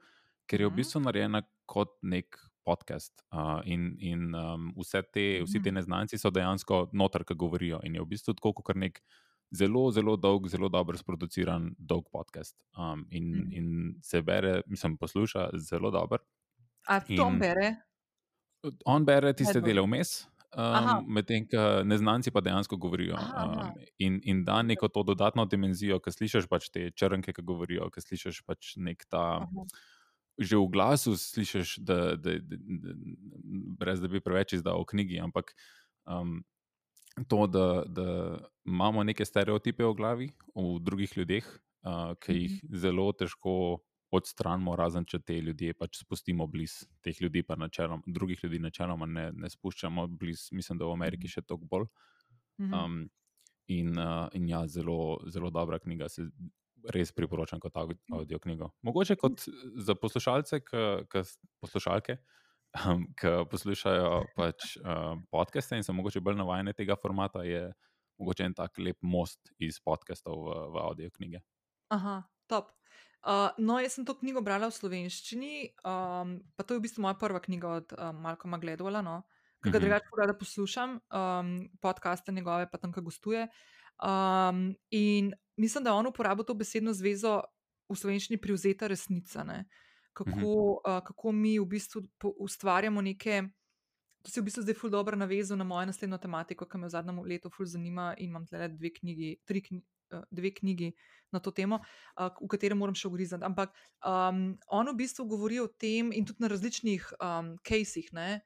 [0.45, 0.75] ker je v Mhm.
[0.77, 2.35] bistvu narejena kot nek
[2.65, 3.23] podcast.
[3.31, 5.75] Uh, in in um, vse te, vsi ti Mhm.
[5.79, 7.79] neznanci so dejansko noter, ki govorijo.
[7.83, 9.01] In je v bistvu tako kot nek
[9.51, 12.55] zelo, zelo dolg, zelo dobro sproduciran dolg podcast.
[12.77, 13.51] Um, in, Mhm.
[13.51, 16.17] in se bere, mislim, posluša zelo dobro.
[16.87, 17.75] A to on bere?
[18.85, 19.73] On bere tiste Najbolj.
[19.73, 20.27] dele vmes,
[20.57, 23.15] um, medtem ko neznanci pa dejansko govorijo.
[23.17, 23.71] Aha.
[23.75, 27.89] Um, in, in da neko to dodatno dimenzijo, ki slišiš pač te črnke, ki govorijo,
[27.89, 29.41] ki slišiš pač nek ta.
[29.41, 29.65] Aha.
[30.39, 32.93] Že v glasu slišiš, da, da, da, da,
[33.77, 35.53] brez da bi preveč izdal v knjigi, ampak
[36.07, 36.43] um,
[37.27, 41.47] to, da, da imamo neke stereotipe v glavi, v drugih ljudeh,
[41.85, 43.55] uh, ki jih zelo težko
[44.11, 49.07] odstranimo, razen če te ljudi pač spustimo blizu teh ljudi, pa načeloma, drugih ljudi načeloma
[49.07, 51.87] ne, ne spuščamo blizu, mislim, da v Ameriki še toliko bolj.
[52.61, 52.73] Mhm.
[52.73, 52.97] Um,
[53.71, 56.27] in, uh, in ja, zelo, zelo dobra knjiga, se
[56.91, 58.71] res priporočam kot au- audio knjigo.
[58.83, 59.45] Mogoče kot
[59.85, 61.21] za poslušalce, ki, ki,
[61.61, 62.17] poslušalke,
[62.79, 67.71] um, ki poslušajo pač, uh, podcaste in so mogoče bolj navajene tega formata, je
[68.21, 71.41] mogoče en tak lep most iz podcastov v, v audio knjige.
[71.91, 72.71] Aha, top.
[73.21, 75.55] Uh, no, jaz sem to knjigo brala v slovenščini,
[75.85, 79.21] um, pa to je v bistvu moja prva knjiga od um, Malcolma Gledwalla, no,
[79.61, 79.83] ki ga Mhm.
[79.85, 81.51] drugače ful rada poslušam, um,
[81.81, 83.45] podcaste njegove, pa tam, ki gostuje.
[84.01, 87.43] Um, in mislim, da je on uporabil to besedno zvezo
[87.89, 89.43] v slovenščini privzeta resnica.
[89.43, 89.65] Ne?
[90.13, 90.45] Kako, Mhm.
[90.45, 92.01] uh, kako mi v bistvu
[92.39, 93.43] ustvarjamo neke.
[94.21, 96.87] To se je v bistvu zdaj ful dobro navezal na mojo naslednjo tematiko, ki me
[96.87, 99.85] v zadnjem letu ful zanima in imam tle dve knjigi, tri knjigi.
[100.31, 100.91] Dve knjigi
[101.31, 101.79] na to temo,
[102.19, 103.45] uh, v katerem moram še ugrizati.
[103.47, 103.71] Ampak
[104.03, 108.09] um, on v bistvu govori o tem, in tudi na različnih um, casih.
[108.11, 108.41] Ne?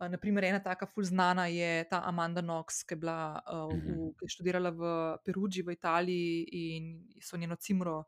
[0.00, 4.16] Uh, naprimer, ena taka ful znana je ta Amanda Knox, ki je, bila, uh, v,
[4.16, 4.80] ki je študirala v
[5.20, 6.88] Perugi v Italiji in
[7.20, 8.04] so njeno cimro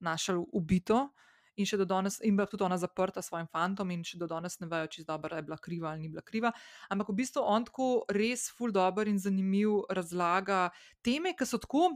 [0.00, 1.10] našli ubito.
[1.60, 4.28] In še do danes, in bila tudi ona zaprta s svojim fantom, in še do
[4.30, 6.52] danes ne vejo, če je bila kriva ali ni bila kriva.
[6.88, 10.70] Ampak v bistvu on tako res ful dobr in zanimiv razlaga
[11.04, 11.90] teme, ki so tako.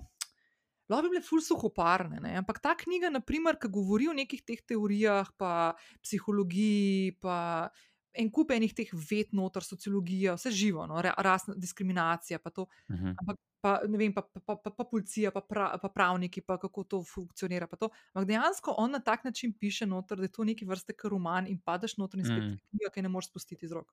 [0.84, 2.34] Lahko bi bile ful suhoparne, ne?
[2.36, 5.72] ampak ta knjiga, naprimer, ki govori o nekih teh teorijah, pa
[6.04, 7.70] psihologiji, pa
[8.14, 11.02] en kup enih teh ved noter, sociologija, vse živo, no?
[11.02, 13.18] Ra- rasna diskriminacija, pa to, Mhm.
[13.20, 16.58] ampak pa, ne vem, pa, pa, pa, pa, pa policija, pa, pra, pa pravniki, pa
[16.58, 17.66] kako to funkcionira.
[17.66, 17.90] pa to.
[18.14, 21.46] Ampak dejansko on na tak način piše noter, da je to neki vrste kar roman
[21.46, 22.52] in padeš noter in spet Mm.
[22.52, 22.58] mm.
[22.70, 23.92] knjiga, ki ne moreš spustiti iz rok.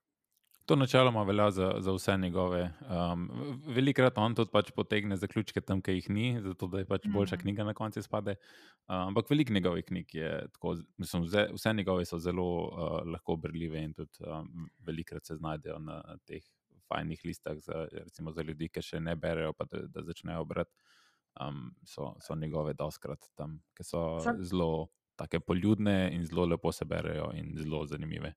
[0.66, 2.62] To načeloma velja za, za vse njegove.
[2.86, 3.26] Um,
[3.68, 7.36] velikrat on tudi pač potegne zaključke tam, ki jih ni, zato da je pač boljša
[7.36, 7.42] Mhm.
[7.42, 8.36] knjiga na koncu spade.
[8.88, 13.36] Uh, ampak veliko njegovih knjig je tako, mislim, vse, vse njegove so zelo uh, lahko
[13.36, 16.44] berljive in tudi um, velikrat se znajdejo na teh
[16.88, 20.72] fajnih listah za, recimo, za ljudi, ki še ne berejo, pa da, da začnejo brati.
[21.42, 26.86] Um, so, so njegove doskrat tam, ki so zelo take poljudne in zelo lepo se
[26.86, 28.34] berejo in zelo zanimive.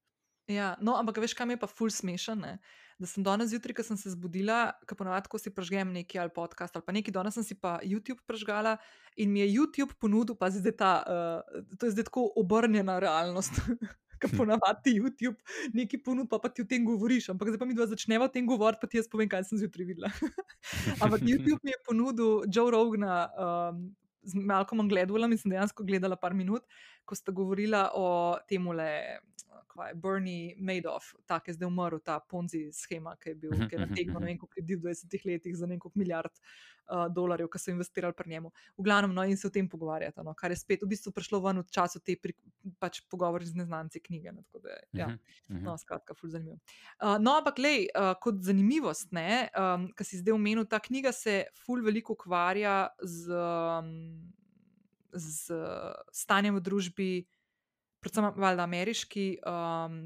[0.50, 2.42] Ja, no, ampak veš, kam je pa ful smešen?
[2.44, 2.58] Ne?
[3.00, 6.32] Da sem danes zjutraj, ko sem se zbudila, ko ponovadi, ko si prežgem neki ali
[6.34, 8.76] podcast ali pa neki, danes sem si pa YouTube prežgala
[9.16, 13.56] in mi je YouTube ponudil, pa zdaj ta, uh, to je zdaj tako obrnjena realnost.
[14.20, 15.34] Ker ponavadi YouTube
[15.74, 18.32] nekaj ponudi, pa, pa ti o tem govoriš, ampak zdaj pa mi dva začneva o
[18.32, 20.12] tem govoriti, pa ti jaz povem, kaj sem zjutraj videla.
[21.02, 23.84] ampak YouTube mi je ponudil Joe Rogna, um,
[24.24, 26.64] z Malcolmom Gledwellom in sem dejansko gledala par minut,
[27.04, 28.64] ko sta govorila o tem,
[29.68, 33.52] kaj je Bernie Madoff, ta, ki je zdaj umrl, ta Ponzi schema, ki je bil
[33.64, 37.48] ki je nategnil ne vem koliko ljudi v 20 letih za nekaj milijard uh, dolarjev,
[37.52, 38.52] ki so investirali pri njemu.
[38.76, 41.40] V glavnem, no, in se o tem pogovarjata, no, kar je spet v bistvu prišlo
[41.44, 42.36] ven v času te pri,
[42.82, 44.34] pač pogovori z neznanci knjige.
[44.36, 45.10] No, da, ja,
[45.48, 46.60] no, skratka, ful zanimivo.
[47.00, 51.12] Uh, no, ampak, lej, uh, kot zanimivost, ne, um, kar si zdaj omenil, ta knjiga
[51.14, 53.30] se ful veliko ukvarja z.
[53.30, 54.32] Um,
[55.14, 55.54] Z
[56.10, 57.10] stanjem v družbi,
[58.04, 60.00] predvsem valjda ameriški, um,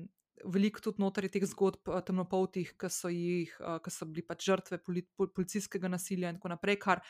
[0.47, 4.47] veliko tudi notorij teh zgodb uh, temnopoltih, ki so, jih, uh, ki so bili pač
[4.47, 7.03] žrtve poli, pol, policijskega nasilja in tako naprej, kar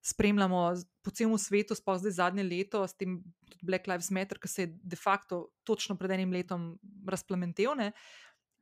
[0.00, 0.62] spremljamo
[1.04, 3.18] po celem svetu, sploh zdaj zadnje leto, s tem
[3.50, 6.72] tudi Black Lives Matter, ki se je de facto točno pred enim letom
[7.08, 7.74] razplamentel.
[7.76, 7.90] Ne?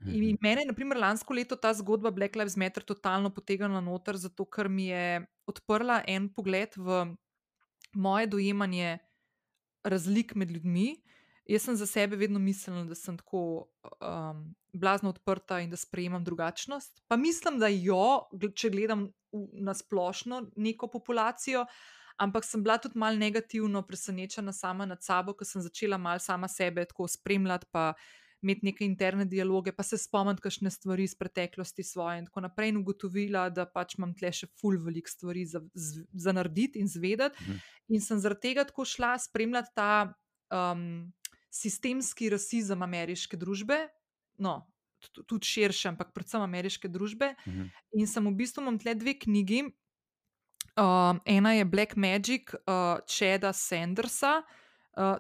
[0.06, 0.38] In Mhm.
[0.40, 4.68] mene, na primer, lansko leto ta zgodba Black Lives Matter totalno potegnila noter, zato ker
[4.68, 7.16] mi je odprla en pogled v
[7.94, 8.98] moje dojemanje
[9.84, 11.02] razlik med ljudmi.
[11.48, 13.68] Jaz sem za sebe vedno mislila, da sem tako
[14.00, 14.42] um,
[14.72, 17.00] blazno odprta in da sprejemam drugačnost.
[17.08, 19.06] Pa mislim, da jo, če gledam
[19.52, 21.64] na splošno neko populacijo,
[22.20, 26.48] ampak sem bila tudi malo negativno presenečena sama nad sabo, ker sem začela malo sama
[26.48, 27.94] sebe tako spremljati, pa
[28.42, 32.68] imeti neke interne dialoge, pa se spomniti kakšne stvari iz preteklosti svoje in tako naprej.
[32.68, 36.88] In ugotovila, da pač imam tle še ful veliko stvari za, z- za narediti in
[36.88, 37.40] zvedeti.
[37.42, 37.58] Mhm.
[37.88, 40.12] In sem zaradi tega tako šla spremljati ta.
[40.50, 41.12] Um,
[41.50, 43.88] sistemski rasizem ameriške družbe,
[44.38, 44.66] no,
[45.12, 47.34] tu- tudi širše, ampak predvsem ameriške družbe.
[47.46, 47.68] Mhm.
[47.92, 49.64] In sem v bistvu imam tle dve knjigi.
[50.78, 54.42] Um, ena je Black Magic, uh, Čeda Sandersa.
[54.46, 54.67] Uh,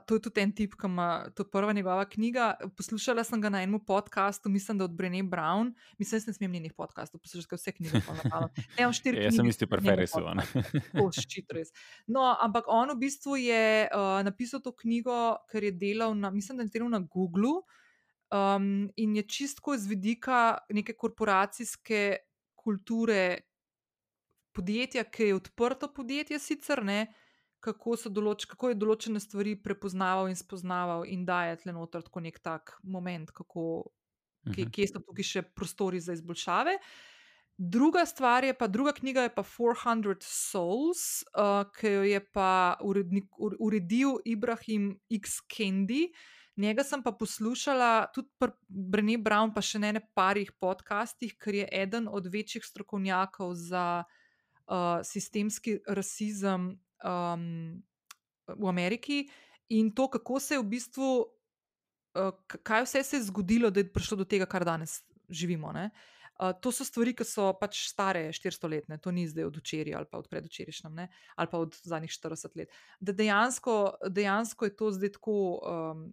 [0.06, 2.54] to je tudi en tip, ki ima to prva njegova knjiga.
[2.76, 5.74] Poslušala sem ga na enem podkastu, mislim, da od Brené Brown.
[5.98, 8.00] Mislim, da ne smem njenih podkastov, poslušati vse knjige.
[8.06, 8.56] pol na pamet.
[8.56, 9.24] Ne, imam štiri Ja.
[9.28, 9.66] Jaz sem isti
[11.54, 11.72] res.
[12.06, 16.58] No, ampak on v bistvu je uh, napisal to knjigo, ker je delal na, mislim,
[16.58, 17.62] da je delal na Googlu
[18.30, 22.16] um, in je čistko z vidika neke korporacijske
[22.54, 23.38] kulture
[24.52, 27.06] podjetja, ki je odprto podjetje, sicer ne.
[27.60, 32.20] Kako, določ, kako je določene stvari prepoznaval in spoznaval, in da je tle noter tako
[32.20, 33.90] nek tak moment, kako,
[34.46, 34.70] kje, Mhm.
[34.70, 36.78] kje so tukaj še prostori za izboljšave.
[37.58, 42.76] Druga stvar je pa, druga knjiga je pa 400 Souls, uh, ki jo je pa
[42.80, 45.40] urednik, ur- uredil Ibrahim X.
[45.42, 46.12] Kendi.
[46.56, 51.54] Njega sem pa poslušala tudi pri Brené Brown, pa še ne na parih podcastih, ker
[51.54, 54.04] je eden od večjih strokovnjakov za
[54.66, 57.82] uh, sistemski rasizem um,
[58.48, 59.28] v Ameriki
[59.68, 61.10] in to, kako se je v bistvu,
[62.16, 65.72] uh, kaj vse se je zgodilo, da je prišlo do tega, kar danes živimo.
[65.72, 65.90] Ne?
[66.38, 68.98] Uh, to so stvari, ki so pač stare 400 let, ne?
[69.02, 71.08] to ni zdaj od včeraj ali pa od predvčerajšnjem, ne?
[71.36, 72.74] ali pa od zadnjih 40 let.
[73.00, 75.38] Da dejansko, dejansko je to zdaj tako.
[75.62, 76.10] Um,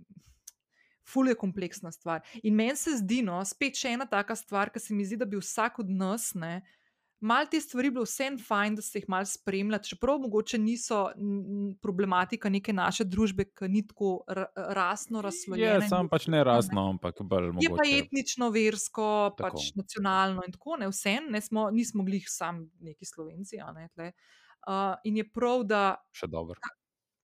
[1.06, 2.24] Ful je kompleksna stvar.
[2.42, 5.28] In meni se zdi, no, spet še ena taka stvar, ki se mi zdi, da
[5.30, 6.64] bi vsak od nas, ne,
[7.22, 11.12] malo te stvari bilo vseeno fajn, da se jih malo spremlja, čeprav mogoče niso
[11.76, 15.76] problematika neke naše družbe, ki ni tako ra- rasno Je razslojena.
[15.78, 16.78] in sam pač ne različna, ne.
[16.78, 17.98] rasno, ampak bolj Je pa mogoče.
[18.00, 19.44] etnično, versko, Tako.
[19.50, 23.60] pač nacionalno in tako ne, vseeno, ne smo, nismo glih sam neki slovenci.
[23.60, 24.12] a Ne, tle.
[24.68, 26.60] uh, in je prav, da Še dobro.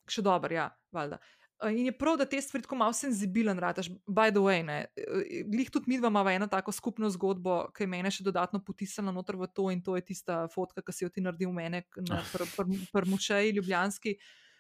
[0.08, 1.16] še dober, ja, valjda.
[1.16, 3.88] Uh, In je prav, da te stvari tako malo senzibilen rataš.
[4.08, 7.84] By the way, ne, eh, glih tudi mi dva imamo eno tako skupno zgodbo, ki
[7.84, 11.04] je mene še dodatno potisnila noter v to in to je tista fotka, ki si
[11.04, 14.16] jo ti naredil mene na pr, pr, pr mušeji ljubljanski,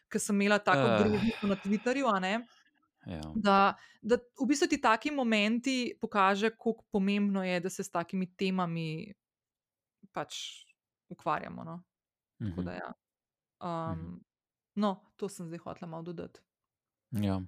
[0.08, 0.99] ki sem imela tako Ah.
[0.99, 2.34] groznico na Twitterju, a ne.
[3.08, 3.22] Ja.
[3.36, 3.58] Da,
[4.02, 9.14] da v bistvu ti taki momenti pokaže, kako pomembno je, da se s takimi temami
[10.12, 10.36] pač
[11.10, 11.64] ukvarjamo.
[11.64, 11.80] No?
[12.39, 12.64] Tako Mhm.
[12.64, 12.93] da, ja.
[13.60, 14.22] um,
[14.76, 16.39] no, to sem zdaj hotela malo dodati.
[17.12, 17.41] Ja.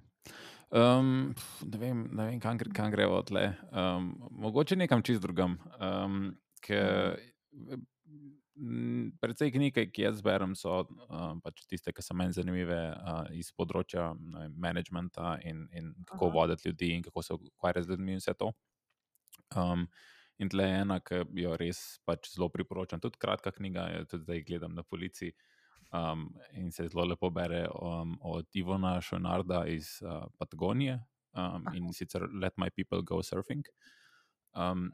[0.74, 3.44] Um, ne vem, ne vem kam, kam gremo tle.
[3.72, 5.56] Um, mogoče nekam čist drugam.
[5.78, 6.34] Um,
[6.64, 7.18] ker,
[8.56, 13.30] m, Predvsej knjig, ki jaz berem, so um, pač tiste, ki so meni zanimive uh,
[13.34, 16.34] iz področja vem, managementa in, in kako Aha.
[16.38, 18.50] voditi ljudi in kako se ukvarjati z ljudmi in vse to.
[19.54, 19.88] Um,
[20.42, 23.02] in tle je ena, ki jo res pač zelo priporočam.
[23.02, 25.34] Tudi kratka knjiga, jo tudi zdaj gledam na policiji.
[25.92, 31.00] Um, in se zelo lepo bere um, od Ivona Šonarda iz uh, Patagonije.
[31.34, 33.64] um, in sicer Let My People Go Surfing.
[34.54, 34.92] Um,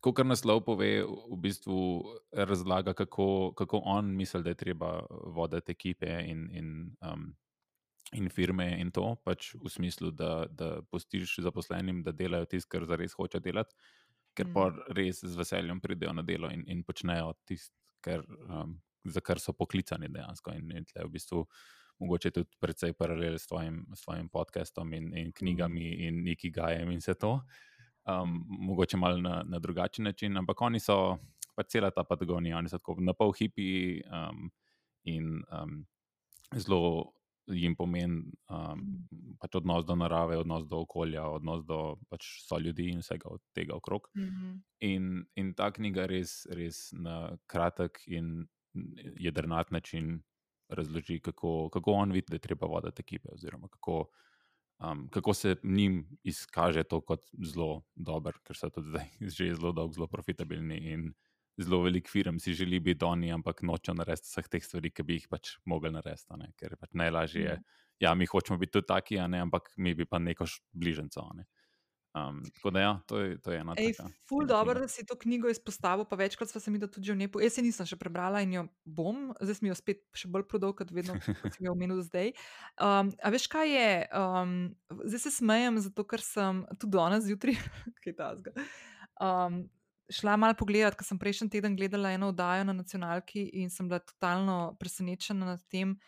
[0.00, 1.76] Ko kar naslov pove, v bistvu
[2.30, 5.02] razlaga, kako, kako on misli, da je treba
[5.34, 6.68] voditi ekipe in, in,
[7.02, 7.24] um,
[8.14, 12.86] in firme in to, pač v smislu, da, da postiš zaposlenim, da delajo tisto, kar
[12.86, 13.74] zares hoče delati,
[14.38, 14.94] ker pa Mm.
[14.94, 18.78] res z veseljem pridejo na delo in, in počnejo tisto, kar, um,
[19.10, 20.54] za kar so poklicani dejansko.
[20.56, 21.44] In, in tle v bistvu
[21.98, 26.90] mogoče tudi precej paralel s tvojim, s tvojim podcastom in, in knjigami in neki gajem
[26.90, 27.40] in vse to.
[28.08, 31.18] Um, mogoče malo na, na drugačen način, ampak oni so,
[31.54, 34.50] pa cela ta Patagonija, oni so tako na pol hipi um,
[35.04, 35.84] in um,
[36.56, 37.12] zelo
[37.48, 38.82] jim pomeni um,
[39.40, 43.42] pač odnos do narave, odnos do okolja, odnos do pač so ljudi in vsega od
[43.56, 44.08] tega okrog.
[44.16, 44.58] Mhm.
[44.88, 48.46] In, in ta knjiga res, res na kratek in
[49.16, 50.22] jedrnat način
[50.68, 54.04] razloži, kako, kako on vidi, da je treba voditi ekipe, oziroma kako,
[54.78, 59.72] um, kako se njim izkaže to kot zelo dober, ker so tudi zdaj že zelo
[59.72, 61.12] dolgo zelo profitabilni in
[61.58, 65.18] zelo velik firm si želi biti oni, ampak nočejo narediti vseh teh stvari, ki bi
[65.18, 66.36] jih pač mogli narediti.
[66.38, 66.52] Ne?
[66.56, 67.56] Ker pač najlažje je,
[68.00, 71.24] ja, mi hočemo biti tudi taki, a ne, ampak mi bi pa neko bližnjico.
[71.34, 71.48] Ne?
[72.16, 74.08] Um, tako da, ja, to je, to je ena Ej, taka.
[74.28, 77.12] ful dobro, da si to knjigo izpostavil, pa večkrat smo se mi da tudi že
[77.12, 77.28] v njej.
[77.28, 80.46] po- Jaz se nisem še prebrala in jo bom, zdaj sem jo spet še bolj
[80.48, 82.32] prodal, kot vedno, kot sem jo omenil zdaj.
[82.80, 83.90] Um, a veš, kaj je?
[84.16, 84.54] Um,
[85.04, 87.54] zdaj se smejem, zato ker sem tudi danes zjutraj,
[88.02, 88.56] kaj tasga.
[89.20, 89.68] Um,
[90.08, 94.00] šla malo pogledat, ker sem prejšnji teden gledala eno oddajo na nacionalki in sem bila
[94.00, 95.98] totalno presenečena nad tem,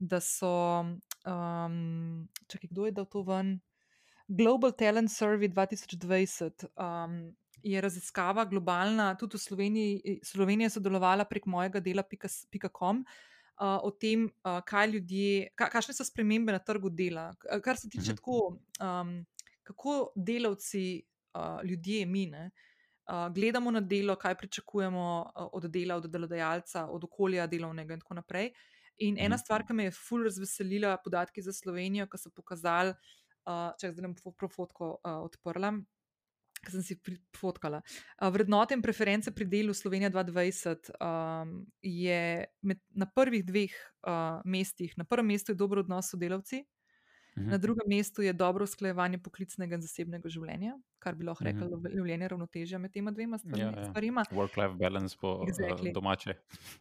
[0.00, 0.80] da so.
[1.28, 3.60] Um, čakaj, kdo je dal to ven?
[4.30, 10.18] Global Talent Survey 2020 um, je raziskava globalna, tudi v Sloveniji.
[10.24, 16.06] Slovenija je sodelovala prek mojega dela.com uh, o tem, uh, kaj ljudje, ka, kakšne so
[16.06, 17.32] spremembe na trgu dela.
[17.38, 18.16] K- Kar se tiče Mhm.
[18.16, 18.38] tako,
[18.80, 19.26] um,
[19.62, 21.02] kako delavci,
[21.34, 22.50] uh, ljudje, mi, ne,
[23.08, 28.00] uh, gledamo na delo, kaj pričakujemo uh, od dela, od delodajalca, od okolja delovnega in
[28.00, 28.52] tako naprej.
[28.98, 29.40] In ena Mhm.
[29.40, 32.94] stvar, ki me je ful razveselila, podatki za Slovenijo, ki so pokazali,
[33.46, 35.72] uh, če zdaj bom fo- profotko uh, odprla,
[36.60, 36.98] ki sem si
[37.32, 37.80] fotkala.
[38.16, 42.20] Uh, vrednote in preference pri delu Slovenija 2020 um, je
[42.62, 43.72] med, na prvih dveh
[44.02, 44.92] uh, mestih.
[44.96, 46.64] Na prvem mestu je dobro odnos s sodelavci,
[47.36, 47.46] Mhm.
[47.48, 51.92] na drugem mestu je dobro usklajevanje poklicnega in zasebnega življenja, kar bi lahko rekli Mhm.
[51.94, 53.84] življenje ravnotežja med tema dvema Ja, ja.
[53.84, 54.24] stvarima.
[54.32, 55.88] Work-life balance po Exactly.
[55.88, 56.34] uh, domače.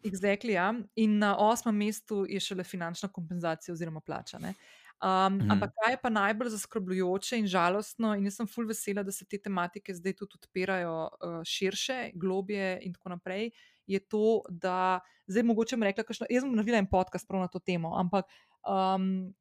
[0.03, 0.73] Exactly, ja.
[0.95, 4.39] In na osmem mestu je šele finančna kompenzacija oziroma plača.
[4.39, 4.53] ne.
[4.99, 5.51] Um, Mhm.
[5.51, 9.25] ampak kaj je pa najbolj zaskrbljujoče in žalostno, in jaz sem ful vesela, da se
[9.25, 13.51] te tematike zdaj tudi odpirajo uh, širše, globje in tako naprej,
[13.87, 17.47] je to, da zdaj mogoče bom rekla, kakšno, jaz bom naredila en podcast prav na
[17.47, 18.25] to temo, ampak
[18.67, 19.33] um,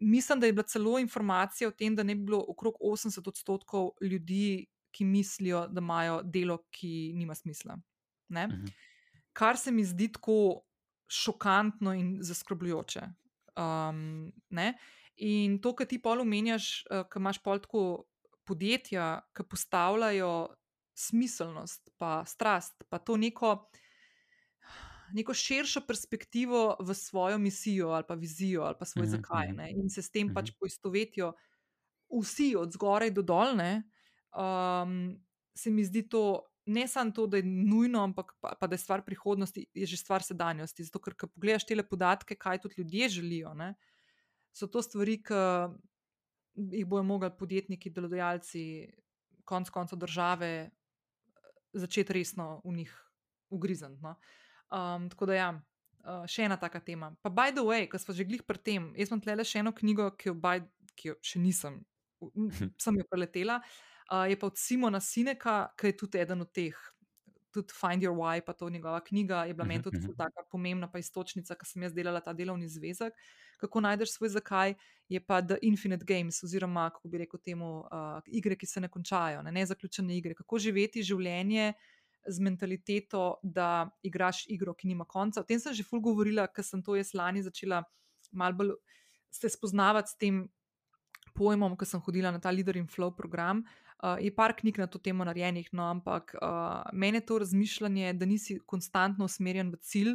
[0.00, 3.90] mislim, da je bila celo informacija o tem, da ne bi bilo okrog 80 odstotkov
[4.02, 7.78] ljudi, ki mislijo, da imajo delo, ki nima smisla.
[8.28, 8.46] Ne?
[8.46, 8.66] Mhm.
[9.32, 10.62] kar se mi zdi tako
[11.08, 13.00] šokantno in zaskrbljujoče.
[13.60, 14.74] Um, ne?
[15.18, 17.82] in to, kar ti pol omenjaš, uh, ki imaš pol tako
[18.44, 19.06] podjetja,
[19.36, 20.30] ki postavljajo
[20.96, 23.52] smiselnost, pa strast, pa to neko,
[25.08, 29.48] neko širšo perspektivo v svojo misijo ali pa vizijo ali pa svoj Mhm, zakaj.
[29.48, 29.54] mhm.
[29.54, 29.70] Ne?
[29.72, 30.56] In se s tem pač Mhm.
[30.60, 31.32] poistovetijo
[32.12, 33.82] vsi, od zgoraj do dolne.
[34.32, 35.18] Um,
[35.54, 38.84] se mi zdi to ne samo to, da je nujno, ampak pa, pa da je
[38.84, 40.86] stvar prihodnosti, je že stvar sedanjosti.
[40.86, 43.74] Zato, ker ko pogledaš te podatke, kaj tudi ljudje želijo, ne,
[44.52, 45.40] so to stvari, ki
[46.54, 48.62] jih bojo mogli podjetniki, delodajalci,
[49.44, 50.70] konec koncev države,
[51.72, 52.94] začeti resno v njih
[53.50, 54.02] ugrizniti.
[54.02, 54.14] No.
[54.70, 55.50] Um, tako da, ja,
[56.04, 57.14] uh, še ena taka tema.
[57.22, 59.62] Pa, by the way, ko smo že glih pri tem, jaz imam tle le še
[59.62, 60.60] eno knjigo, ki jo, by,
[60.94, 61.80] ki jo še nisem,
[62.78, 63.58] sem jo preletela.
[63.58, 63.89] Uh,
[64.28, 66.76] je pa od Simona Sineka, ki je tudi eden od teh.
[67.50, 70.86] Tudi Find Your Why, pa to njegova knjiga, je bila meni tudi Mhm, taka pomembna,
[70.90, 73.14] pa istočnica, ker sem jaz delala ta delovni zvezek.
[73.58, 74.74] Kako najdeš svoj zakaj,
[75.08, 78.88] je pa The Infinite Games, oziroma kako bi rekel temu, uh, igre, ki se ne
[78.88, 80.34] končajo, ne, ne zaključene igre.
[80.34, 81.72] Kako živeti življenje
[82.28, 85.40] z mentaliteto, da igraš igro, ki nima konca.
[85.40, 87.82] O tem sem že ful govorila, ker sem to jaz lani začela
[88.32, 88.72] malo bolj
[89.30, 90.48] se spoznavati s tem
[91.34, 93.62] pojmom, ko sem hodila na ta Leader in Flow program.
[94.00, 98.12] Uh, je par knjig na to temo narejenih, no, ampak uh, meni je to razmišljanje,
[98.16, 100.14] da nisi konstantno usmerjen v cilj,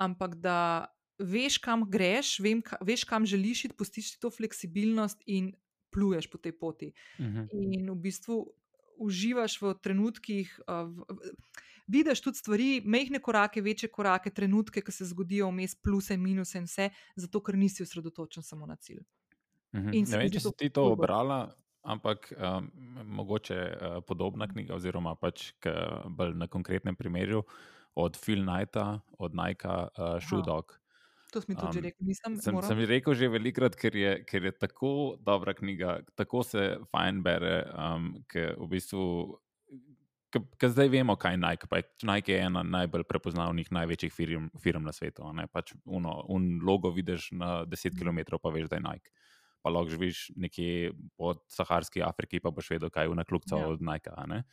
[0.00, 0.86] ampak da
[1.20, 5.52] veš, kam greš, vem, ka, veš, kam želiš iti, pustiš ti to fleksibilnost in
[5.92, 6.92] pluješ po tej poti.
[7.20, 7.46] Mhm.
[7.52, 8.40] In v bistvu
[9.04, 11.34] uživaš v trenutkih, uh, v, v,
[11.86, 16.58] vidiš tudi stvari, mehke korake, večje korake, trenutke, ki se zgodijo vmes, pluse in minuse
[16.58, 19.04] in vse, zato ker nisi osredotočen samo na cilj.
[19.92, 21.06] In se Ne vem, če si ti to ful dobro.
[21.06, 21.38] brala,
[21.84, 22.70] ampak um,
[23.04, 25.72] mogoče uh, podobna knjiga, oziroma pač k,
[26.08, 27.44] bolj na konkretnem primeru
[27.94, 30.46] od Phil Knighta, od Nike, uh, Shoe Aha.
[30.46, 30.78] Dog.
[31.34, 32.68] To si mi tudi že Um, rekel, nisem Sem, moral.
[32.70, 37.22] sem že rekel že velikrat, ker je, ker je tako dobra knjiga, tako se fajn
[37.22, 39.02] bere, um, ker v bistvu.
[40.34, 41.66] Ker zdaj vemo, kaj je Nike.
[41.70, 45.22] Pa je, Nike je ena najbolj prepoznavnih, največjih firm, firm na svetu.
[45.30, 45.46] Ne?
[45.46, 49.10] Pač uno, un logo vidiš na 10 km, pa veš, da je Nike.
[49.64, 53.68] Pa lahko živiš nekje po Saharski Afriki, pa boš vedel, kaj je unakljubca Ja.
[53.72, 54.12] od Nike.
[54.12, 54.44] a ne.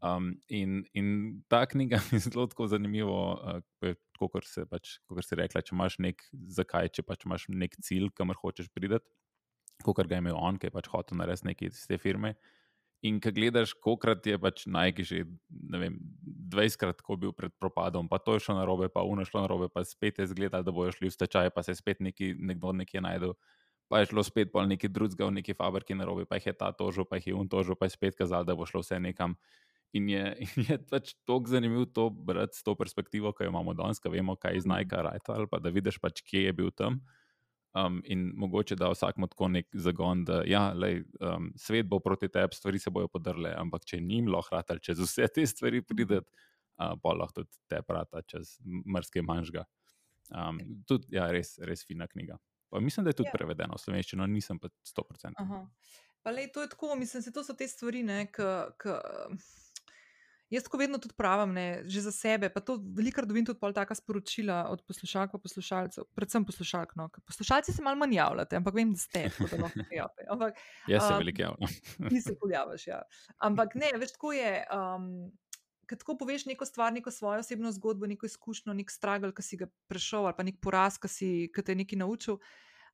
[0.00, 4.96] Um, in, in ta knjiga je zelo tako zanimiva, uh, kot se pač,
[5.26, 8.98] si rekla, če imaš nek zakaj, če pač imaš nek cilj, kamor hočeš priti,
[9.84, 12.34] kot ga je imel on, ki je pač hotel narediti nekaj iz te firme.
[13.04, 15.94] In ko gledaš, kolikrat je pač Nike že ne vem,
[16.52, 19.48] 20krat tako bil pred propadom, pa to je šlo na robe, pa uno šlo na
[19.48, 22.34] robe, pa spet je zgledal, da bojo šli v stečaj, pa se je spet neki,
[22.40, 23.36] nekdo nekje najdel.
[23.90, 26.54] Pa je šlo spet pol neki drugega v neki fabriki na robe, pa jih je
[26.54, 29.00] ta tožil, pa jih je un tožil, pa je spet kazal, da bo šlo vse
[29.02, 29.34] nekam.
[29.98, 33.74] In je, in je pač tako zanimivo to brati s to perspektivo, ki jo imamo
[33.74, 36.52] danes, ko vemo, kaj je iz Nike rajta, ali pa da vidiš, pač, kje je
[36.54, 37.00] bil tam.
[37.74, 42.30] Um, in mogoče da vsakmo tako nek zagon, da ja, lej, um, svet bo proti
[42.30, 46.30] tebi, stvari se bodo podrle, ampak če njim lahko rata, čez vse te stvari prideti,
[46.78, 49.66] uh, pa lahko tudi te prata, čez mrske manžga.
[50.30, 52.38] Um, tudi, ja, res, res fina knjiga.
[52.70, 53.32] Pa mislim, da je tudi Ja.
[53.32, 55.32] prevedena v slovenščino, nisem pa 100%.
[55.36, 55.66] Aha.
[56.22, 58.42] Pa lej, to je tako, mislim, se to so te stvari, ki.
[60.50, 62.48] Jaz tako vedno tudi pravim, ne, že za sebe.
[62.50, 66.96] Pa to velikokrat dobim tudi pol taka sporočila od poslušalk in poslušalcev, predvsem poslušalk.
[66.96, 67.06] No.
[67.24, 70.26] Poslušalci se malo manj javljate, ampak vem, da ste, tako da lahko prijavite.
[70.28, 70.58] Ampak
[70.88, 71.70] Jaz se Um, veliko javljam.
[72.10, 72.86] ti se pojavljaš.
[72.86, 73.02] Ja.
[73.38, 74.66] Ampak ne, veš, tako je.
[74.70, 75.30] Um,
[75.90, 79.58] Ko tako poveš neko stvar, neko svojo osebno zgodbo, neko izkušnjo, nek stragel, ki si
[79.58, 82.38] ga prešel, ali pa nek poraz, ki, ki te je nekaj naučil.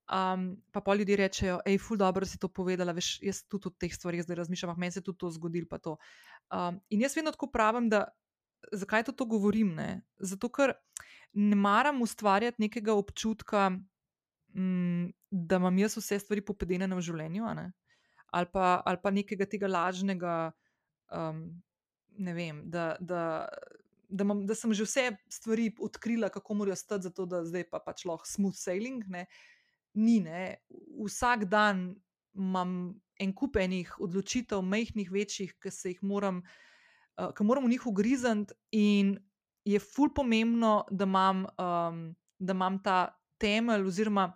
[0.07, 3.75] Um, pa pa ljudje rečejo, hej, ful, dobro si to povedala, veš, jaz tudi o
[3.75, 5.67] teh stvarih zdaj razmišljam, ampak meni se je tudi to zgodilo.
[5.69, 5.97] pa to.
[6.55, 8.07] Um, in jaz vedno tako pravim, da
[8.73, 9.75] zakaj to, to govorim?
[9.75, 10.03] Ne?
[10.19, 10.77] Zato, ker
[11.35, 13.71] ne maram ustvarjati nekega občutka,
[14.55, 17.45] mm, da imam jaz vse stvari popedene v življenju,
[18.31, 20.53] ali, pa, ali pa nekega tega lažnega.
[21.11, 21.63] Um,
[22.19, 23.49] ne vem, da, da,
[24.09, 27.81] da, imam, da sem že vse stvari odkrila, kako morajo stati, zato da zdaj pa
[27.81, 29.05] pač lahko smooth sailing.
[29.09, 29.27] Ne.
[29.95, 30.57] Ni, ne.
[31.05, 31.95] Vsak dan
[32.35, 36.43] imam en kup enih odločitev, majhnih, večjih, ki se jih moram,
[37.17, 39.17] uh, ki moram v njih ugrizniti, in
[39.65, 42.03] je ful pomembno, da imam, um,
[42.39, 42.99] da imam ta
[43.41, 44.31] temelj oziroma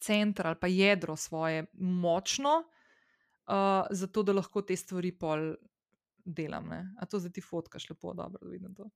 [0.00, 2.62] center ali pa jedro svoje močno,
[3.46, 5.54] uh, zato da lahko te stvari pol
[6.24, 6.68] delam.
[6.68, 6.94] Ne?
[6.98, 8.88] A to zdaj ti fotkaš lepo, dobro, da vidim to.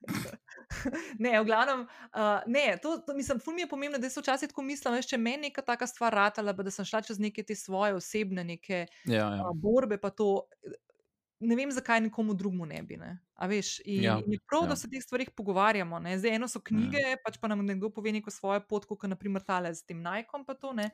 [1.24, 1.80] ne, v glavnem,
[2.14, 5.10] uh, ne, to, to mislim, ful mi je pomembno, da se včasih tako mislim, veš,
[5.12, 8.86] če meni neka taka stvar ratala, da sem šla čez neke te svoje osebne neke
[9.04, 9.42] Ja, ja.
[9.44, 10.42] uh, borbe, pa to.
[11.40, 12.98] Ne vem, zakaj nekomu drugemu ne bi.
[13.00, 13.14] Ne?
[13.40, 14.72] A veš, in, Ja, in je prav, ja.
[14.72, 15.98] da se o teh stvarih pogovarjamo.
[16.04, 16.18] Ne?
[16.20, 17.22] Zdaj, eno so knjige, mm.
[17.24, 20.44] pač pa nam nekdo pove neko svojo pot, kot naprimer tale z tem najkom.
[20.44, 20.90] Pa to, ne?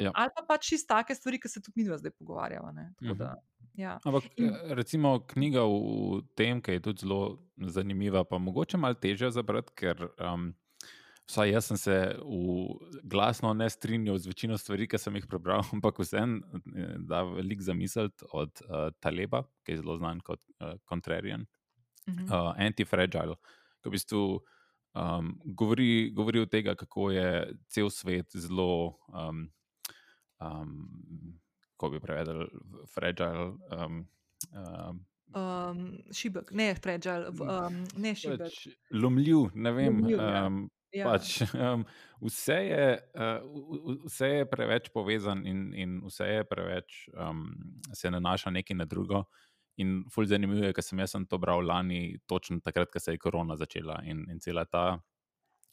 [0.00, 0.10] Ja.
[0.14, 2.72] Ali pa pač čisto take stvari, ki se tudi mi dva zdaj pogovarjava.
[2.72, 3.16] Mhm.
[3.16, 3.34] Da,
[3.74, 3.98] ja.
[4.04, 7.20] Ampak In- eh, recimo knjiga v tem, ki je tudi zelo
[7.58, 10.54] zanimiva, pa mogoče malo težja za brati, ker um,
[11.28, 12.74] vsaj jaz sem se v
[13.04, 16.40] glasno ne strinjal z večino stvari, ki sem jih prebral, ampak vseeno
[16.74, 21.46] eh, da veliko zamisliti od uh, Taleba, ki je zelo znan kot uh, Contrarian,
[22.08, 22.24] Mhm.
[22.24, 23.36] uh, Anti-Fragile,
[23.82, 24.40] ki v bistvu
[24.96, 27.28] um, govori, govori o tem, kako je
[27.68, 28.96] cel svet zelo.
[29.12, 29.50] Um,
[30.40, 31.40] um,
[31.80, 32.44] Ko bi prevedel,
[32.92, 33.54] fragile.
[33.72, 34.02] Um,
[34.52, 38.40] um, Um, šibek, ne fragile, v- um, ne šibek.
[38.40, 40.00] pač lomljiv, ne vem.
[40.00, 40.46] Lomljiv, ja.
[40.46, 40.56] Um,
[40.92, 41.06] Ja.
[41.06, 41.84] pač, um,
[42.20, 47.44] vse, je, uh, vse je preveč povezan in, in vse je preveč, um,
[47.94, 49.22] se nanaša nekaj na drugo.
[49.78, 53.14] In fulj zanimivo je, ker sem jaz sem to bral lani, točno takrat, ko se
[53.14, 54.98] je korona začela in, in cela ta.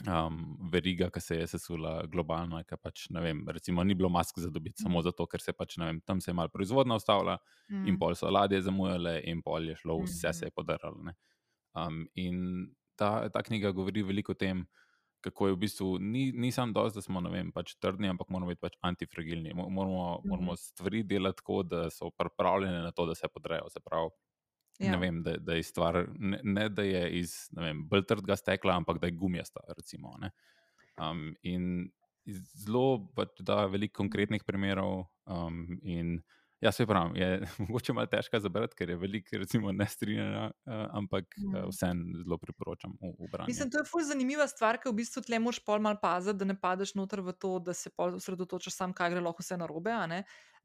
[0.05, 4.37] Um, veriga, ki se je sesula globalno, ki pač, ne vem, recimo, ni bilo mask
[4.37, 7.39] za dobiti, samo zato, ker se pač, ne vem, tam se je malo proizvodnja ustavila,
[7.69, 7.83] Mm.
[7.89, 10.33] in pol so ladje zamujale, in pol je šlo, vse Mhm.
[10.33, 11.01] se je podarilo.
[11.01, 11.15] ne.
[11.75, 14.67] Um, in ta, ta knjiga govori veliko o tem,
[15.21, 18.49] kako je v bistvu, ni, ni samo dosti, da smo, vem, pač trdni, ampak moramo
[18.49, 19.53] biti pač antifragilni.
[19.55, 20.29] Mo- Moramo, Mhm.
[20.29, 23.69] moramo stvari delati tako, da so pripravljene na to, da se podrejo.
[23.69, 24.09] Se pravi,
[24.79, 24.91] Ja.
[24.93, 28.75] ne vem, da, da je stvar, ne, ne da je iz vem, bolj trdega stekla,
[28.77, 29.63] ampak da je gumijasta.
[29.77, 30.29] Recimo, ne.
[31.01, 31.89] um, in
[32.61, 35.07] zelo pač da veliko konkretnih primerov.
[35.25, 36.19] Um, in
[36.61, 41.25] Ja, se pravi, je mogoče malo težko zabrati, ker je veliko, recimo, nestrinjena, uh, ampak
[41.37, 41.69] uh, Mm.
[41.69, 43.47] vseeno zelo priporočam v, v branje.
[43.47, 46.45] Mislim, to je fuz zanimiva stvar, ker v bistvu tle moraš pol mal paziti, da
[46.45, 49.91] ne padeš noter v to, da se pol osredotočaš sam, kaj gre lahko vse narobe.
[49.91, 50.23] a ne.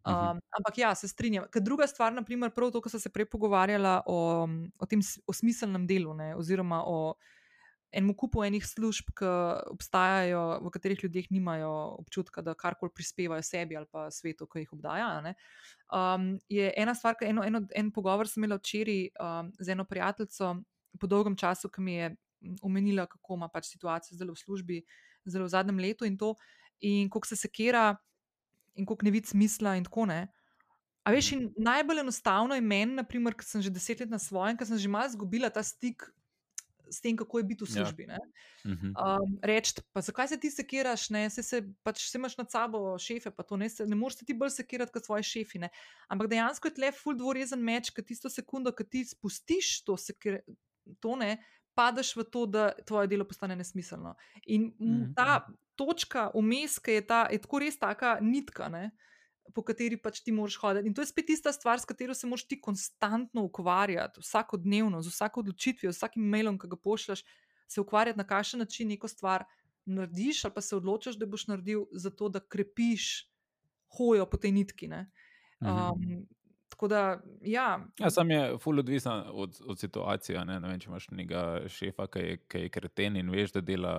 [0.08, 0.14] Mhm.
[0.14, 1.44] Um, ampak ja, se strinjam.
[1.52, 5.32] Ker druga stvar, naprimer, prav to, ko sem se prej pogovarjala o, o tem o
[5.32, 7.14] smiselnem delu, ne, oziroma o
[7.92, 9.28] enem kupu enih služb, ki
[9.72, 11.70] obstajajo, v katerih ljudje nimajo
[12.00, 15.20] občutka, da karkoli prispevajo sebi ali pa svetu, ki jih obdaja.
[15.20, 15.34] ne.
[15.92, 20.54] Um, je ena stvar, eno, eno, en pogovor sem imela včeraj um, z eno prijateljico,
[21.00, 22.14] po dolgem času, ki mi je
[22.62, 24.82] omenila, kako ima pač situacijo zdaj v službi,
[25.24, 26.34] zelo v zadnjem letu in to,
[26.80, 27.92] in kako se sekira,
[28.74, 30.26] in kako ne vidi smisla, in tako ne.
[31.04, 34.66] A veš, najbolj enostavno je meni, naprimer, ker sem že deset let na svojem, ker
[34.66, 36.06] sem že malo izgubila ta stik
[36.92, 37.72] s tem, kako je biti v Ja.
[37.74, 38.04] službi.
[38.04, 38.18] Ja.
[38.64, 38.86] Mhm.
[38.88, 42.98] Um, Reči, pa zakaj se ti sekiraš, ne, se, se pač se imaš nad sabo
[42.98, 45.58] šefe, pa to ne, se, ne moreš se ti bolj sekirati kot svoje šefi.
[45.58, 45.68] Ne.
[46.08, 50.40] Ampak dejansko je tle full dvorezen meč, ki tisto sekundo, ki ti spustiš to, sekir,
[51.00, 51.38] to ne,
[51.74, 54.14] padeš v to, da tvoje delo postane nesmiselno.
[54.46, 54.92] In Mhm.
[54.92, 55.14] mm.
[55.16, 58.68] ta točka vmes, ki je, ta, je tako res taka nitka.
[58.68, 58.90] Ne,
[59.54, 60.88] Po kateri pač ti moraš hoditi.
[60.88, 65.10] In to je spet tista stvar, s katero se moraš ti konstantno ukvarjati, vsakodnevno, z
[65.10, 67.24] vsako odločitvijo, z vsakim mailom, ki ga pošljaš,
[67.68, 69.44] se ukvarjati na kakšen način neko stvar
[69.84, 73.08] narediš, ali pa se odločiš, da boš naredil zato, da krepiš
[73.96, 74.88] hojo po tej nitki.
[74.88, 75.10] ne.
[75.60, 76.26] Um,
[76.82, 80.44] tako da, ja, Ja, sam je ful odvisen od, od situacije.
[80.44, 80.60] Ne?
[80.60, 83.92] Ne vem, če imaš nekega šefa, ki je, ki je kreten in veš, da dela,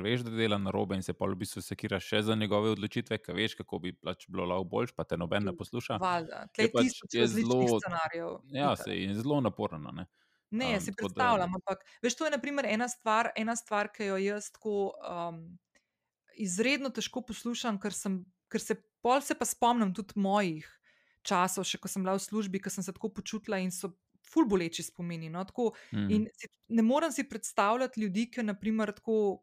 [0.00, 3.18] veš, da dela na robe in se pa v bistvu sekira še za njegove odločitve,
[3.18, 5.98] ki veš, kako bi pač bilo lahko boljš, pa te noben ne posluša.
[6.00, 6.46] valjda.
[6.54, 8.40] Tle je pač- tisoč je zelo-.
[8.48, 9.92] Ja, se je zelo naporno.
[9.92, 10.06] Ne?
[10.50, 13.92] Ne, Um, si tako da- predstavljam, ampak veš, to je naprimer ena stvar, ena stvar,
[13.92, 15.58] ki jo jaz tako um,
[16.34, 20.64] izredno težko poslušam, ker, sem, ker se pol se pa spomnim tudi mojih
[21.26, 24.46] časov, še ko sem bila v službi, ko sem se tako počutila in so ful
[24.46, 25.28] boleči spomini.
[25.30, 26.10] No, tako, Mhm.
[26.10, 29.42] in si, ne morem si predstavljati ljudi, ki naprimer tako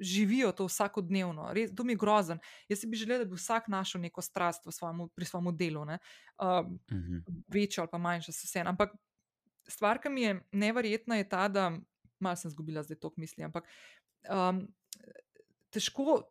[0.00, 1.48] živijo to vsakodnevno.
[1.52, 2.38] Res, to mi je grozen.
[2.68, 5.84] Jaz si bi želela, da bi vsak našel neko strast svojemu, pri svojem delu.
[5.84, 5.98] Ne.
[6.38, 7.18] Um, Mhm.
[7.48, 8.60] večjo ali pa manjšo, se vse.
[8.60, 8.94] Ampak
[9.68, 11.72] stvar, ki mi je neverjetna, je ta, da
[12.20, 13.44] malo sem izgubila zdaj tok misli.
[13.44, 13.64] Ampak
[14.24, 14.68] um,
[15.70, 16.22] težko,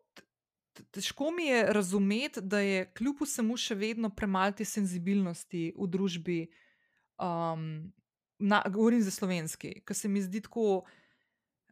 [0.91, 6.39] težko mi je razumeti, da je kljub vsemu še vedno premalo te senzibilnosti v družbi.
[7.17, 7.91] Um,
[8.39, 10.85] na, govorim za slovenski, ker se mi zdi tako.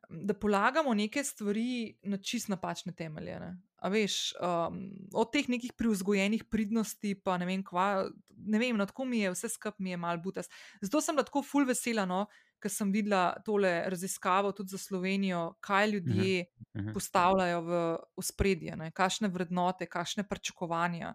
[0.05, 3.39] Da polagamo neke stvari na čist napačne temelje.
[3.41, 3.55] Ne?
[3.81, 4.77] A veš, um,
[5.17, 9.33] od teh nekih privzgojenih pridnosti, pa ne vem, kva, ne vem, no, tako mi je,
[9.33, 10.49] vse skupaj mi je mal butas.
[10.81, 12.27] Zato sem bila tako ful vesela, no,
[12.59, 16.45] ker sem videla tole raziskavo tudi za Slovenijo, kaj ljudje
[16.75, 16.93] Mhm.
[16.93, 21.13] postavljajo v ospredje, ne, kakšne vrednote, kakšne pričakovanja,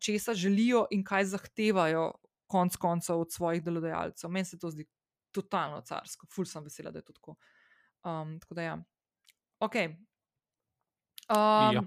[0.00, 2.12] česa želijo in kaj zahtevajo,
[2.46, 4.30] konc koncev, od svojih delodajalcev.
[4.30, 4.84] Meni se to zdi
[5.32, 7.36] totalno carsko, ful sem vesela, da je to tako.
[8.04, 8.78] Um, tako da, ja.
[9.60, 9.74] Ok.
[11.28, 11.82] Um, Ja.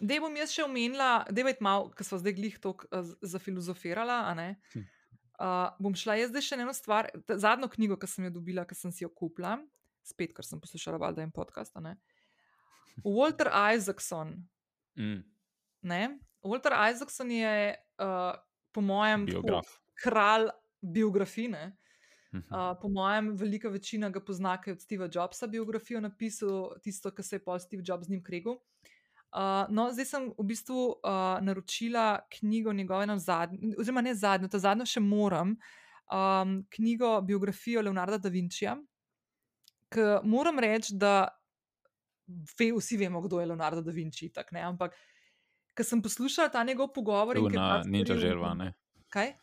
[0.00, 4.34] Dej bom jaz še omenila, da je malo, ker smo zdaj glih tako uh, zafilozofirala.
[4.74, 4.84] Hm.
[5.36, 8.76] Uh, bom šla jaz zdaj še eno stvar, zadnjo knjigo, ki sem jo dobila, ki
[8.78, 9.58] sem si jo kupila,
[10.06, 11.76] spet, ker sem poslušala valjda en podcast.
[13.04, 14.32] Walter Isaacson.
[14.96, 15.20] Mm.
[15.84, 16.02] Ne?
[16.46, 18.32] Walter Isaacson je, uh,
[18.72, 19.74] po mojem, tako Biograf.
[20.00, 20.48] kralj
[20.80, 21.72] biografije.
[22.32, 22.42] Mhm.
[22.50, 27.10] Uh, po mojem, velika večina ga pozna, ker je od Steva Jobsa biografijo napisal, tisto,
[27.10, 28.56] kar se je pa Steve Jobs z njim kregel.
[28.56, 28.95] Uh,
[29.68, 34.58] no, zdaj sem v bistvu uh, naročila knjigo njegove, na zadnjo, oziroma ne zadnjo, ta
[34.58, 35.56] zadnjo še moram,
[36.12, 38.76] um, knjigo biografijo Leonarda da Vinčija.
[39.92, 41.28] Ker moram reči, da
[42.26, 44.96] ve, vsi vemo, kdo je Leonardo da Vinci, tak, ne, ampak
[45.76, 48.72] ker sem poslušala ta njegov pogovor Una par stvari ninja želva, ne?
[49.12, 49.34] Kaj?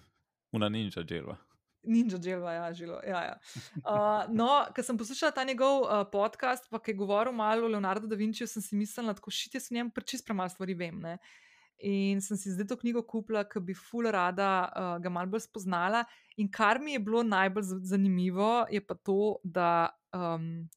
[0.51, 1.37] Una ninja želva.
[1.83, 2.99] Ninja Jelva, ja, žilo.
[3.07, 3.37] Ja, ja.
[3.83, 7.71] Uh, no, ker sem poslušala ta njegov uh, podcast, pa ki je govoril malo o
[7.71, 10.99] Leonardo da Vinciju, sem si mislila, da šit jaz o njem čist premalo stvari vem.
[11.03, 11.17] Ne?
[11.83, 15.43] In sem si zdaj to knjigo kupila, ker bi ful rada uh, ga malo bolj
[15.49, 16.05] spoznala.
[16.37, 20.69] In kar mi je bilo najbolj zanimivo, je pa to, da um,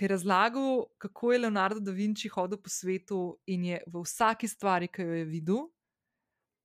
[0.00, 4.88] je razlagal, kako je Leonardo da Vinci hodil po svetu in je v vsaki stvari,
[4.88, 5.66] ki jo je videl,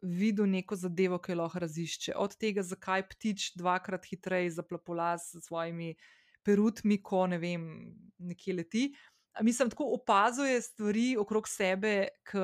[0.01, 2.13] videl neko zadevo, ki jo lahko razišče.
[2.15, 5.95] Od tega, zakaj ptič dvakrat hitreje zaplapo las s svojimi
[6.43, 7.65] perutmi, ko ne vem,
[8.17, 8.83] nekje leti.
[9.33, 12.39] A Mislim, tako opazuje stvari okrog sebe, ki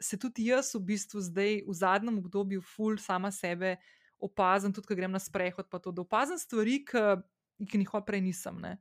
[0.00, 3.76] se tudi jaz v bistvu zdaj v zadnjem obdobju ful sama sebe
[4.18, 7.02] opazim, tudi ko grem na sprehod, pa to, da opazim stvari, ki,
[7.66, 8.60] ki jih prej nisem.
[8.60, 8.78] Ne?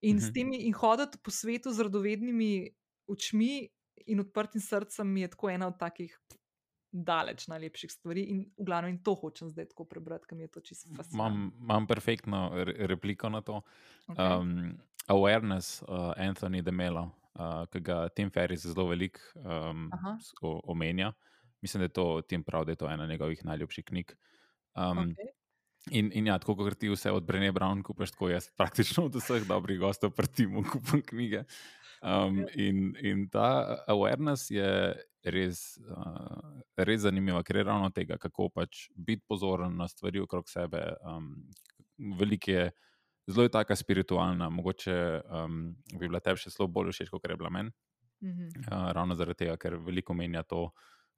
[0.00, 0.20] In, Mhm.
[0.20, 2.70] s temi, in hoditi po svetu z radovednimi
[3.08, 3.68] očmi
[4.06, 6.12] in odprtim srcem mi je tako ena od takih
[6.92, 10.52] daleč najlepših stvari in v glavnem in to hočem zdaj tako prebrati, ker mi je
[10.56, 11.28] to čisto fascinantno.
[11.28, 13.60] Imam, imam perfektno re repliko na to.
[14.08, 14.40] Okay.
[14.40, 14.78] Um,
[15.08, 19.90] awareness, uh, Anthony Demelo, uh, ki ga Tim Ferris zelo veliko um,
[20.42, 21.12] o- omenja.
[21.60, 24.12] Mislim, da je to Tim prav, da je to ena njegovih najljubših knjig.
[24.76, 25.34] Um, Okay.
[25.90, 29.14] In, in ja, tako kot ti vse od Brene Brown kupaš, tako jaz praktično od
[29.14, 31.44] vseh dobrih gostov pri Timu kupam knjige.
[32.02, 34.94] Um, in, in ta awareness je
[35.30, 40.48] res, uh, res zanimiva, ker je ravno tega, kako pač biti pozoren na stvari okrog
[40.50, 40.82] sebe.
[41.06, 41.32] Um,
[42.18, 42.68] Veliko je,
[43.26, 45.62] zelo je taka spiritualna, mogoče um,
[45.94, 47.74] bi bila tebi še zelo bolj všeč, kot je bila meni.
[48.22, 48.64] Mhm.
[48.66, 50.68] Uh, ravno zaradi tega, ker veliko menja to,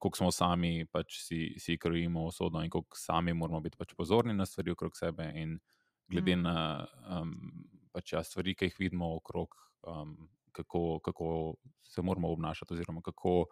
[0.00, 4.32] koliko smo sami, pač si, si krojimo usodo in koliko sami moramo biti pač pozorni
[4.34, 5.28] na stvari okrog sebe.
[5.36, 5.58] In
[6.10, 6.40] glede Mm.
[6.40, 6.42] mm.
[6.42, 6.86] na
[7.20, 7.34] um,
[7.92, 9.54] pač, ja, stvari, ki jih vidimo okrog,
[9.86, 10.16] um,
[10.52, 11.54] kako, kako
[11.86, 13.46] se moramo obnašati, oziroma kako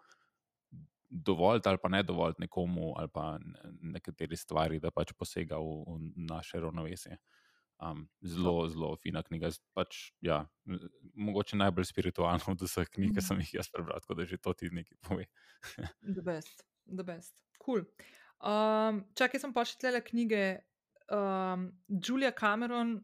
[1.10, 5.84] dovolj ali pa ne dovolj nekomu ali pa ne- nekateri stvari, da pač posega v,
[5.86, 5.98] v
[6.28, 7.18] naše ravnovesje.
[7.78, 9.52] Um, zelo, zelo fina knjiga.
[9.72, 10.40] Pač, ja,
[11.14, 14.50] mogoče najbolj spiritualna od vseh knjig, ki sem jih jaz prebral, tako da že to
[14.52, 15.26] ti nekaj pove.
[16.02, 17.36] The best, the best.
[17.62, 17.84] Cool.
[18.42, 20.42] Um, čakaj, sem pa še tle knjige.
[21.08, 22.98] Um, Julia Cameron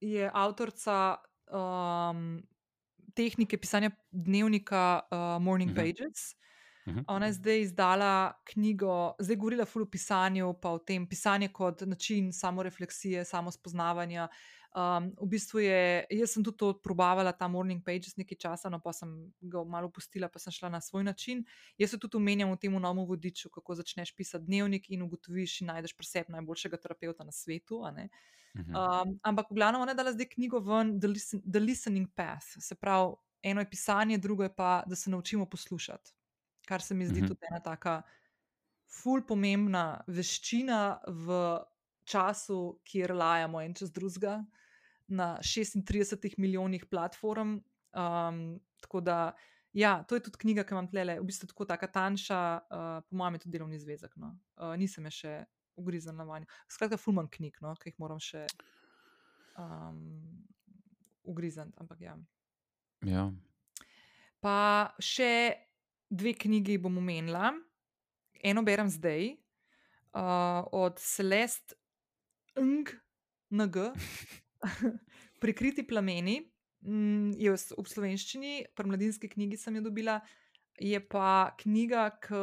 [0.00, 1.18] je avtorica
[1.52, 2.40] um,
[3.14, 5.76] tehnike pisanja dnevnika uh, Morning Mhm.
[5.76, 6.32] Pages.
[6.32, 6.47] Mhm.
[7.08, 11.80] Ona je zdaj izdala knjigo, zdaj govorila ful o pisanju, pa o tem pisanju kot
[11.80, 14.28] način samorefleksije, samospoznavanja.
[14.76, 18.78] Um, v bistvu je, jaz sem tudi to probavala, ta Morning Pages nekaj časa, no
[18.84, 19.08] pa sem
[19.40, 21.40] ga malo pustila, pa sem šla na svoj način.
[21.78, 25.72] Jaz se tudi omenjam v tem novem vodiču, kako začneš pisati dnevnik in ugotoviš in
[25.72, 27.80] najdeš pri sebi najboljšega terapeuta na svetu.
[27.96, 28.08] ne.
[28.56, 28.74] Mhm.
[28.74, 32.60] Um, ampak v glavnem ona je dala zdaj knjigo ven, The, Listen, The Listening Path.
[32.60, 36.17] Se pravi, eno je pisanje, drugo je pa, da se naučimo poslušati.
[36.68, 37.28] Kar se mi zdi Mhm.
[37.32, 38.02] tudi ena taka
[38.88, 41.38] ful pomembna veščina v
[42.08, 44.38] času, kjer lajamo en čez drugega
[45.08, 47.58] na 36 milijonih platform.
[47.92, 49.32] Um, tako da,
[49.72, 53.16] ja, to je tudi knjiga, ki imam tle, v bistvu tako taka tanjša, uh, po
[53.16, 54.16] mojem, je tudi delovni zvezek.
[54.16, 54.34] No.
[54.56, 55.34] Uh, nisem je še
[55.76, 56.46] ugrizen na vanjo.
[56.68, 58.44] Skratka, fulman knjig, no, ki jih moram še
[59.58, 60.44] um,
[61.24, 61.72] ugrizen.
[61.76, 62.16] Ampak ja.
[63.06, 63.28] Ja.
[64.40, 64.56] Pa
[65.00, 65.67] še
[66.10, 67.52] dve knjigi bom omenila.
[68.44, 69.34] Eno berem zdaj,
[70.14, 71.74] uh, od Celeste
[72.58, 72.90] Ng,
[73.50, 73.76] NG,
[75.42, 76.40] Prikriti plameni.
[76.86, 80.20] Mm, je v slovenščini, pri mladinski knjigi sem jo dobila.
[80.78, 82.42] Je pa knjiga, ki.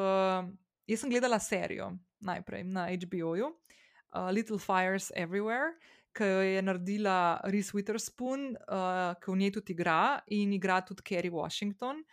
[0.86, 5.74] Jaz sem gledala serijo najprej na HBO-ju, uh, Little Fires Everywhere,
[6.16, 11.04] ki jo je naredila Reese Witherspoon, uh, ki v njej tudi igra in igra tudi
[11.04, 12.04] Kerry Washington.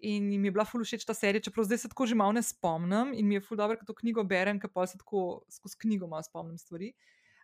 [0.00, 2.42] In mi je bila ful všeč ta serija, čeprav zdaj se tako že malo ne
[2.42, 5.78] spomnim in mi je ful dobro, ker to knjigo berem, ker pa se tako skozi
[5.78, 6.92] knjigo malo spomnim stvari.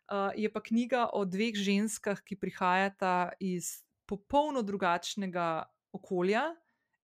[0.04, 6.52] Uh, je pa knjiga o dveh ženskah, ki prihajata iz popolno drugačnega okolja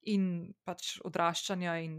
[0.06, 1.96] in pač odraščanja in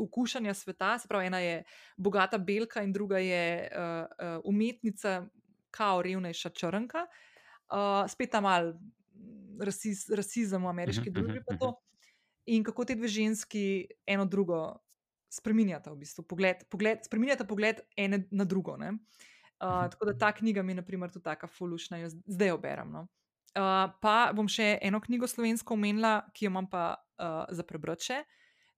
[0.00, 0.98] okušanja sveta.
[0.98, 1.64] Se pravi, ena je
[1.96, 5.24] bogata belka in druga je uh, uh, umetnica,
[5.70, 7.06] kao revnejša črnka.
[7.70, 8.74] Uh, spet ta mal
[9.60, 11.38] rasiz, rasizem v ameriški Mhm, družbi.
[11.40, 11.72] mhm, pa to.
[12.46, 14.78] In kako te dve ženski eno drugo
[15.30, 18.76] spremenjata, v bistvu, pogled, pogled, spremenjata pogled ene na drugo.
[18.76, 18.92] ne.
[19.56, 22.58] Uh, tako da ta knjiga mi je, na primer, tudi tako fulušna, jo zdaj jo
[22.58, 22.90] berem.
[22.92, 23.06] No.
[23.56, 28.10] Uh, pa bom še eno knjigo slovensko omenila, ki jo imam pa uh, za prebrati.
[28.10, 28.18] še.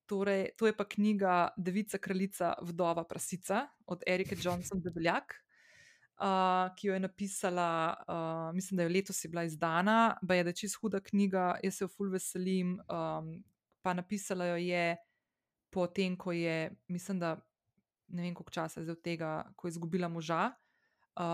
[0.08, 5.34] Torej, to je pa knjiga Devica, kraljica, vdova, prasica od Erike Johnson Debeljak,
[6.22, 7.68] uh, ki jo je napisala,
[8.06, 11.58] uh, mislim, da je letos je bila izdana, pa je da je čist huda knjiga,
[11.62, 12.78] jaz se jo ful veselim.
[12.88, 13.42] Um,
[13.82, 14.96] pa napisala jo je
[15.70, 17.36] potem, ko je, mislim, da
[18.08, 20.52] ne vem, koliko časa je zdaj od tega, ko je izgubila moža.
[21.18, 21.24] Uh,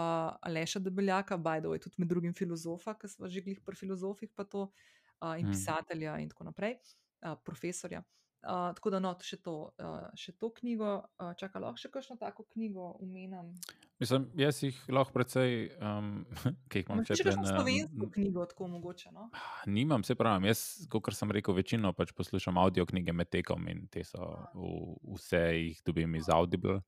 [0.43, 4.45] Aleša Debeljaka, Bajdo je tudi med drugim filozofa, ki smo že glih pri filozofih, pa
[4.45, 4.73] to,
[5.21, 5.53] uh, in Mm.
[5.53, 6.79] pisatelja, in tako naprej,
[7.23, 8.01] uh, profesorja.
[8.01, 10.91] Uh, tako da, no, še to, uh, še to knjigo,
[11.21, 13.55] uh, čakaj, lahko še kakšno tako knjigo umenim.
[14.03, 16.25] Mislim, jaz jih lahko precej, um,
[16.69, 17.55] ki jih imam Imate če kakšno na.
[17.55, 19.15] slovensko knjigo, tako mogoče?
[19.15, 19.31] No?
[19.71, 23.87] Nimam, se pravi, jaz, kot sem rekel, večino pač poslušam avdio knjige med tekom in
[23.93, 24.75] te so v,
[25.16, 26.83] vse jih dobim iz Audible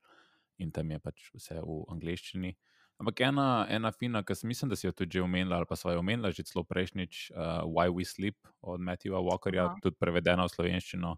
[0.61, 2.55] in tam je pač vse v angleščini.
[2.97, 5.93] Ampak ena, ena fina, ki mislim, da si jo tudi že omenila, ali pa sva
[5.93, 9.81] jo omenila že celo prejšnjič, uh, Why We Sleep od Matthewa Walkerja, Aha.
[9.83, 11.13] tudi prevedena v slovenščino.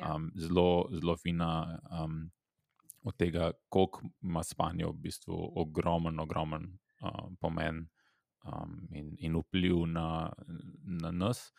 [0.00, 0.14] Ja.
[0.14, 2.30] Um, zelo, zelo fina um,
[3.02, 7.86] od tega, koliko ima spanje v bistvu ogromen, ogromen uh, pomen
[8.44, 10.32] um, in, in vpliv na,
[10.82, 11.52] na nas.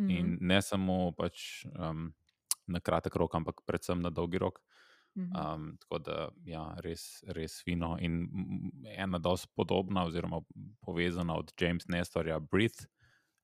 [0.00, 0.10] Mhm.
[0.10, 2.12] In ne samo pač, um,
[2.66, 4.60] na kratek rok, ampak predvsem na dolgi rok.
[5.16, 5.32] Mhm.
[5.36, 7.96] Um, tako da, ja, res, res fino.
[8.00, 10.40] In mm, ena dosti podobna, oziroma
[10.80, 12.88] povezana od James Nestorja, Breathe,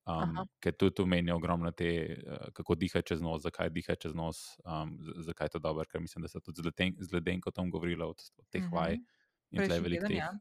[0.09, 0.45] um, Aha.
[0.59, 4.97] ki tudi omenja ogromno te, uh, kako diha čez nos, zakaj diha čez nos, um,
[5.21, 5.85] zakaj je to dobro.
[5.85, 8.73] Ker mislim, da so tudi z, leden, ledenko tam govorila od, od teh Mhm.
[8.73, 8.99] vaj.
[9.51, 10.33] In tle je Prejšnji veliko teden, teh, ja.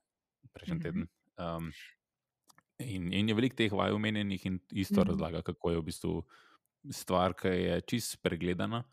[0.53, 0.83] prejšnji Mhm.
[0.83, 1.07] teden.
[1.37, 1.71] Um,
[2.79, 5.01] in, in je veliko teh vaj omenjenih, in isto Mhm.
[5.01, 5.09] mhm.
[5.09, 6.23] razlaga, kako je v bistvu
[6.91, 8.83] stvar, ki je čist pregledana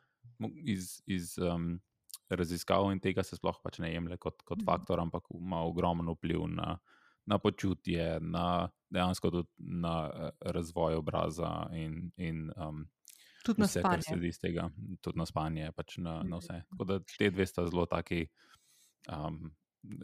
[0.57, 1.81] iz, iz um,
[2.29, 4.65] raziskav in tega se sploh pač ne jemlje kot, kot Mhm.
[4.65, 6.79] faktor, ampak ima ogromen vpliv na,
[7.27, 12.11] na počutje, na dejansko tudi na eh, razvoj obraza in.
[12.17, 12.87] in um,
[13.45, 14.03] Tudi na Vse, kar spanje.
[14.03, 14.71] sledi iz tega,
[15.05, 16.63] tudi na spanje, pač na, na vse.
[16.71, 18.23] Tako da te dve sta zelo taki,
[19.13, 19.53] um,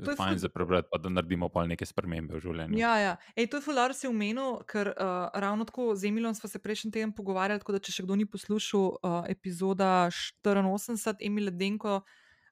[0.05, 2.79] To je fajn za prebrati, pa da naredimo pa neke spremembe v življenju.
[2.79, 3.15] Ja, ja.
[3.33, 6.91] Ej, to je fular si umenil, ker uh, ravno tako z Emilom smo se prejšnji
[6.93, 12.03] teden pogovarjali, tako da če še kdo ni poslušal uh, epizoda 84, Emil Ledenko,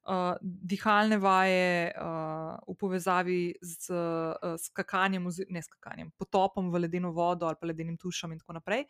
[0.08, 7.46] uh, dihalne vaje uh, v povezavi z uh, skakanjem, ne skakanjem, potopom v ledeno vodo
[7.46, 8.86] ali pa ledenim tušem in tako naprej.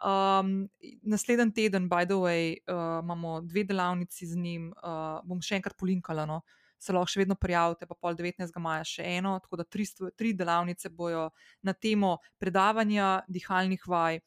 [0.00, 0.70] Um,
[1.02, 5.76] naslednji teden, by the way, uh, imamo dve delavnici z njim, uh, bom še enkrat
[5.76, 6.24] polinkala.
[6.26, 6.40] No?
[6.80, 8.56] Se lahko še vedno prijavite, pa pol 19.
[8.62, 9.84] maja še eno, tako da tri,
[10.16, 11.28] tri delavnice bojo
[11.66, 14.22] na temo predavanja, dihalnih vaj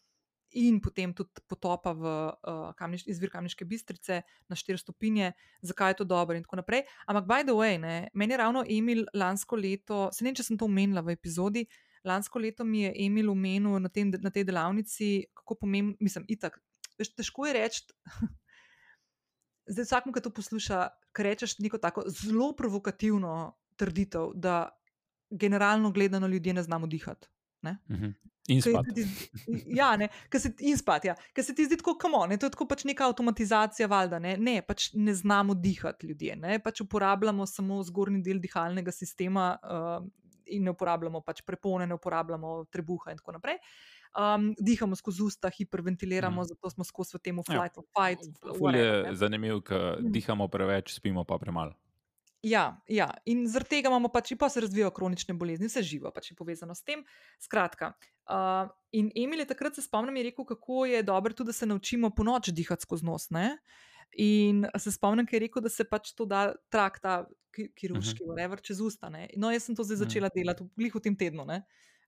[0.54, 5.32] in potem tudi potopa v uh, kamniš, izvir Kamniške bistrice na 4 stopinje,
[5.62, 6.84] zakaj je to dobro in tako naprej.
[7.08, 10.48] Ampak, by the way, ne, meni je ravno Emil lansko leto, se ne vem, če
[10.50, 11.66] sem to omenila v epizodi,
[12.06, 16.60] lansko leto mi je Emil omenil na, tem, na tej delavnici, kako pomembno, mislim, itak.
[17.00, 17.86] Veš, težko je reči,
[19.74, 20.86] zdaj vsakmu, ki to posluša,
[21.16, 24.70] ki rečeš neko tako zelo provokativno trditev, da
[25.30, 27.28] generalno gledano ljudje ne znamo dihati.
[27.62, 27.78] Ne?
[27.90, 28.12] Mhm.
[28.48, 29.06] In spati.
[29.72, 31.08] Ja, ne, se, in spati.
[31.08, 31.16] Ja.
[31.34, 34.20] Ker se ti zdi tako, kamo, ne, to je tako pač neka avtomatizacija, valjda.
[34.20, 36.36] Ne, ne pač ne znamo dihati ljudje.
[36.36, 40.04] Ne, pač uporabljamo samo zgornji del dihalnega sistema uh,
[40.46, 43.62] in ne uporabljamo pač prepone, ne uporabljamo trebuha in tako naprej.
[44.14, 46.46] Um, dihamo skozi usta, hiperventiliramo, mm.
[46.52, 47.44] zato smo skozi v tem Ja.
[47.48, 48.28] flight or fight.
[48.58, 50.12] Ful je zanimivo, ker Mhm.
[50.12, 51.74] dihamo preveč, spimo pa premalo.
[52.44, 56.12] Ja, ja, in zaradi tega imamo pač, in pa se razvijajo kronične bolezni, vse živo
[56.12, 57.06] pač je povezano s tem.
[57.40, 57.94] Skratka,
[58.28, 61.66] uh, in Emil je takrat se spomnim, je rekel, kako je dobro tudi, da se
[61.66, 63.30] naučimo po noč dihati skozi nos.
[63.30, 63.58] Ne?
[64.18, 68.24] In se spomnim, ker je rekel, da se pač to da trak, ta ki- kirurški,
[68.24, 68.62] uh -huh.
[68.62, 69.10] čez usta.
[69.10, 69.30] Ne?
[69.38, 70.04] No, jaz sem to zdaj Mhm.
[70.04, 71.46] začela delati, glih v tem tednu.
[71.46, 71.64] Ne?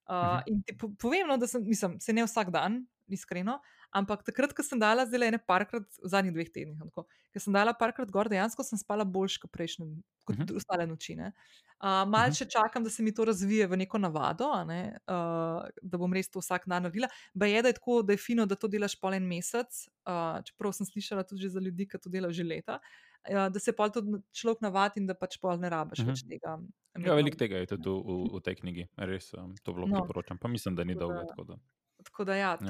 [0.06, 0.44] Uh, Mhm.
[0.48, 3.60] in ti po, povem, no, da sem, mislim, se ne vsak dan, iskreno,
[3.92, 7.42] ampak takrat, ko sem dala, zdaj le ene parkrat v zadnjih dveh tednih, tako, ker
[7.42, 9.86] sem dala parkrat gor, dejansko sem spala boljš kot prejšnje,
[10.24, 10.56] kot Mhm.
[10.56, 11.16] ostale noči.
[11.16, 11.34] ne.
[11.78, 12.40] Uh, Malce Mhm.
[12.40, 16.28] še čakam, da se mi to razvije v neko navado, ne, uh, da bom res
[16.28, 17.08] to vsak dan naredila.
[17.34, 19.68] Ba je, da je tako, da je fino, da to delaš pol en mesec,
[20.04, 22.80] uh, čeprav sem slišala tudi že za ljudi, ki to delajo že leta,
[23.28, 26.08] uh, da se pol tudi človek navadi in da pač pol ne rabiš Mhm.
[26.08, 26.58] več tega.
[26.98, 28.00] Ja, veliko tega je tudi v,
[28.30, 30.00] v, tej knjigi, res um, to zelo No.
[30.00, 30.38] priporočam.
[30.38, 31.28] Pa mislim, da ni Tako.
[31.28, 31.56] Tako da.
[32.02, 32.68] Tako da ja, Ja.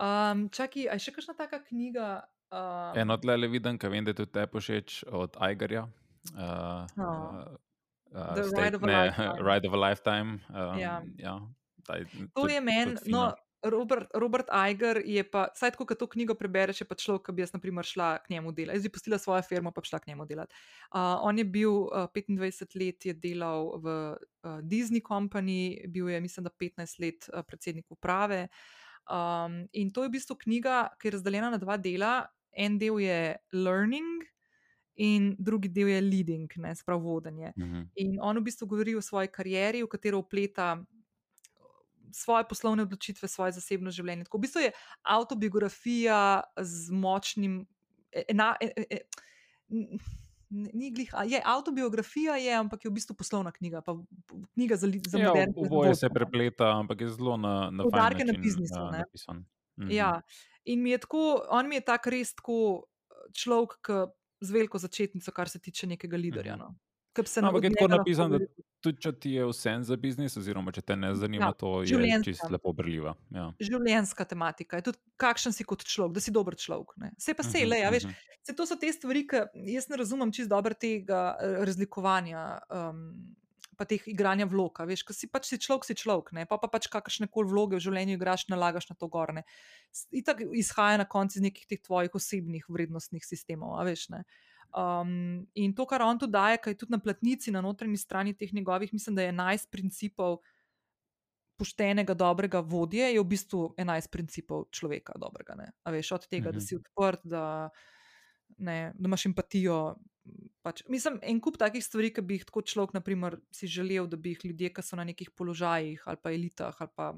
[0.00, 2.22] Um, čaki, a je še kakšna taka knjiga?
[2.50, 5.84] Um, Eno tle le vidim, ki vem, da je tudi te všeč od Aigarja.
[6.32, 7.04] Uh, Oh.
[7.04, 7.56] uh,
[8.16, 9.44] uh, The state, Ride of a ne, Lifetime.
[9.44, 10.30] Ride of a Lifetime.
[10.48, 11.02] Um, Ja.
[11.16, 11.36] ja,
[11.86, 12.04] taj,
[12.34, 16.80] To je meni, no, Robert, Robert Iger je pa, saj tako, ko to knjigo prebereš,
[16.80, 18.80] je pa človek, ki bi jaz, na primer, šla k njemu delati.
[18.80, 20.54] Jaz bi pustila svojo firmo, pa šla k njemu delati.
[20.96, 23.86] Uh, on je bil uh, 25 let, je delal v
[24.16, 28.48] uh, Disney Company, bil je, mislim, da 15 let uh, predsednik uprave.
[29.10, 32.26] Um, in to je v bistvu knjiga, ki je razdeljena na dva dela.
[32.52, 34.22] En del je learning,
[35.00, 37.52] in drugi del je leading, ne sprav vodenje.
[37.58, 37.82] Mhm.
[37.94, 40.76] In on v bistvu govori o svoji karieri, v katero upleta
[42.12, 44.24] svoje poslovne odločitve, svoje zasebno življenje.
[44.26, 44.72] Tako v bistvu je
[45.02, 47.66] autobiografija z močnim.
[48.28, 48.98] Ena, e, e, e,
[49.70, 49.98] n-
[50.50, 53.94] Ni glih, je avtobiografija, je, ampak je v bistvu poslovna knjiga, pa
[54.54, 56.14] knjiga za, za Ja, moderne oboje se no.
[56.14, 59.04] prepleta, ampak je zelo na, na fajn Poudarke na biznisu, uh, ne.
[59.04, 59.44] napisan.
[59.80, 59.90] Mhm.
[59.94, 60.20] Ja,
[60.64, 62.86] in mi je tako, on mi je tak res tako
[63.30, 64.00] človek, ki
[64.40, 66.56] z veliko začetnico, kar se tiče nekega liderja.
[66.56, 66.64] Mhm.
[66.66, 66.74] No.
[67.42, 68.38] No, ampak je tako napisan, da
[68.84, 72.20] tudi če ti je vse za biznis, oziroma če te ne zanima, Ja, to je
[72.24, 73.14] čisto lepo brljiva.
[73.34, 73.50] Ja.
[73.60, 76.96] življenjska tematika, je tudi kakšen si kot človek, da si dober človek.
[77.02, 77.12] Ne.
[77.18, 78.30] Vse pa se Mhm, le, a veš, mhm.
[78.46, 79.44] se to so te stvari, ki
[79.74, 82.46] jaz ne razumem čist dobro tega eh, razlikovanja.
[82.70, 83.36] Um,
[83.80, 86.42] Pa teh igranja vlog, a veš, ko si pač si človek, si človek, ne?
[86.44, 89.46] pa pa pač kakršne koli vloge v življenju igraš, nalagaš na to gorne.
[90.12, 94.10] Itak izhaja na koncu iz nekih teh tvojih osebnih vrednostnih sistemov, veš.
[94.12, 94.20] Ne?
[94.70, 98.52] Um, in to, kar on tu daje, kaj tudi na platnici, na notranji strani teh
[98.54, 100.38] njegovih, mislim, da je 11 principov
[101.58, 105.54] poštenega, dobrega vodje je v bistvu 11 principov človeka dobrega.
[105.58, 105.72] Ne?
[105.84, 106.52] A veš, od tega, -hmm.
[106.52, 106.66] da Mhm.
[106.66, 107.70] si odprt, da,
[108.58, 109.96] ne, da imaš empatijo.
[110.62, 114.16] Pač, mislim, en kup takih stvari, ki bi jih tako človek, naprimer, si želel, da
[114.16, 117.14] bi jih ljudje, ki so na nekih položajih ali pa elitah ali pa.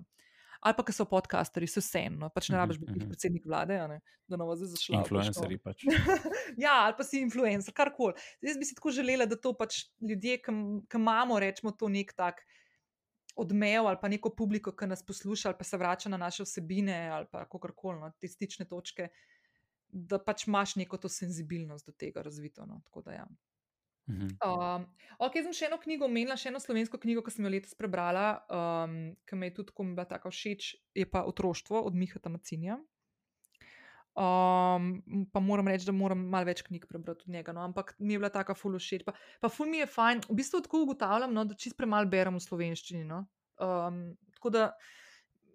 [0.63, 2.31] Ali pa, ki so podcasteri, so vseeno, no.
[2.31, 3.11] pač ne Mhm, rabiš biti mhm.
[3.11, 3.99] predsednik vlade, ne,
[4.31, 5.01] da nam zdaj zašla.
[5.03, 5.83] Influencerji pač.
[6.65, 8.15] ja, ali pa si influencer, karkoli.
[8.47, 12.45] Jaz bi si tako želela, da to pač ljudje, ki imamo, rečemo, to nek tak
[13.37, 17.09] odmev ali pa neko publiko, ki nas posluša ali pa se vrača na naše vsebine
[17.09, 19.09] ali pa kakorkoli, no, te stične točke,
[19.89, 22.67] da pač imaš neko to senzibilnost do tega razvito.
[22.67, 23.27] No, tako da ja.
[24.11, 24.29] Mhm.
[24.43, 24.87] Um,
[25.19, 27.75] ok, jaz sem še eno knjigo omenila, še eno slovensko knjigo, ki sem jo letos
[27.79, 28.97] prebrala, um,
[29.27, 32.81] ki me je tudi tako mi bila tako všeč, je pa Otroštvo od Miha Macinja.
[34.13, 34.89] Um,
[35.33, 38.19] pa moram reči, da moram malo več knjig prebrati od njega, no, ampak mi je
[38.21, 39.07] bila taka ful všeč.
[39.07, 42.37] Pa, pa ful mi je fajn, v bistvu tako ugotavljam, no, da čist premalo berem
[42.37, 43.07] v slovenščini.
[43.09, 43.23] No.
[43.57, 44.03] Um,
[44.37, 44.67] tako da,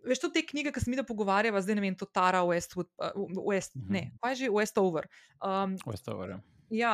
[0.07, 2.89] veš, to te knjige, ki se mi da pogovarjava, zdaj ne vem, to Tara Westwood,
[2.97, 3.13] uh,
[3.45, 3.91] West, Mhm.
[3.93, 5.05] ne, kaj je že Westover.
[5.37, 6.39] Um, Westover, ja.
[6.73, 6.93] ja,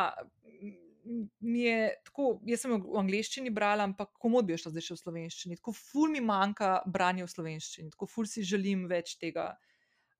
[1.40, 5.02] mi je tako, jaz sem v angleščini brala, ampak komod bi šla zdaj še v
[5.02, 5.60] slovenščini.
[5.60, 9.54] Tako ful mi manjka branja v slovenščini, tako ful si želim več tega.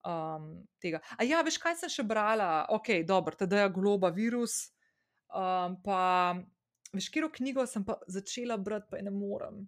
[0.04, 1.00] Um, tega.
[1.16, 2.66] A ja, veš, kaj sem še brala?
[2.76, 4.58] Ok, dobro, teda je globa virus.
[5.32, 6.36] Um, pa,
[6.92, 9.64] veš, kjer knjigo sem pa začela brati, pa je ne morem.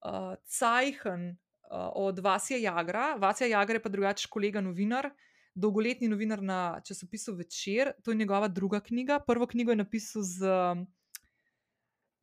[0.00, 1.34] Uh, Cajhen
[1.68, 3.12] uh, od Vasija Jagra.
[3.20, 5.12] Vasija Jagra je pa drugačen kolega novinar,
[5.54, 7.92] dolgoletni novinar na časopisu Večer.
[8.04, 9.20] To je njegova druga knjiga.
[9.26, 10.46] Prvo knjigo je napisal z.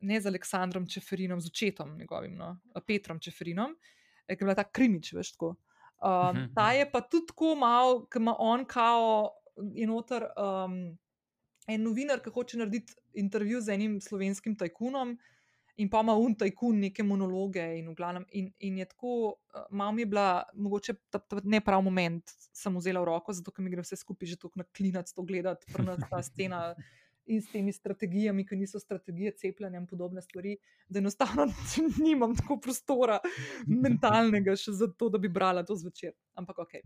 [0.00, 3.76] Ne z Aleksandrom Čeferinom, z očetom njegovim, no, Petrom Čeferinom,
[4.26, 5.48] eh, ki je bila ta krimič, veš tako.
[6.02, 6.76] Um, Mhm, ta mhm.
[6.76, 9.30] je pa tudi tako mal, ki ima on kao
[9.74, 10.98] je noter um,
[11.68, 15.18] en novinar, ki hoče narediti intervju z enim slovenskim tajkunom.
[15.80, 19.62] In pa ima un tajkun neke monologe, in, v glavnem, in, in je tako, uh,
[19.70, 23.54] malo mi je bila, mogoče ta, ta ne prav moment, sem vzela v roko, zato
[23.54, 26.74] ker mi gre vse skupaj že tako na klinac to gledati, prnata ta scena
[27.26, 30.56] in s temi strategijami, ki niso strategije cepljenja in podobne stvari,
[30.88, 31.46] da enostavno
[32.04, 33.20] nimam tako prostora
[33.66, 36.12] mentalnega še za to, da bi brala to zvečer.
[36.34, 36.76] Ampak ok.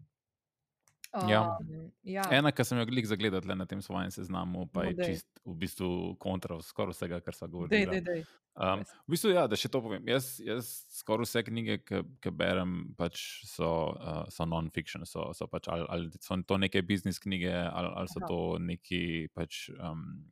[1.29, 1.57] Ja.
[1.61, 2.23] Um, ja.
[2.31, 5.07] Ena, ki sem jo glik zagledal na tem svojem seznamu, pa No, je daj.
[5.07, 5.89] čist v bistvu
[6.21, 7.87] kontra skoraj vsega, kar so Dej, govorili.
[7.91, 8.21] dej, dej.
[8.57, 10.05] Um, v bistvu, ja, da še to povem.
[10.09, 11.79] Jaz, jaz skoraj vse knjige,
[12.21, 16.81] ki berem, pač so, uh, so non-fiction, so, so, pač, ali, ali so to neke
[16.83, 20.25] biznis knjige, ali, ali so to neki pač, um,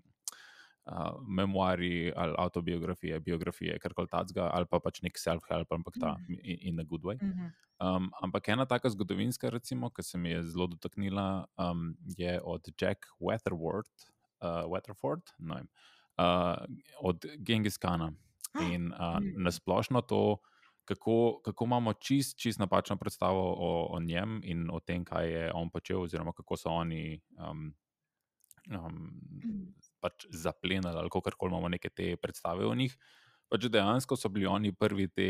[0.86, 6.58] uh, memoari, ali autobiografije, biografije, karkoli takega, ali pa pač nek self-help, ampak ta in,
[6.60, 7.18] in a good way.
[7.22, 7.52] Mhm.
[7.80, 12.68] Um, ampak ena taka zgodovinska, recimo, ki se mi je zelo dotaknila, um, je od
[12.80, 13.90] Jack Weatherford,
[14.40, 15.66] uh, Weatherford vem,
[16.18, 16.64] uh,
[17.00, 18.12] od Gengis Kana.
[18.60, 19.42] In uh, Mm.
[19.42, 20.36] nasplošno to,
[20.84, 25.52] kako, kako imamo čist, čist napačno predstavo o, o njem in o tem, kaj je
[25.54, 27.74] on počel, oziroma kako so oni um,
[28.70, 29.10] um,
[30.04, 32.96] pač zaplenili, ali kako koli imamo neke te predstave o njih.
[33.48, 35.28] Pač dejansko so bili oni prvi, te,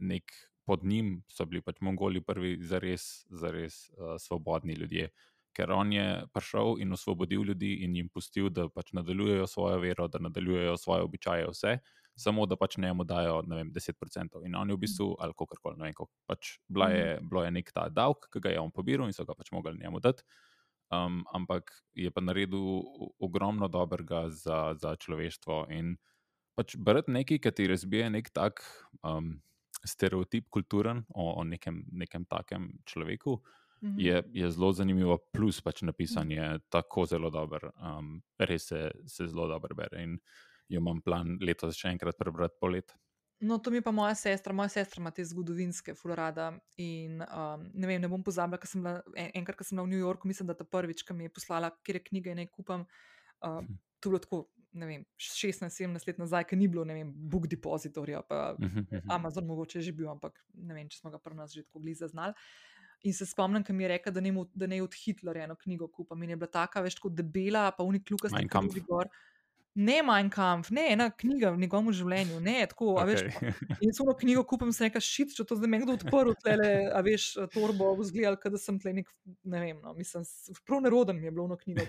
[0.00, 0.34] nek,
[0.66, 5.10] pod njim so bili pač Mongoli prvi, zares, zares uh, svobodni ljudje.
[5.52, 10.06] Ker on je prišel in osvobodil ljudi in jim pustil, da pač nadaljujejo svojo vero,
[10.08, 11.74] da nadaljujejo svoje običaje, vse,
[12.16, 14.46] samo da pač njemu dajo vem, 10%.
[14.46, 17.44] In on je v bistvu, ali kako koli, ne vem, kako, pač bila je, bilo
[17.44, 20.00] je nek ta davek, ki ga je on pobiral in so ga pač mogli njemu
[20.00, 20.24] dati.
[20.92, 22.84] Um, ampak je pa naredil
[23.18, 25.72] ogromno dobrega za, za človeštvo.
[25.72, 25.96] In
[26.58, 28.60] pač brati nekaj, ki ti razbije nek tak
[29.02, 29.40] um,
[29.84, 33.40] stereotip kulturen o, o nekem, nekem takem človeku,
[33.82, 33.98] Mhm.
[33.98, 39.26] je, je zelo zanimivo, plus pač napisan je tako zelo dober, um, res se, se
[39.26, 40.02] zelo dobro bere.
[40.04, 40.18] In
[40.68, 42.94] jo imam plan letos še enkrat prebrati po let.
[43.42, 44.52] No, to mi je pa moja sestra.
[44.54, 46.52] Moja sestra ima te zgodovinske fulorada.
[46.78, 49.86] In um, ne vem, ne bom pozabila, ker sem bila en, enkrat, ko sem bila
[49.88, 52.50] v New Yorku, mislim, da ta prvič, ki mi je poslala, kjer je knjige naj
[52.54, 52.86] kupam.
[53.42, 53.74] Uh, Hm.
[54.00, 54.38] to je bilo tako,
[54.72, 59.10] ne vem, 16-17 let nazaj, ker ni bilo, ne vem, Book Depositorja, pa Mhm, mhm.
[59.10, 61.78] Amazon mogoče je že bil, ampak ne vem, če smo ga pri nas že tako
[61.80, 62.34] blizu zaznali.
[63.02, 65.56] In se spomnim, ko mi je rekla, da ne, mu- da ne od Hitlerja eno
[65.56, 66.22] knjigo kupam.
[66.22, 68.74] In je bila taka, veš, tako debela, pa unikluka Mein Kampf.
[68.86, 69.08] gor.
[69.74, 73.52] Ne, Mein Kampf, ne, ena knjiga v njegovem življenju, ne, tako, a veš, Okay.
[73.84, 77.00] In eno knjigo kupim, sem rekel, šit, če to zdaj meni kdo odprl, tlele, a
[77.04, 79.08] veš, torbo, vzgledal, da sem tle nek,
[79.48, 80.26] ne vem, no, mislim,
[80.68, 81.86] prav neroden mi je bilo ono knjigo.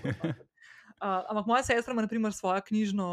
[0.94, 3.08] Uh, ampak moja sestra ima, na primer, svojo knjižno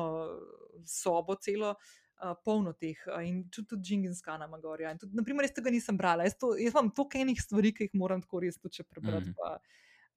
[0.87, 1.75] sobo, celo.
[2.21, 4.77] Uh, polno teh uh, in tudi, tudi Džinginskana ima gor.
[4.83, 4.91] Ja.
[4.93, 6.27] In Tudi, naprimer, jaz tega nisem brala.
[6.27, 9.31] Jaz, to, jaz imam toliko enih stvari, ki jih moram tako res tudi prebrati.
[9.31, 9.39] Mhm.
[9.39, 9.55] Pa,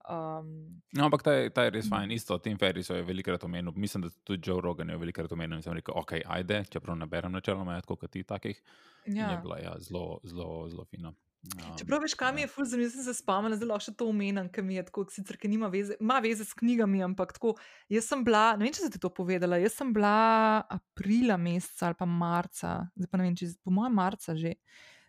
[0.09, 2.11] Um, No, ampak ta je, ta je res fajn.
[2.15, 5.63] Isto, Tim Ferris je velikokrat omenil, mislim, da tudi Joe Rogan je velikokrat omenil in
[5.65, 8.61] sem rekel, ok, ajde, čeprav ne berem načeloma, tako kot ti takih.
[9.05, 9.39] In Je ja.
[9.41, 11.11] bila ja, zelo, zelo, zelo fina.
[11.53, 12.45] Um, Čeprav veš, kam ja.
[12.45, 15.37] je ful zanimivo, sem se spomnila, zelo še to omenjam, ker mi je tako, sicer,
[15.41, 17.53] ker nima veze, ima veze s knjigami, ampak tako,
[17.91, 21.91] jaz sem bila, ne vem, če sem ti to povedala, jaz sem bila aprila meseca
[21.91, 24.55] ali pa marca, zdaj pa ne vem, če, po mojem marca že,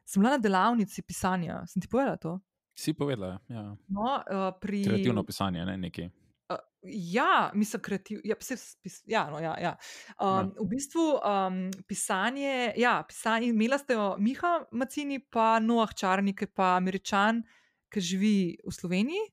[0.05, 2.37] sem bila na delavnici pisanja, sem ti povedala to?
[2.77, 3.73] Si povedala, ja.
[3.89, 4.85] No, uh, pri...
[4.85, 6.11] kreativno pisanje, ne neki.
[6.53, 9.73] Uh, ja, mislim, kreativ, ja, se, spis, ja, no, ja, ja.
[10.21, 16.45] Um, v bistvu um, pisanje, ja, pisanje, imela ste jo Miha Macini, pa Noah Čarnik,
[16.55, 17.41] pa američan,
[17.89, 19.25] ki živi v Sloveniji.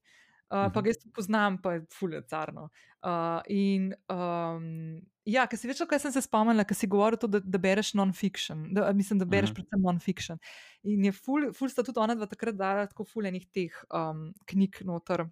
[0.54, 0.84] Uh, pa Mhm.
[0.86, 2.68] ga jaz poznam, pa je fuljecarno.
[3.02, 7.28] Uh, in um, ja, ker si veš, kaj sem se spomnila, ker si govoril to,
[7.28, 9.56] da, da bereš non-fiction, da, mislim, da bereš Mhm.
[9.58, 10.38] predvsem non-fiction.
[10.84, 14.84] In je ful, ful sta tudi ona dva takrat dala tako fuljenih teh um, knjig
[14.86, 15.26] noter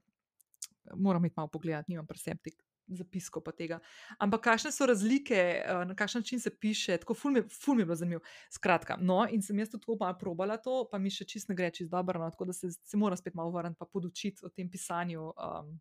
[0.95, 2.55] moram iti malo pogledati, nimam preseb teh
[2.91, 3.79] zapiskov pa tega.
[4.19, 7.81] Ampak kakšne so razlike, eh, na kakšen način se piše, tako ful mi, ful mi
[7.81, 8.21] je bilo zanimivo.
[8.49, 11.55] Skratka, no, in sem jaz tudi tako malo probala to, pa mi še čist ne
[11.55, 14.49] gre čist dobro, no, tako da se, se moram spet malo vrniti pa podučiti o
[14.49, 15.79] tem pisanju, um,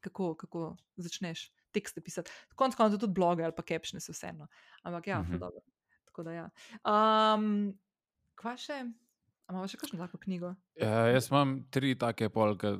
[0.00, 2.30] kako, kako začneš tekste pisati.
[2.54, 4.46] Konec koncev tudi bloge ali pa captione so vseeno.
[4.82, 5.38] Ampak ja, Mhm.
[5.38, 5.60] dobro.
[6.04, 6.46] Tako da ja.
[6.84, 7.78] Um,
[8.34, 8.84] kva še?
[9.48, 10.50] Imamo še kakšno tako knjigo?
[10.76, 12.74] Ja, jaz imam tri take polke,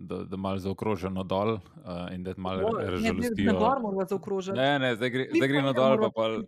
[0.00, 3.52] da, da malo zaokroženo dol uh, in da malo Ne, ne, razžalostijo.
[3.52, 4.56] na gor moramo zaokrožiti.
[4.56, 6.38] Ne, ne, zdaj gre, zdaj gre na ne dol, pa, pol,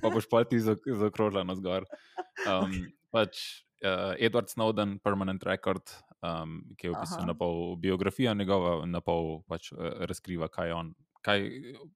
[0.00, 1.84] pa boš pa ti zaok- zaokrožila zgor.
[2.40, 2.72] Um,
[3.12, 3.36] pač,
[3.84, 5.82] uh, Edward Snowden, Permanent Record,
[6.24, 10.70] um, ki je v bistvu na pol biografija njegova, na pol pač, uh, razkriva, kaj
[10.72, 10.92] je on.
[11.20, 11.44] Kaj,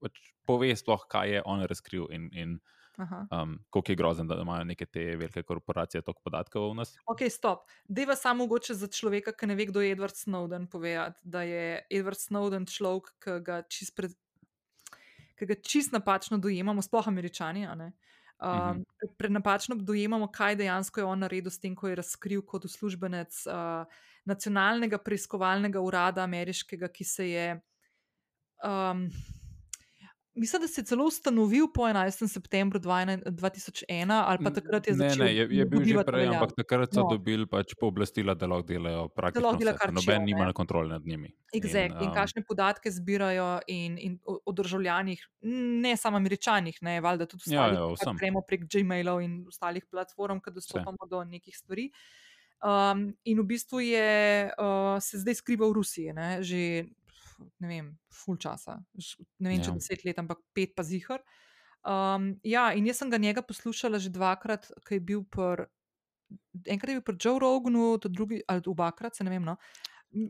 [0.04, 2.58] pač, pove sploh, kaj je on razkril in, in
[2.96, 3.26] Aha.
[3.42, 6.96] um, koliko je grozen, da imajo neke te velike korporacije toliko podatkov o nas.
[7.06, 7.66] Ok, stop.
[7.88, 11.86] Deva samo mogoče za človeka, ki ne ve, kdo je Edward Snowden, povedati, da je
[11.90, 14.14] Edward Snowden človek, ki ga čist, pred,
[15.34, 17.66] ki ga čist napačno dojemamo, sploh američani.
[17.76, 17.92] ne.
[18.38, 18.82] Um, Mhm.
[19.18, 23.46] Pred napačno dojemamo, kaj dejansko je on naredil s tem, ko je razkril kot uslužbenec
[23.46, 23.86] uh,
[24.24, 27.60] nacionalnega preiskovalnega urada ameriškega, ki se je.
[28.64, 29.08] Um,
[30.34, 32.28] Mislim, da se je celo ustanovil po 11.
[32.28, 33.84] septembru 2001,
[34.18, 35.24] ali pa takrat je ne, začel.
[35.24, 36.34] ne, je, je bil že prej, veljavo.
[36.36, 37.08] ampak takrat so No.
[37.08, 40.26] dobili pač pooblastila, da lahko delajo praktično lahko vse, kar noben ne.
[40.26, 41.30] nima kontrole nad njimi.
[41.52, 41.94] Exact.
[41.94, 45.22] In, in um, kakšne podatke zbirajo, in, in o, o državljanih,
[45.78, 48.16] ne samo američanih, ne valjda tudi Ja, ostalih, ja, vsem.
[48.16, 51.90] gremo prek Gmailov in ostalih platform, ki dostopamo do nekih stvari.
[52.58, 54.10] Um, in v bistvu je
[54.48, 56.88] uh, se zdaj skriva v Rusiji, ne, že
[57.60, 58.78] ne vem, full časa,
[59.40, 59.74] ne vem, če Ja.
[59.74, 61.20] deset let, ampak pet pa zihar.
[61.84, 65.66] Um, ja, in jaz sem ga njega poslušala že dvakrat, ki je bil pr.
[66.66, 69.44] Enkrat je bil pri Joe Roganu, to drugi, ali obakrat, se ne vem.
[69.44, 69.56] No.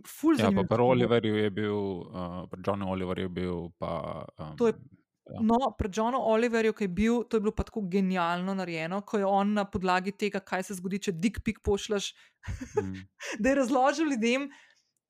[0.08, 0.82] Ful Ja, pa pri.
[0.82, 1.76] Oliverju je bil,
[2.10, 4.24] uh, pri Johnu Oliverju je bil, pa.
[4.38, 4.74] Um, To je-
[5.30, 5.40] ja.
[5.40, 9.18] No, pri Johnu Oliverju, ki je bil, to je bilo pa tako genialno narejeno, ko
[9.18, 12.10] je on na podlagi tega, kaj se zgodi, če dick pic pošljaš,
[12.82, 12.94] mm,
[13.40, 14.50] da je razložil ljudem,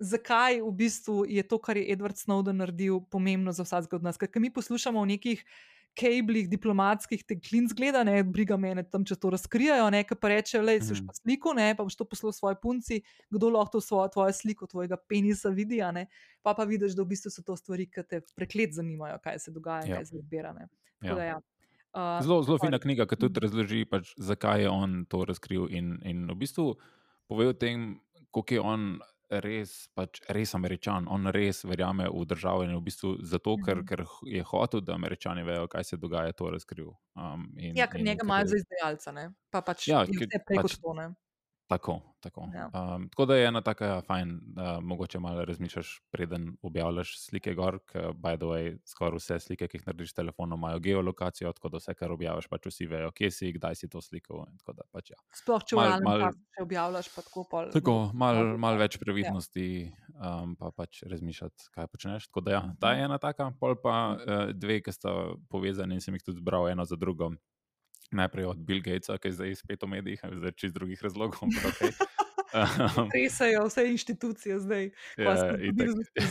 [0.05, 4.21] zakaj v bistvu je to, kar je Edward Snowden naredil, pomembno za vsakega od nas.
[4.21, 5.45] Ker mi poslušamo o nekih
[5.95, 10.59] kablih, diplomatskih, te klinc gleda, ne, briga mene tam, če to razkrijajo, ne, pa reče,
[10.59, 11.07] le, si Mhm.
[11.07, 14.67] pa sliko, ne, pa boš to poslal svoji punci, kdo lahko to svojo, tvojo sliko,
[14.67, 16.09] tvojega penisa vidi, ne,
[16.43, 19.51] pa pa vidiš, da v bistvu so to stvari, ki te preklet zanimajo, kaj se
[19.55, 19.97] dogaja, Ja.
[19.97, 20.51] kaj se zbira.
[21.03, 21.15] Ja.
[21.15, 21.39] da ja.
[21.95, 25.69] Uh, Zelo, zelo fina knjiga, ki tudi razloži, pač, zakaj je on to razkril.
[25.71, 26.75] In, in v bistvu
[27.29, 28.01] pove o tem,
[28.35, 28.99] kako je on
[29.31, 31.07] res, pač, res američan.
[31.09, 33.87] On res verjame v državo in v bistvu zato, ker, Mhm.
[33.87, 36.93] ker je hotel, da američani vejo, kaj se dogaja, to razkril.
[37.17, 39.31] Um, in, Ja, ker njega imajo za izdajalca, ne?
[39.51, 41.15] pa pač Ja, ker vse preko pač- to.
[41.67, 42.49] Tako, tako.
[42.55, 42.71] Ja.
[42.95, 47.79] Um, tako da je ena taka fajn, da mogoče malo razmišljaš, preden objavljaš slike gor,
[47.89, 51.69] ker by the way, skoraj vse slike, ki jih narediš s telefonom, imajo geolokacijo, tako
[51.73, 54.45] da vse, kar objaviš, pač vsi vejo, kje si, kdaj si to slikal.
[54.67, 55.17] da pač ja.
[55.41, 57.73] Sploh če Mal- mal- še objavljaš, pa tako pol.
[57.73, 58.85] Tako, malo mal ja.
[58.85, 59.67] več previdnosti,
[60.21, 62.29] um, pa pač razmišljati, kaj počneš.
[62.29, 65.17] Tako da, ja, ta je ena taka, pol pa uh, dve, ki sta
[65.49, 67.33] povezani in sem jih tudi zbral eno za drugo.
[68.13, 71.49] Najprej od Bill Gatesa, ki je zdaj spet v medijih, zdaj čist drugih razlogov.
[71.49, 71.95] okej.
[72.55, 75.35] Um, Tresajo vse inštitucije zdaj, Ja,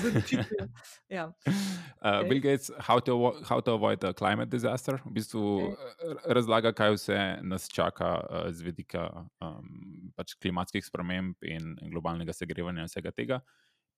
[0.04, 0.68] zaščitijo.
[1.10, 1.32] Ja.
[2.04, 2.30] Uh, Okej.
[2.30, 3.16] Bill Gates, how to,
[3.48, 6.16] how to avoid a climate disaster, v bistvu okay.
[6.36, 9.06] razlaga, kaj vse nas čaka uh, z vidika
[9.40, 13.40] um, pač klimatskih sprememb in, in globalnega segrevanja in vsega tega.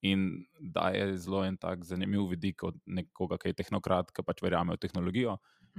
[0.06, 4.44] In da je zelo en tak zanimiv vidik od nekoga, ki je tehnokrat, ki pač
[4.44, 5.34] verjame v tehnologijo.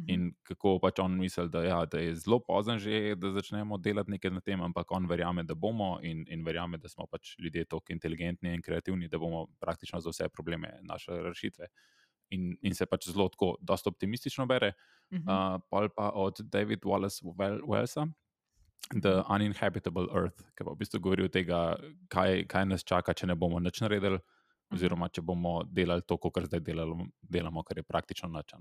[0.05, 4.11] In kako pač on misli, da, ja, da je zelo pozno že, da začnemo delati
[4.13, 7.65] nekaj na tem, ampak on verjame, da bomo in, in verjame, da smo pač ljudje
[7.65, 11.67] tako inteligentni in kreativni, da bomo praktično za vse probleme našli rešitve.
[12.29, 14.73] In, in se pač zelo tako, dosta optimistično bere.
[15.09, 15.55] Mm -hmm.
[15.55, 17.23] uh, pol pa od David Wallace
[17.67, 18.11] Wellsa,
[19.01, 21.47] The Uninhabitable Earth, ki pa v bistvu govori o tem,
[22.07, 24.19] kaj, kaj nas čaka, če ne bomo nič naredili,
[24.71, 28.53] oziroma če bomo delali to, kar zdaj delamo, delamo kar je praktično noč.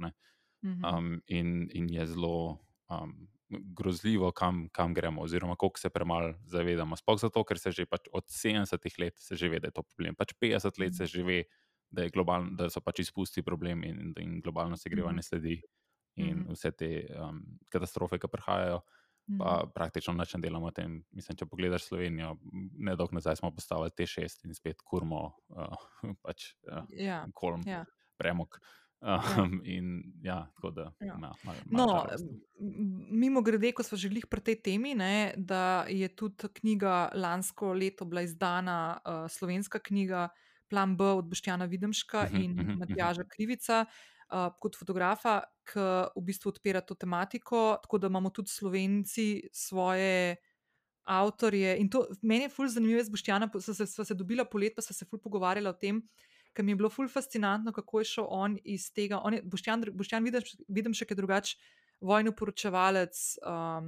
[0.65, 2.59] Um, in, in je zelo
[2.91, 6.97] um, grozljivo, kam, kam gremo, oziroma koliko se premalo zavedamo.
[6.97, 10.15] Sploh zato, ker se že pač od 70 let že ve, da je to problem.
[10.15, 11.45] Pač 50 let se že ve,
[11.91, 15.61] da, globalno, da so pač izpusti problem in da globalno segrevanje sledi
[16.17, 18.81] in vse te um, katastrofe, ki prihajajo.
[19.39, 21.01] Pa praktično nič ne delamo o tem.
[21.11, 22.37] Mislim, če pogledaš Slovenijo,
[22.79, 25.87] ne dolgo nazaj smo postavili te šest in spet kurmo, uh,
[26.25, 27.83] pač uh, ja, kolm, ja.
[28.17, 28.61] premog.
[29.01, 29.77] Um, ja.
[29.77, 30.93] In ja, tako da.
[31.01, 31.17] Ja.
[31.21, 32.07] Na, mal, mal no,
[33.11, 38.05] mimo grede, ko smo želeli pri tej temi, ne, da je tudi knjiga lansko leto
[38.05, 40.29] bila izdana, uh, slovenska knjiga
[40.69, 43.85] Plan B od Boštjana Videmška uh mhm, -huh, in uh mhm, -huh, Matjaža Krivica.
[44.27, 45.79] Uh, kot fotografa, ki
[46.17, 50.37] v bistvu odpira to tematiko, tako da imamo tudi slovenci svoje
[51.05, 51.77] avtorje.
[51.79, 54.95] In to meni je fulj zanimivo, z Boštjana smo se, se dobila polet, pa smo
[54.95, 56.03] se fulj pogovarjala o tem, uh,
[56.57, 59.21] ker mi je bilo ful fascinantno, kako je šel on iz tega.
[59.25, 61.59] On je, Boštjan, Boštjan vidim, vidim še kaj drugače.
[62.05, 63.87] Vojno poročevalec um,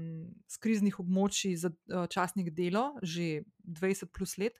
[0.49, 3.43] z kriznih območij za uh, časnik delo, že
[3.81, 4.57] 20 plus let.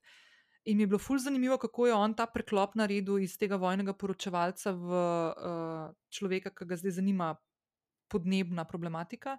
[0.69, 3.95] In mi je bilo fulj zanimivo, kako je on ta preklop naredil iz tega vojnega
[3.97, 7.31] poročevalca v uh, človeka, ki ga zdaj zanima
[8.13, 9.39] podnebna problematika.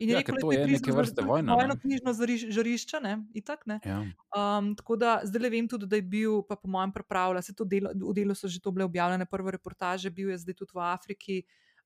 [0.00, 1.54] In ja, rekel, to je neke vrste vojna.
[1.58, 2.12] Vojno knjižno
[2.56, 3.18] žarišče, ne?
[3.36, 3.76] Itak, ne?
[3.84, 3.98] Ja.
[4.32, 7.54] Um, tako da zdaj le vem tudi, da je bil, pa po mojem, pripravljen, se
[7.56, 10.72] to delo, v delu so že to bile objavljene prve reportaže, bil je zdaj tudi
[10.72, 11.36] v Afriki,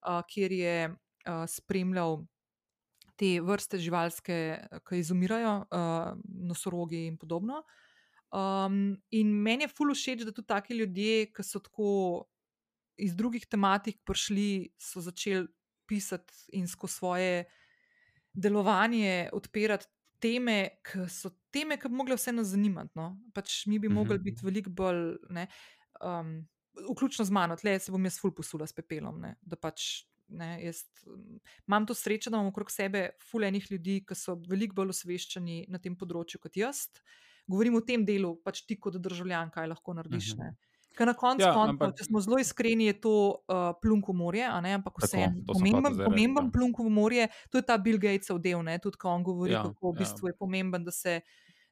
[0.07, 2.23] uh, kjer je uh, spremljal
[3.19, 4.39] te vrste živalske,
[4.87, 7.65] ki izumirajo, uh, nosorogi in podobno.
[8.35, 11.91] Um, in meni je fully všeč, da tudi taki ljudje, ki so tako
[12.95, 15.47] iz drugih tematik prišli, so začeli
[15.87, 17.45] pisati in skozi svoje
[18.35, 19.87] delovanje odpirati
[20.25, 22.95] teme, ki so teme, ki bi mogle vseeno zanimati.
[22.99, 23.13] No?
[23.37, 24.25] Pač mi bi mogli mhm.
[24.25, 25.05] biti veliko bolj,
[25.35, 25.47] ne,
[26.01, 26.37] um,
[26.91, 29.21] vključno z mano, tle se bom jaz ful posula s pepelom.
[29.23, 30.05] Ne, da pač
[30.35, 30.85] ne, jaz
[31.69, 35.81] imam to srečo, da imam okrog sebe fulejnih ljudi, ki so veliko bolj osveščeni na
[35.83, 36.87] tem področju kot jaz.
[37.51, 40.33] Govorim o tem delu, pač ti kot državljan, kaj lahko narediš.
[40.33, 40.55] Uh -huh.
[40.95, 44.45] Ker na koncu, ja, koncu če smo zelo iskreni, je to uh, plunk v morje,
[44.47, 47.29] ampak vseeno pomemben, pomemben plunk v morje.
[47.51, 48.79] To je ta Bill Gatesov del, ne?
[48.79, 49.99] tudi ko on govori, ja, kako v ja.
[50.05, 51.21] bistvu je pomemben, da se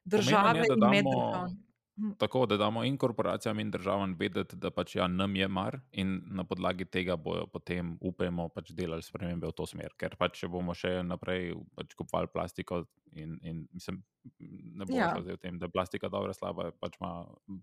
[0.03, 1.55] države in meddržavne.
[1.97, 2.15] Hm.
[2.17, 6.15] Tako da damo in korporacijam, in državam vedeti, da pač ja, nam je mar, in
[6.25, 9.93] na podlagi tega bojo potem, upajmo, pač delali spremembe v to smer.
[9.97, 12.81] Ker pač, če bomo še naprej pač kupovali plastiko,
[13.15, 14.03] in, in mislim,
[14.39, 15.11] ne bomo ja.
[15.13, 17.11] šli v tem, da je plastika dobra, slaba, pač ima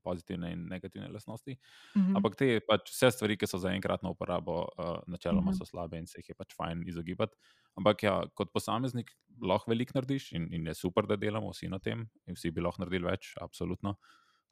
[0.04, 1.56] pozitivne in negativne lastnosti.
[1.96, 2.16] Mm -hmm.
[2.16, 5.58] Ampak te pač vse stvari, ki so za enkratno uporabo, uh, načeloma mm -hmm.
[5.58, 7.36] so slabe in se jih je pač fajn izogibati.
[7.74, 9.10] Ampak ja, kot posameznik
[9.42, 12.60] lahko veliko narediš in, in je super, da delamo vsi na tem, in vsi bi
[12.60, 13.96] lahko naredili več, absolutno.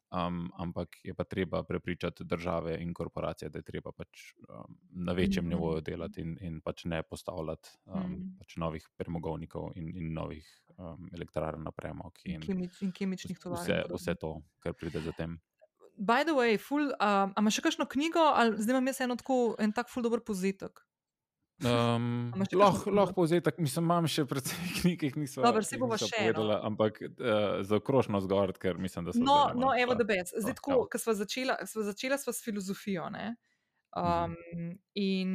[0.08, 5.12] Um, ampak je pa treba prepričati države in korporacije, da je treba pač, um, na
[5.12, 5.54] večjem mm -hmm.
[5.54, 8.38] nivoju delati in, in pač ne postavljati um, mm -hmm.
[8.38, 10.46] pač novih premogovnikov in, in novih
[10.78, 13.62] um, elektrarn na premog in, Kemič, in kemičnih tovarn.
[13.62, 15.40] Vse, vse to, kar pride za tem.
[15.98, 19.56] By the way, ful, um, imaš še kakšno knjigo, ali zdaj imam jaz eno tako,
[19.58, 20.87] en tak ful dober pozitek?
[21.58, 25.64] Um, lahko lah povzetek, mislim, imam še precej knjig, ki jih nisem videl.
[25.66, 29.22] Se bomo še povedali, ampak uh, za okrožno zgor, ker mislim, da so.
[29.26, 30.22] No, no evo, da bej.
[30.30, 33.08] Zdaj, tako, ko smo začela, smo začela sva s filozofijo.
[33.10, 33.32] Ne?
[33.90, 34.70] Um, mhm.
[35.02, 35.34] In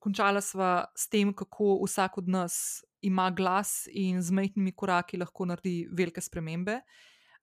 [0.00, 5.50] končala sva s tem, kako vsak od nas ima glas in z majhnimi koraki lahko
[5.52, 6.80] naredi velike spremembe.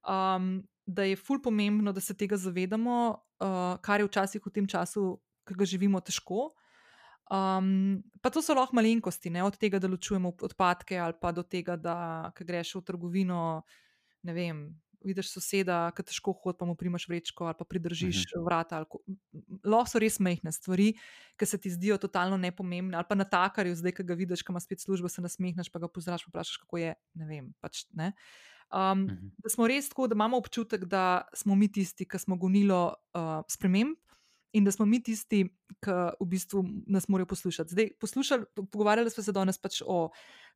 [0.01, 2.97] Um, da je ful pomembno, da se tega zavedamo,
[3.41, 5.15] uh, kar je včasih v tem času,
[5.45, 6.55] ki ga živimo, težko.
[7.25, 9.41] Um, pa to so lahko malenkosti, ne?
[9.43, 13.39] od tega, da ločujemo odpadke, ali pa do tega, da greš v trgovino,
[14.25, 14.67] ne vem.
[15.05, 18.39] Vidiš soseda, ki težko hodi, pa mu primaš vrečko ali pa pridržiš uh mhm.
[18.41, 18.45] -huh.
[18.45, 18.85] vrata.
[19.61, 20.95] Lahko so res mehne stvari,
[21.37, 22.97] ki se ti zdijo totalno nepomembne.
[22.97, 25.79] Ali pa na takarju, zdaj, ki ga vidiš, ki ima spet službo, se nasmehneš, pa
[25.79, 26.93] ga pozdraviš, pa vprašaš, kako je.
[27.13, 27.53] Ne vem.
[27.61, 28.13] Pač, ne?
[28.73, 29.13] Um, uh mhm.
[29.13, 29.31] -huh.
[29.37, 33.45] Da smo res tako, da imamo občutek, da smo mi tisti, ki smo gonilo uh,
[33.47, 33.97] sprememb
[34.55, 35.43] in da smo mi tisti,
[35.83, 37.75] ki v bistvu nas morajo poslušati.
[37.75, 40.09] Zdaj, poslušali, pogovarjali smo se danes pač o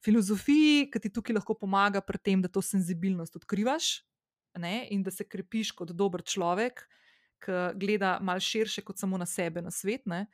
[0.05, 3.99] filozofiji, ki ti tukaj lahko pomaga pri tem, da to senzibilnost odkrivaš
[4.57, 6.85] ne, in da se krepiš kot dober človek,
[7.43, 10.05] ki gleda malo širše kot samo na sebe, na svet.
[10.05, 10.27] Ne.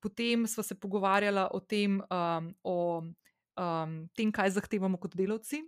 [0.00, 3.02] potem smo se pogovarjali o tem, um, o
[3.56, 5.62] um, tem, kaj zahtevamo kot delavci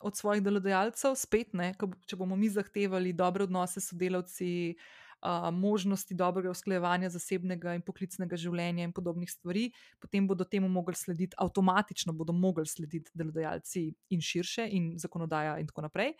[0.00, 1.14] od svojih delodajalcev.
[1.18, 1.72] Spet, ne,
[2.06, 4.76] če bomo mi zahtevali dobre odnose s sodelavci,
[5.22, 9.70] uh, možnosti dobrega usklajevanja zasebnega in poklicnega življenja in podobnih stvari,
[10.00, 15.70] potem bodo temu mogli slediti, avtomatično bodo mogli slediti delodajalci in širše, in zakonodaja, in
[15.70, 16.14] tako naprej.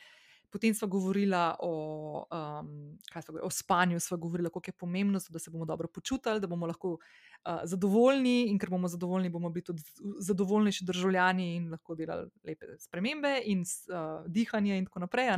[0.53, 5.51] Potem smo govorili o, um, smo, o spanju, smo govorili, kako je pomembno, da se
[5.51, 9.83] bomo dobro počutili, da bomo lahko uh, zadovoljni in ker bomo zadovoljni, bomo biti tudi
[10.19, 15.33] zadovoljnejši državljani in lahko delali lepe spremembe in uh, dihanje in tako naprej.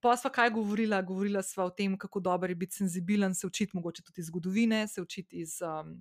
[0.00, 1.02] Pa sva kaj govorila?
[1.02, 4.86] Govorila sva o tem, kako dobro je biti senzibilen, se učiti mogoče tudi iz zgodovine,
[4.88, 5.96] se učiti iz um,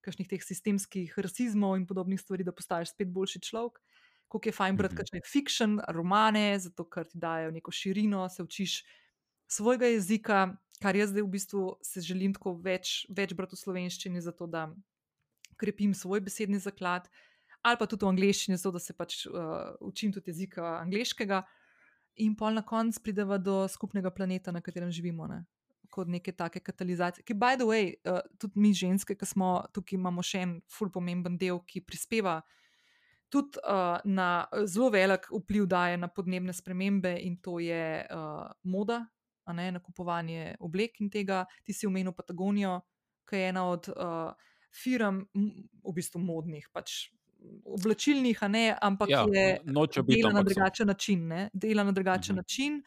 [0.00, 3.82] kakšnih teh sistemskih rasizmov in podobnih stvari, da postaješ spet boljši človek
[4.32, 5.00] kako je fajn brati mhm.
[5.00, 8.78] kakšne fiction, romane, zato ker ti dajo neko širino, se učiš
[9.46, 14.22] svojega jezika, kar jaz zdaj v bistvu se želim tako več, več brati v slovenščini,
[14.24, 14.70] zato da
[15.60, 17.10] krepim svoj besedni zaklad,
[17.62, 21.42] ali pa tudi v angleščini, zato da se pač uh, učim tudi jezika angliškega.
[22.16, 25.26] In pol na koncu prideva do skupnega planeta, na katerem živimo.
[25.26, 25.44] Ne?
[25.90, 27.24] Kot neke take katalizacije.
[27.24, 30.90] Ki, by the way, uh, tudi mi ženske, ki smo tukaj, imamo še en ful
[30.92, 32.40] pomemben del, ki prispeva
[33.32, 39.06] tudi uh, na zelo velik vpliv daje na podnebne spremembe, in to je uh, moda,
[39.56, 41.46] ne, nakupovanje oblek in tega.
[41.64, 42.78] Ti si omenil Patagonijo,
[43.28, 46.68] ki je ena od uh, firm, v bistvu modnih.
[46.72, 47.08] Pač,
[47.64, 49.60] Oblačilnih, ne, ampak ja, je
[50.06, 51.26] dela na drugačen način.
[51.28, 52.38] Ne, dela na drugačen mhm.
[52.38, 52.82] način.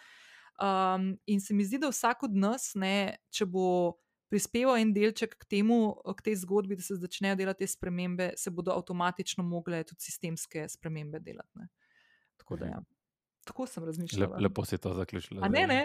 [0.56, 3.98] Um, in se mi zdi, da vsak od nas, ne, če bo
[4.32, 8.52] prispeval en delček k temu, k tej zgodbi, da se začnejo delati te spremembe, se
[8.52, 11.68] bodo avtomatično mogle tudi sistemske spremembe delati.
[12.40, 12.82] Tako da, ja.
[13.46, 14.30] tako sem razmišljal.
[14.30, 15.44] Lep, lepo si to zaključil.
[15.44, 15.82] A ne, ne.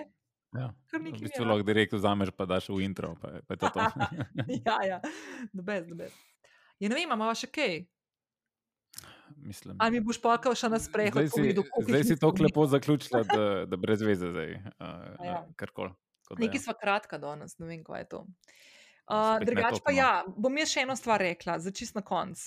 [0.55, 0.73] Ja.
[0.93, 3.15] V bistvu lahko direkt vzameš, pa daš v intro.
[3.23, 3.87] Pa, pa to to.
[4.67, 4.99] ja, ja,
[5.53, 6.15] dobez, dobez.
[6.81, 7.85] Ja, ne vem, imamo še kaj.
[9.37, 11.17] Mislim, Ali mi boš pokal še na sprehod?
[11.17, 11.55] Zdaj si,
[11.89, 14.57] zdaj si to lepo zaključila, da, da brez veze zdaj.
[14.79, 15.43] Uh, ja.
[15.57, 15.95] Karkoli.
[16.39, 18.25] Nekaj sva kratka danes, ne vem, kaj je to.
[19.11, 22.39] Uh, Drugač pa ja, bom jaz še eno stvar rekla, za čist na konc.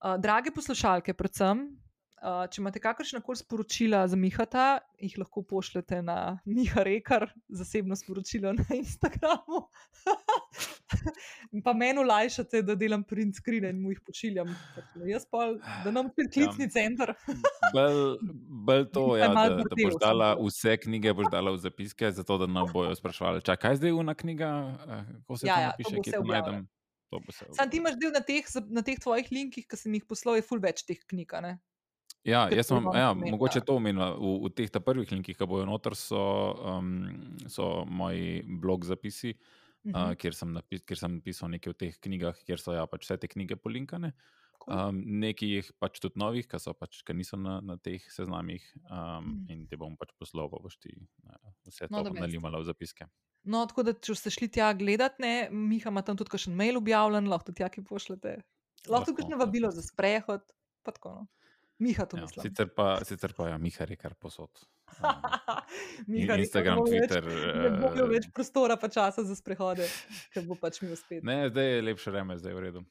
[0.00, 1.66] Uh, drage poslušalke, predvsem,
[2.20, 4.64] Uh, če imate kakršna koli sporočila za Mihata,
[5.00, 6.16] jih lahko pošljete na
[6.54, 9.62] Miha Rekar, zasebno sporočilo na Instagramu.
[11.64, 14.50] pa meni olajšate, da delam print screen in mu jih pošiljam.
[15.08, 15.46] Jaz pa,
[15.84, 16.74] da nam spet klicni ja.
[16.74, 17.14] center.
[18.68, 22.50] Bolj to, ja, da, da boš dala vse knjige, boš dala v zapiske, zato da
[22.50, 24.52] nam bojo sprašvali, čakaj, kaj zdaj je ena knjiga,
[24.84, 26.68] eh, kako se ja, ja, piše, kje to najdem.
[27.56, 30.44] Sam ti imaš del na teh, na teh tvojih linkih, ki sem jih poslal, je
[30.46, 31.32] full več teh knjig.
[32.26, 34.18] Ja, jaz sem ja, mogoče to omenil.
[34.20, 36.20] V, v teh prvih linkih, ki bojo noter, so,
[36.68, 37.08] um,
[37.48, 39.38] so moji blog zapisi, uh
[39.84, 39.96] -huh.
[39.96, 40.18] uh, mhm.
[40.20, 43.16] kjer, sem napis, kjer sem napisal nekaj v teh knjigah, kjer so ja, pač vse
[43.16, 44.12] te knjige polinkane.
[44.68, 49.24] Um, nekaj jih pač tudi novih, ki pač, niso na, na teh seznamih, um, uh.
[49.24, 49.52] -huh.
[49.52, 50.92] in te bom pač poslal, boš ti
[51.24, 53.08] uh, vse no, to nalimala v zapiske.
[53.44, 56.76] No, tako da, če ste šli tja gledati, Miha ima tam tudi še en mail
[56.76, 58.42] objavljen, lahko tudi tja, ki pošljete.
[58.88, 60.44] Lahko tudi vabilo za sprehod.
[60.84, 61.26] Pa tako, no.
[61.80, 64.50] Miha to ja, sicer pa, sicer pa ja, Miha je kar posod.
[66.00, 67.24] Um, Instagram, Twitter.
[67.24, 69.86] Ne bo imel več prostora, pa časa za sprehode,
[70.34, 71.20] ker bo pač mi uspel.
[71.26, 72.82] Ne, zdaj je lepše vreme, zdaj je v redu.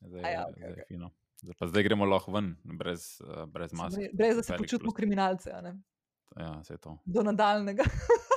[0.00, 0.96] Zdaj, ja, okay, zdaj, okay.
[0.96, 2.48] je zdaj, zdaj gremo lahko ven,
[2.80, 4.10] brez, uh, brez maske.
[4.16, 5.54] Brez, da se počutimo kriminalce.
[5.54, 6.98] Ja, vse to.
[7.04, 7.86] Do nadaljnega.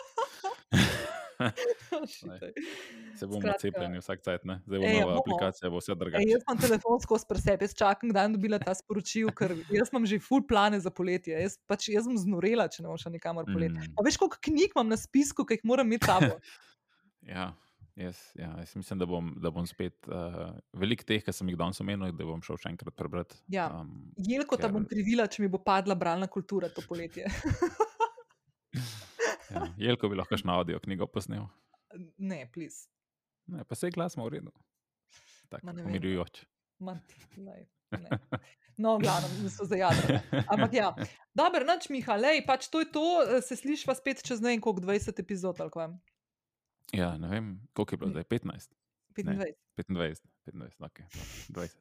[3.19, 4.59] Se bomo cepljeni vsak cajt, ne?
[4.65, 6.25] zdaj bo nova aplikacija, bo vse drugače.
[6.27, 10.07] Jaz imam telefon skozi presep, jaz čakam, da bom dobila ta sporočil, ker jaz imam
[10.09, 11.37] že full plane za poletje.
[11.45, 13.87] Jaz, pač, jaz sem znorela, če ne bom šla nikamor poletje.
[13.87, 14.03] Mm.
[14.05, 16.35] Veš, koliko knjig imam na spisku, ki jih moram imeti tamo.
[17.35, 17.51] ja.
[17.99, 21.57] Jaz, ja, jaz mislim, da bom, da bom spet uh, velik teh, ki sem jih
[21.59, 23.41] danes omenil, da bom šel še enkrat prebrati.
[23.51, 23.67] Ja.
[23.81, 24.63] Um, Jelko ker...
[24.63, 27.27] ta bom krivila, če mi bo padla bralna kultura to poletje.
[29.49, 31.47] Ja, Jelko bi lahko še na audio knjigo posnel.
[32.17, 32.83] Ne, plis.
[33.49, 34.53] Ne, pa se je glas v redu.
[35.49, 36.43] Tako, umirujoč.
[38.79, 40.19] No, glavno, mi smo zajadili.
[40.47, 40.95] Ampak ja,
[41.33, 43.07] dobro, noč, Mihaj, pač to je to,
[43.43, 45.59] se slišiš spet čez ne vem koliko 20 epizod.
[46.95, 48.71] Ja, ne vem, koliko je bilo zdaj, 15.
[49.17, 49.57] 25.
[49.77, 51.01] 25, 25, ok,
[51.49, 51.75] 20.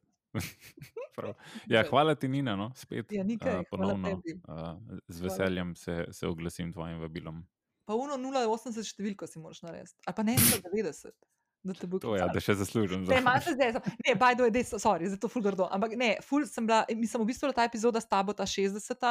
[1.73, 3.11] ja, hvala ti, Nina, no, spet.
[3.11, 7.45] Ja, nikaj, uh, ponovno, uh, z veseljem se, se oglasim tvojim vabilom
[7.89, 11.17] pa 0,80 številko si moraš narediti, ali pa ne 90.
[11.63, 12.13] Da te bo to.
[12.15, 13.03] Ja, da še zaslužim.
[13.09, 13.73] Ne, malo se zdaj,
[14.05, 15.67] ne, baj do je, sorry, zato ful grdo.
[15.75, 19.03] Ampak ne, ful sem bila, mislim, v bistvu ta epizoda s tabo, ta 60.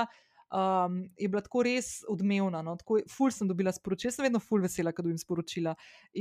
[0.49, 2.63] um, je bila tako res odmevna.
[2.65, 2.77] No?
[2.81, 5.75] Tako, ful sem dobila sporočila, jaz sem vedno ful vesela, kad dobim sporočila.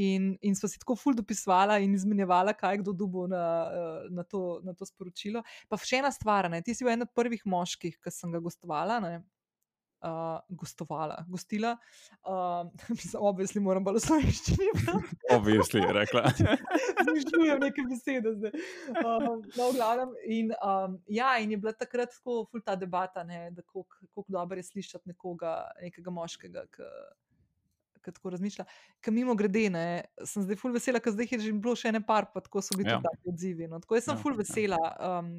[0.04, 4.28] In, in smo si tako ful dopisvala in izmenjevala, kaj kdo dubo na, eh, na,
[4.28, 5.46] to, na to sporočilo.
[5.72, 6.60] Pa še ena stvar, ne?
[6.60, 9.00] ti si bil eden od prvih moških, ki sem ga gostovala.
[9.04, 9.16] Ne?
[10.02, 11.78] Uh, gostovala, gostila.
[12.28, 12.68] Uh,
[13.30, 14.66] Obvisli moram bolj slovenščini.
[15.32, 16.26] Obvisli je rekla.
[17.08, 18.52] Zmišljujem neke besede zdaj.
[18.92, 23.46] Uh, no, glavnem, in, um, ja, in je bila takrat tako ful ta debata, ne,
[23.56, 26.66] da kako dobro je slišati nekoga, nekega moškega.
[26.72, 26.92] K,
[28.08, 28.64] Tako razmišlja.
[29.04, 29.88] Kam mimo grede, ne,
[30.24, 32.78] sem zdaj ful vesela, ker zdaj je že bilo še ene par, pa tako so
[32.80, 33.02] bili ja.
[33.04, 33.68] tudi odzivi.
[33.68, 33.82] No.
[33.84, 34.40] Tako jaz sem ja, ful ja.
[34.44, 34.80] vesela.
[34.80, 35.18] Ja.
[35.20, 35.34] Um,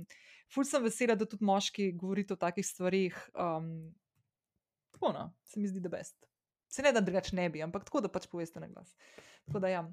[0.53, 3.17] ful sem vesela, da tudi moški govorijo o takih stvarih.
[3.33, 3.73] Um,
[4.99, 6.27] Tako, no, se mi zdi, da best.
[6.69, 8.91] Se ne da drugače ne bi, ampak tako, da pač poveste na glas.
[9.47, 9.85] Tako da ja.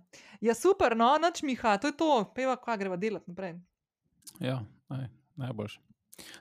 [0.42, 3.54] Ja, super, no, noč Miha, to je to, peva, kva greva delati naprej.
[4.42, 4.58] Ja,
[4.90, 5.08] naj,
[5.40, 5.80] najboljše.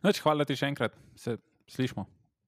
[0.03, 1.37] Noč, hvala ti še enkrat, se
[1.71, 2.07] slišmo.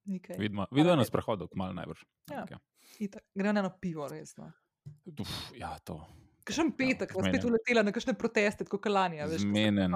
[0.09, 0.39] Nikaj.
[0.41, 2.03] Vidimo, vidimo na sprehodu, malo najbrž.
[2.31, 2.43] Ja.
[2.43, 2.57] Okay.
[2.57, 3.21] Ja.
[3.35, 4.49] Gremo na eno pivo, resno.
[5.19, 6.01] Uf, ja, to.
[6.47, 9.27] Kakšen petek, ja, spet uletela na kakšne proteste, kot kalanja.
[9.35, 9.95] Zmenen.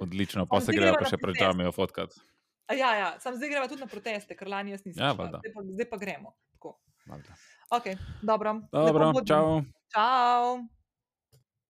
[0.00, 2.14] Odlično, pa se gremo pa še pred džamijo fotkat.
[2.70, 3.08] Ja, ja.
[3.20, 5.02] sam zdaj gremo tudi na proteste, ker lani jaz nisem.
[5.02, 6.36] Ja, zdaj, pa, zdaj pa gremo.
[7.72, 8.60] Okay, dobro.
[8.72, 9.62] dobro čau.
[9.88, 10.60] Čau.